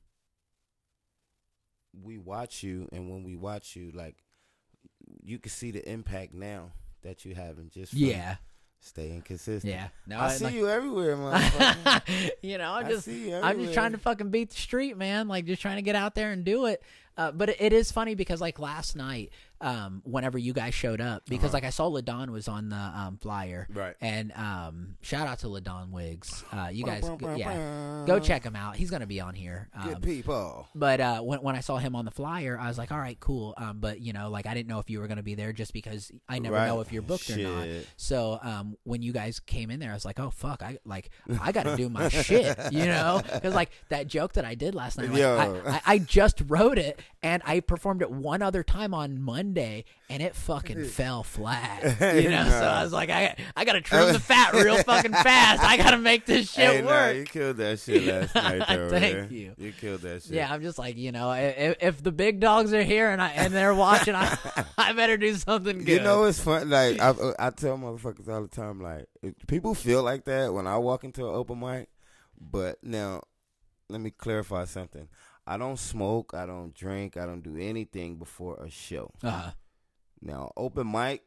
[2.03, 4.17] we watch you, and when we watch you, like
[5.23, 6.73] you can see the impact now
[7.03, 8.37] that you having just from yeah
[8.81, 9.73] staying consistent.
[9.73, 12.31] yeah no I see like- you everywhere, motherfucker.
[12.43, 14.97] you know, I'm I just see you I'm just trying to fucking beat the street,
[14.97, 15.29] man.
[15.29, 16.83] Like just trying to get out there and do it.
[17.17, 19.31] Uh, but it, it is funny because like last night,
[19.61, 23.19] um, whenever you guys showed up because like I saw Ladon was on the um,
[23.21, 23.81] flyer, Uh-huh.
[23.81, 23.97] Right.
[24.01, 26.45] And um, shout out to Ladon Wiggs.
[26.53, 28.77] Uh, you guys, bum, yeah, go check him out.
[28.77, 29.69] He's gonna be on here.
[29.85, 30.69] Good Um, people.
[30.75, 33.19] but uh, when when I saw him on the flyer, I was like, all right,
[33.21, 33.55] cool.
[33.57, 35.73] Um, but you know, like I didn't know if you were gonna be there just
[35.73, 36.67] because I never Right.
[36.69, 37.67] know if you're booked or not.
[37.97, 41.11] So um, when you guys came in there, I was like, oh fuck, I like
[41.41, 44.75] I got to do my shit, you know, because like that joke that I did
[44.75, 48.63] last night, like, I, I, I just wrote it and I performed it one other
[48.63, 51.83] time on Monday and it fucking fell flat,
[52.23, 52.45] you know.
[52.49, 55.63] So I was like, I I got to trim the fat real fucking fast.
[55.63, 57.17] I got to make this shit Hey, nah, work.
[57.17, 58.91] you killed that shit last night, though.
[58.91, 59.29] Thank man.
[59.31, 59.55] you.
[59.57, 60.33] You killed that shit.
[60.33, 63.29] Yeah, I'm just like you know, if, if the big dogs are here and I
[63.31, 64.37] and they're watching, I
[64.77, 65.89] I better do something good.
[65.89, 66.71] You know, it's fun.
[66.71, 69.07] Like I, I tell motherfuckers all the time, like
[69.47, 71.89] people feel like that when I walk into an open mic.
[72.41, 73.23] But now,
[73.89, 75.09] let me clarify something.
[75.51, 76.35] I don't smoke.
[76.35, 77.17] I don't drink.
[77.17, 79.11] I don't do anything before a show.
[79.25, 79.53] uh,
[80.21, 81.23] Now, open mic,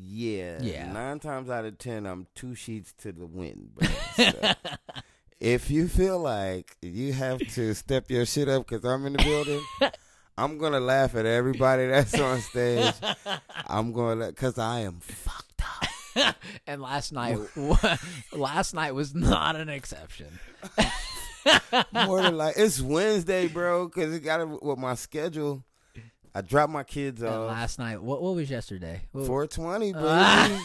[0.00, 0.92] yeah, Yeah.
[0.92, 3.70] Nine times out of ten, I'm two sheets to the wind.
[3.74, 3.88] Bro.
[4.16, 4.32] So,
[5.40, 9.22] if you feel like you have to step your shit up because I'm in the
[9.24, 9.60] building,
[10.38, 12.94] I'm gonna laugh at everybody that's on stage.
[13.66, 15.62] I'm gonna because I am fucked
[16.16, 16.36] up.
[16.66, 17.38] and last night,
[18.32, 20.38] last night was not an exception.
[21.92, 23.86] More than like it's Wednesday, bro.
[23.88, 25.64] Because it got with my schedule.
[26.34, 27.48] I dropped my kids And off.
[27.48, 29.02] last night, what what was yesterday?
[29.14, 30.60] 420, baby.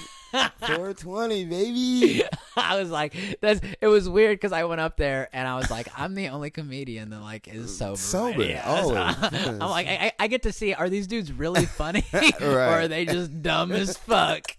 [0.66, 2.24] 420, baby.
[2.58, 3.62] I was like, that's.
[3.80, 6.50] It was weird because I went up there and I was like, I'm the only
[6.50, 7.98] comedian that like is sober.
[7.98, 8.50] Sober, right?
[8.50, 9.48] Yeah, so always, yes.
[9.48, 12.04] I'm like, I, I get to see are these dudes really funny
[12.42, 14.52] or are they just dumb as fuck?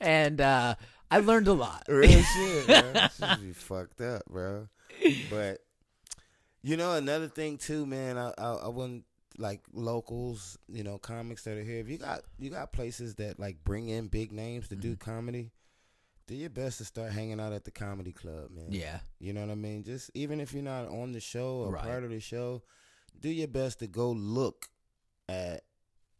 [0.00, 0.74] And uh,
[1.10, 1.84] I learned a lot.
[1.88, 3.36] Real shit, bro.
[3.40, 4.68] Be fucked up, bro.
[5.30, 5.58] But
[6.62, 8.16] you know, another thing too, man.
[8.18, 9.04] I I, I wouldn't
[9.38, 11.78] like locals, you know, comics that are here.
[11.80, 15.10] If you got you got places that like bring in big names to do Mm-hmm.
[15.10, 15.52] comedy,
[16.26, 18.72] do your best to start hanging out at the comedy club, man.
[18.72, 19.84] Yeah, You know what I mean?
[19.84, 21.84] Just even if you're not on the show or Right.
[21.84, 22.62] part of the show,
[23.20, 24.66] do your best to go look
[25.28, 25.62] at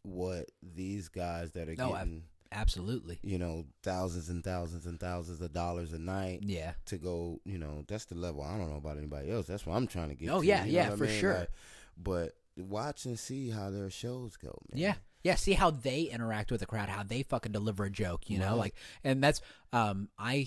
[0.03, 2.23] what these guys that are No, getting,
[2.53, 3.19] absolutely.
[3.23, 7.59] you know, thousands and thousands and thousands of dollars a night Yeah, to go, you
[7.59, 8.43] know, that's the level.
[8.43, 9.47] I don't know about anybody else.
[9.47, 10.31] That's what I'm trying to get.
[10.31, 11.21] Oh, to, yeah, you know yeah, what I for mean?
[11.21, 11.35] sure.
[11.41, 11.51] Like,
[11.97, 14.81] but watch and see how their shows go, man.
[14.81, 15.35] yeah, yeah.
[15.37, 18.51] See how they interact with the crowd, how they fucking deliver a joke, you know,
[18.51, 18.59] Right.
[18.59, 19.41] like, and that's
[19.73, 20.47] um, I.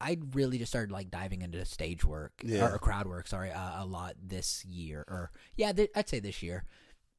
[0.00, 2.68] I really just started like diving into stage work Yeah.
[2.68, 6.20] or, or crowd work, sorry, uh, a lot this year, or yeah, th- I'd say
[6.20, 6.62] this year.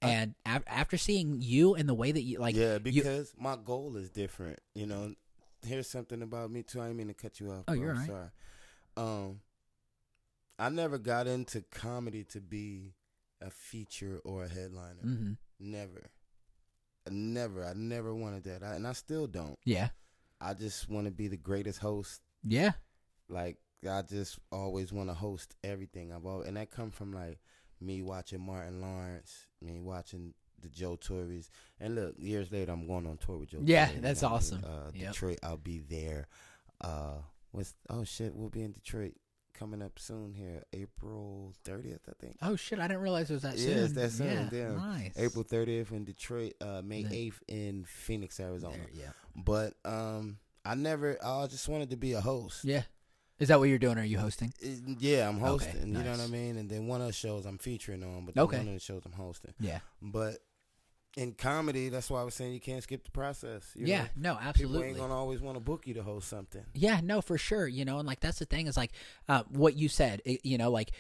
[0.01, 3.55] And af- after seeing you and the way that you like, yeah, you- because my
[3.57, 4.59] goal is different.
[4.73, 5.13] You know,
[5.65, 6.80] here's something about me too.
[6.81, 7.65] I didn't mean to cut you off.
[7.67, 7.81] Oh, bro.
[7.81, 8.07] you're right.
[8.07, 8.30] Sorry.
[8.97, 9.41] Um,
[10.57, 12.93] I never got into comedy to be
[13.41, 15.01] a feature or a headliner.
[15.01, 16.09] hmm Never.
[17.09, 17.65] Never.
[17.65, 19.57] I never wanted that, I, and I still don't.
[19.65, 19.89] yeah,
[20.39, 22.71] I just want to be the greatest host yeah,
[23.27, 23.57] Like
[23.89, 26.13] I just always want to host everything.
[26.13, 27.39] I've always, and that come from like
[27.81, 31.49] me watching Martin Lawrence, me watching the Joe Torrys,
[31.80, 33.60] and look, years later I'm going on tour with Joe.
[33.64, 34.61] Yeah, Torry, that's awesome.
[34.61, 34.72] mean?
[34.72, 35.14] Uh, Yep.
[35.14, 36.27] Detroit, I'll be there.
[36.81, 37.15] Uh,
[37.52, 39.14] what's oh shit, we'll be in Detroit
[39.53, 42.38] coming up soon here, April 30th, I think.
[42.41, 42.80] Oh shit!
[42.80, 43.84] I didn't realize it was that Yeah, soon.
[43.86, 44.77] it's that soon, Yeah, damn.
[44.77, 45.14] nice.
[45.18, 48.77] April 30th in Detroit, uh, May Then- 8th in Phoenix, Arizona.
[48.77, 52.64] There, yeah, But um, I never, I just wanted to be a host.
[52.65, 52.84] yeah.
[53.40, 53.98] Is that what you're doing?
[53.98, 54.53] Are you hosting?
[54.99, 55.88] Yeah, I'm Okay, hosting.
[55.95, 56.57] You know what I mean?
[56.57, 58.57] And then one of the shows I'm featuring on, but Okay.
[58.57, 59.53] one of the shows I'm hosting.
[59.60, 60.40] Yeah, But
[61.18, 63.72] in comedy, that's why I was saying you can't skip the process.
[63.76, 64.03] Yeah.
[64.03, 64.34] know?
[64.34, 64.78] No, absolutely.
[64.80, 66.64] People ain't gonna always want to book you to host something.
[66.74, 67.68] Yeah, no, for sure.
[67.68, 68.91] You know, and like that's the thing is like
[69.28, 70.22] uh, what you said.
[70.26, 70.94] It, you know, like uh,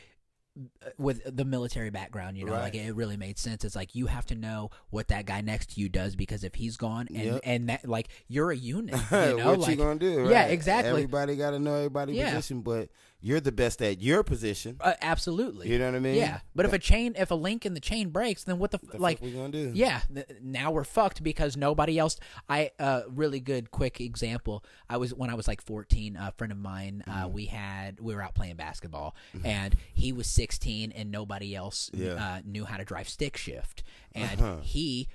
[0.97, 3.63] with the military background, you know, like it really made sense.
[3.63, 6.55] It's like you have to know what that guy next to you does because if
[6.55, 7.41] he's gone and Yep.
[7.43, 10.27] and that like you're a unit, you know, what like you gonna do?
[10.29, 10.89] Yeah, exactly.
[10.89, 12.31] Everybody got to know everybody's Yeah.
[12.31, 12.89] position, but
[13.21, 14.77] you're the best at your position.
[14.81, 15.69] uh, absolutely.
[15.69, 16.15] You know what I mean?
[16.15, 18.79] Yeah, but if a chain, if a link in the chain breaks, then what the,
[18.83, 19.21] f the like?
[19.21, 19.71] we gonna do?
[19.73, 22.17] Yeah, th- now we're fucked because nobody else.
[22.47, 24.63] I uh really good quick example.
[24.89, 26.15] I was when I was like 14.
[26.15, 27.33] A friend of mine, uh, Mm-hmm.
[27.33, 32.13] we had we were out playing basketball, and he was 16, and nobody else Yeah.
[32.13, 33.83] uh, knew how to drive stick shift,
[34.13, 34.57] and Uh-huh.
[34.61, 35.07] he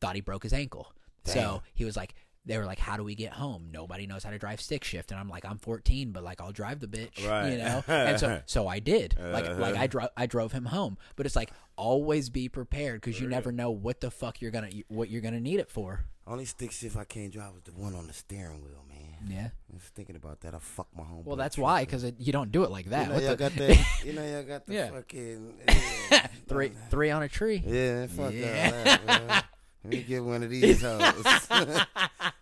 [0.00, 0.92] thought he broke his ankle.
[1.24, 1.34] Damn.
[1.34, 2.14] So he was like.
[2.46, 3.68] They were like, "How do we get home?
[3.70, 6.52] Nobody knows how to drive stick shift." And I'm like, "I'm 14, but like I'll
[6.52, 7.50] drive the bitch, Right.
[7.52, 9.14] you know." And so, so I did.
[9.18, 9.82] Like, like Uh-huh.
[9.82, 10.96] I drove, I drove him home.
[11.16, 14.70] But it's like always be prepared because you never know what the fuck you're gonna,
[14.88, 16.04] what you're gonna need it for.
[16.26, 18.96] Only stick shift I can't drive was the one on the steering wheel, man.
[19.28, 19.48] Yeah.
[19.70, 20.54] I was thinking about that.
[20.54, 21.24] I fucked my home.
[21.24, 23.08] Well, that's why because you don't do it like that.
[23.08, 23.86] You know, y'all the- got that.
[24.04, 24.90] You know, y'all got the Yeah.
[24.92, 25.54] fucking
[26.10, 27.62] yeah, three, three on a tree.
[27.66, 28.70] Yeah, fuck Yeah.
[28.70, 29.42] that, man.
[29.84, 31.24] Let me get one of these hoes.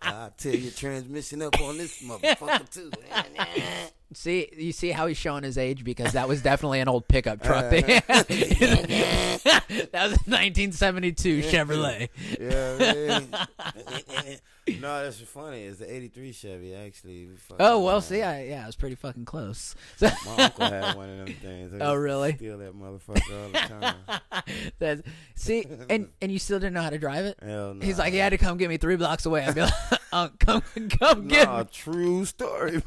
[0.01, 2.91] I'll tear your transmission up on this motherfucker too.
[4.13, 7.43] See, you see how he's showing his age because that was definitely an old pickup
[7.43, 7.71] truck.
[7.71, 8.03] had.
[8.07, 8.25] that
[9.93, 12.09] was a 1972 Chevrolet.
[12.39, 13.19] Yeah.
[14.67, 15.63] No, that's funny.
[15.63, 17.27] It's the '83 Chevy actually.
[17.27, 19.75] We Oh well, see, I, yeah, I was pretty fucking close.
[19.97, 21.73] So, My uncle had one of them things.
[21.73, 22.35] I Oh, really?
[22.35, 24.43] Steal that motherfucker all the time.
[24.79, 25.01] that's,
[25.35, 27.37] see, and and you still didn't know how to drive it.
[27.41, 27.85] Hell no.
[27.85, 29.43] He's like, he had to come get me three blocks away.
[29.45, 29.73] I'd be like,
[30.13, 30.61] uh, come,
[30.99, 31.65] come get Nah, me.
[31.71, 32.81] true story.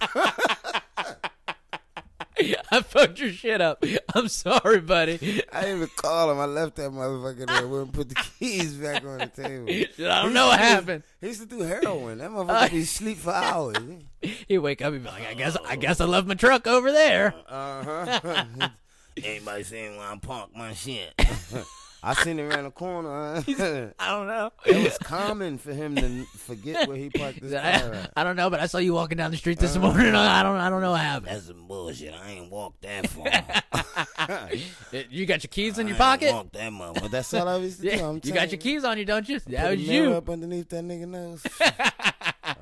[2.70, 3.84] I fucked your shit up.
[4.14, 5.42] I'm sorry, buddy.
[5.52, 6.38] I didn't even call him.
[6.38, 7.66] I left that motherfucker there.
[7.66, 9.68] Wouldn't put the keys back on the table.
[10.10, 11.02] I don't know what happened.
[11.20, 12.18] He used to do heroin.
[12.18, 13.76] That motherfucker be sleep for hours.
[14.48, 16.90] He'd wake up and be like, I guess, I guess I left my truck over
[16.90, 17.34] there.
[17.48, 18.68] Uh huh.
[19.22, 21.14] Anybody saying when I'm park my shit?
[22.04, 23.44] I seen him around the corner.
[23.98, 24.50] I don't know.
[24.66, 28.12] it was common for him to forget where he parked his car I, at.
[28.16, 29.86] I don't know, but I saw you walking down the street this uh-huh.
[29.92, 30.14] morning.
[30.14, 31.28] I don't, I don't know what happened.
[31.28, 32.12] That's some bullshit.
[32.12, 34.50] I ain't walked that far.
[35.10, 36.32] You got your keys in your I pocket?
[36.32, 36.94] Walked that much.
[36.94, 37.96] But that's all I used to do.
[37.96, 39.38] Yeah, I'm you got your keys on you, don't you?
[39.38, 40.12] That Put was you.
[40.14, 41.46] up underneath that nigga nose.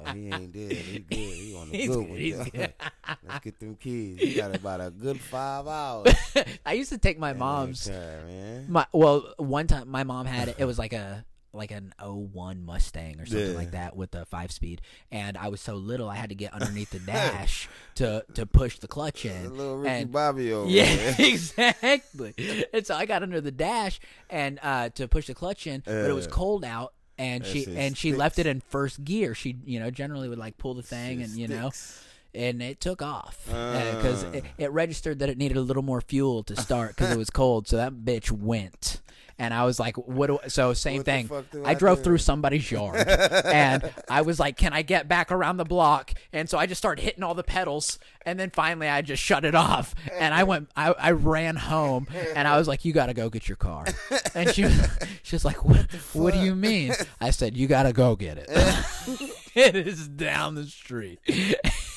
[0.07, 0.73] Oh, he ain't dead.
[0.73, 1.15] He good.
[1.17, 2.51] He on the He's good one.
[2.51, 2.75] good.
[3.29, 4.19] Let's get them keys.
[4.19, 6.15] He got about a good five hours.
[6.67, 7.89] I used to take my mom's.
[7.89, 8.67] Man.
[8.71, 10.57] My well, one time my mom had it.
[10.59, 13.57] It was like a like an 01 Mustang or something Yeah.
[13.57, 16.55] like that with a five speed, and I was so little I had to get
[16.55, 19.57] underneath the dash to to push the clutch A in.
[19.57, 20.85] little Ricky and- Bobby over Yeah,
[21.19, 22.35] exactly.
[22.73, 23.99] and so I got under the dash
[24.29, 26.93] and uh, to push the clutch in, but it was Uh, cold out.
[27.21, 29.35] And she and she left it in first gear.
[29.35, 32.05] She you know generally would like pull the thing and you know sticks.
[32.35, 34.31] and it took off because Ah.
[34.33, 37.29] it, it registered that it needed a little more fuel to start because it was
[37.31, 37.69] cold.
[37.69, 39.01] So that bitch went,
[39.41, 41.31] and I was like, "What?" Do, so same What thing.
[41.65, 42.05] I I drove do?
[42.05, 46.49] through somebody's yard, and I was like, "Can I get back around the block?" And
[46.49, 49.55] so I just started hitting all the pedals, and then finally I just shut it
[49.55, 52.07] off, and I went, I, I ran home,
[52.37, 53.87] and I was like, "You got to go get your car,"
[54.35, 55.91] and she was, she was like, "What?
[56.13, 58.51] What do you mean?" I said, "You got to go get it."
[59.55, 61.21] it is down the street.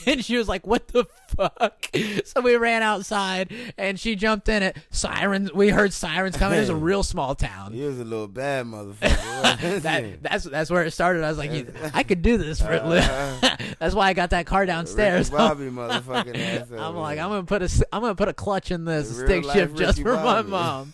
[0.05, 1.89] And she was like, "What the fuck?"
[2.25, 4.77] So we ran outside, and she jumped in it.
[4.91, 5.53] Sirens.
[5.53, 6.57] We heard sirens coming.
[6.57, 7.73] It was a real small town.
[7.73, 9.53] He was a little bad motherfucker.
[9.83, 11.23] That, that's that's where it started.
[11.23, 11.51] I was like,
[11.93, 13.09] I could do this for a uh, living.
[13.09, 13.57] Uh, uh.
[13.79, 15.29] that's why I got that car downstairs.
[15.29, 16.67] Ricky Bobby motherfucking ass.
[16.71, 17.19] I'm like.
[17.19, 20.15] I'm gonna put a I'm gonna put a clutch in this stick shift just for
[20.15, 20.93] my mom.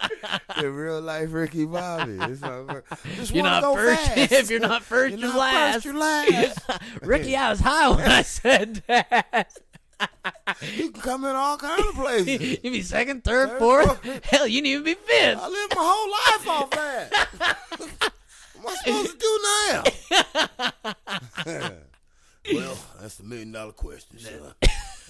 [0.60, 2.12] the real life Ricky Bobby.
[2.16, 4.02] This motherfucker- Just You're not first.
[4.02, 4.32] fast.
[4.32, 5.72] if you're not 1st You're you're, not last.
[5.74, 6.60] first, you're last.
[7.02, 9.52] Ricky, I was high when I said that.
[10.76, 12.58] you can come in all kinds of places.
[12.62, 14.02] you be second, third, Third, fourth.
[14.04, 14.24] fourth.
[14.26, 15.38] Hell, you need to be fifth.
[15.40, 17.10] I lived my whole life off that.
[18.60, 19.38] what am I supposed to do
[21.44, 21.72] now?
[22.54, 24.52] well, that's the million dollar question, son.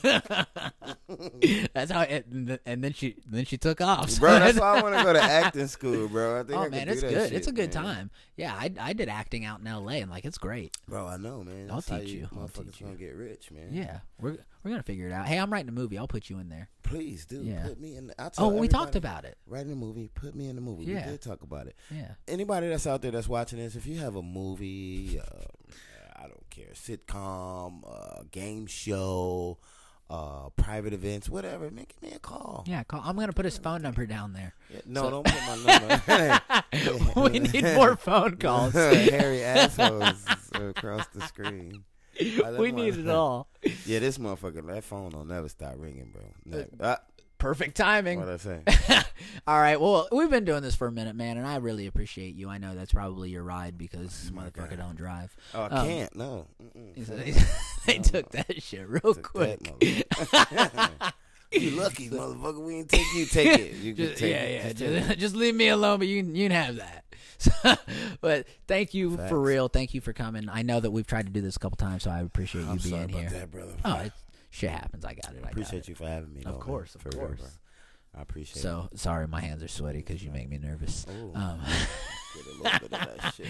[1.74, 2.02] That's how.
[2.02, 4.10] It, and th- and then she then she took off.
[4.10, 6.40] So Bro, that's why I want to go to acting school, bro.
[6.40, 7.10] I think oh could man, it's good.
[7.12, 7.84] shit, it's a good man.
[7.84, 8.10] time.
[8.36, 10.00] Yeah, I I did acting out in L.A.
[10.00, 10.76] and like it's great.
[10.88, 11.70] Bro, I know, man.
[11.70, 12.28] I'll That's teach you.
[12.36, 12.86] I'll teach you.
[12.86, 13.68] gonna get rich, man.
[13.70, 15.26] Yeah, we're we're gonna figure it out.
[15.26, 15.98] Hey, I'm writing a movie.
[15.98, 16.68] I'll put you in there.
[16.82, 17.42] Please do.
[17.42, 17.66] Yeah.
[17.66, 18.08] Put me in.
[18.08, 19.36] The, I Oh, we talked about it.
[19.46, 20.10] Writing a movie.
[20.14, 20.84] Put me in the movie.
[20.84, 21.04] Yeah.
[21.06, 21.76] We did talk about it.
[21.90, 22.12] Yeah.
[22.28, 25.44] Anybody that's out there that's watching this, if you have a movie, uh,
[26.16, 29.58] I don't care, sitcom, uh, game show,
[30.08, 32.64] uh, private events, whatever, man, give me a call.
[32.66, 34.54] Yeah, call, I'm gonna put his phone number down there.
[34.72, 36.40] Yeah, no, don't put my
[37.14, 37.30] number.
[37.30, 38.72] we need more phone calls.
[38.74, 40.24] Hairy assholes
[40.54, 41.84] across the screen.
[42.58, 43.48] We need it all.
[43.84, 46.22] Yeah, this motherfucker, that phone don't never stop ringing, bro.
[46.44, 46.68] Never.
[46.80, 46.98] Ah,
[47.46, 48.18] Perfect timing.
[48.18, 48.60] what I say?
[49.46, 49.80] All right.
[49.80, 52.48] Well, we've been doing this for a minute, man, and I really appreciate you.
[52.48, 55.34] I know that's probably your ride because this motherfucker don't drive.
[55.54, 56.16] Oh, I Um, can't.
[56.16, 56.46] No.
[57.86, 59.60] They took that shit real quick.
[61.52, 62.58] you lucky, motherfucker.
[62.64, 63.26] We ain't take you.
[63.26, 63.72] Take it.
[63.76, 64.54] You can Just, take yeah, it.
[64.54, 64.72] yeah.
[64.72, 65.18] Just Just, it.
[65.20, 67.04] just leave me alone, but you can you can have that.
[67.38, 67.52] So,
[68.22, 69.68] but thank you for real.
[69.68, 70.48] Thank you for coming.
[70.48, 72.70] I know that we've tried to do this a couple times, so I appreciate you
[72.70, 73.28] I'm being here.
[73.28, 73.74] that, brother.
[73.84, 74.08] Oh,
[74.56, 75.04] shit happens.
[75.04, 75.42] I got it.
[75.44, 76.40] I appreciate got you for having me.
[76.44, 77.12] Of though, course, man.
[77.12, 77.58] of real, course.
[78.16, 78.62] I appreciate it.
[78.62, 81.06] So sorry, my hands are sweaty because you make me nervous.
[81.10, 81.32] Ooh.
[81.34, 81.60] Um,
[82.34, 83.46] Get a little bit of that shit.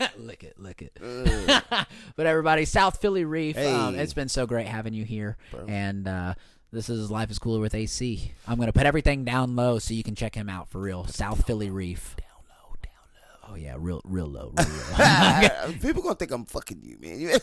[0.00, 0.08] Yeah.
[0.18, 0.98] lick it, lick it.
[2.16, 3.58] But everybody, South Philly Reef.
[3.58, 5.66] Um, it's been so great having you here, Bro.
[5.68, 6.34] and uh,
[6.72, 8.32] this is Life is Cooler with AC.
[8.48, 11.06] I'm gonna put everything down low so you can check him out for real.
[11.06, 12.16] South Philly Reef.
[12.16, 13.52] Down low, down low.
[13.52, 14.68] Oh yeah, real, real low, real
[14.98, 15.72] low.
[15.82, 17.38] People gonna think I'm fucking you, man.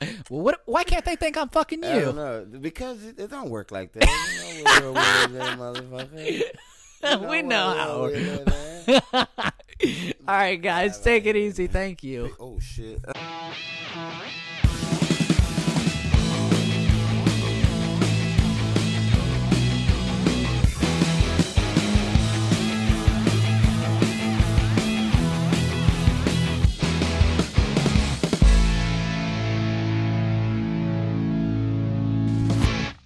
[0.00, 0.62] You- well, what?
[0.66, 2.12] Why can't they think I'm fucking I don't you?
[2.12, 4.06] know because it, it don't work like that.
[4.56, 7.22] You know what real is, motherfucker.
[7.22, 8.04] You we know how.
[8.06, 8.46] real is,
[8.86, 9.26] man.
[10.26, 11.66] All right, guys, take it easy.
[11.68, 12.34] Thank you.
[12.40, 13.00] Oh shit.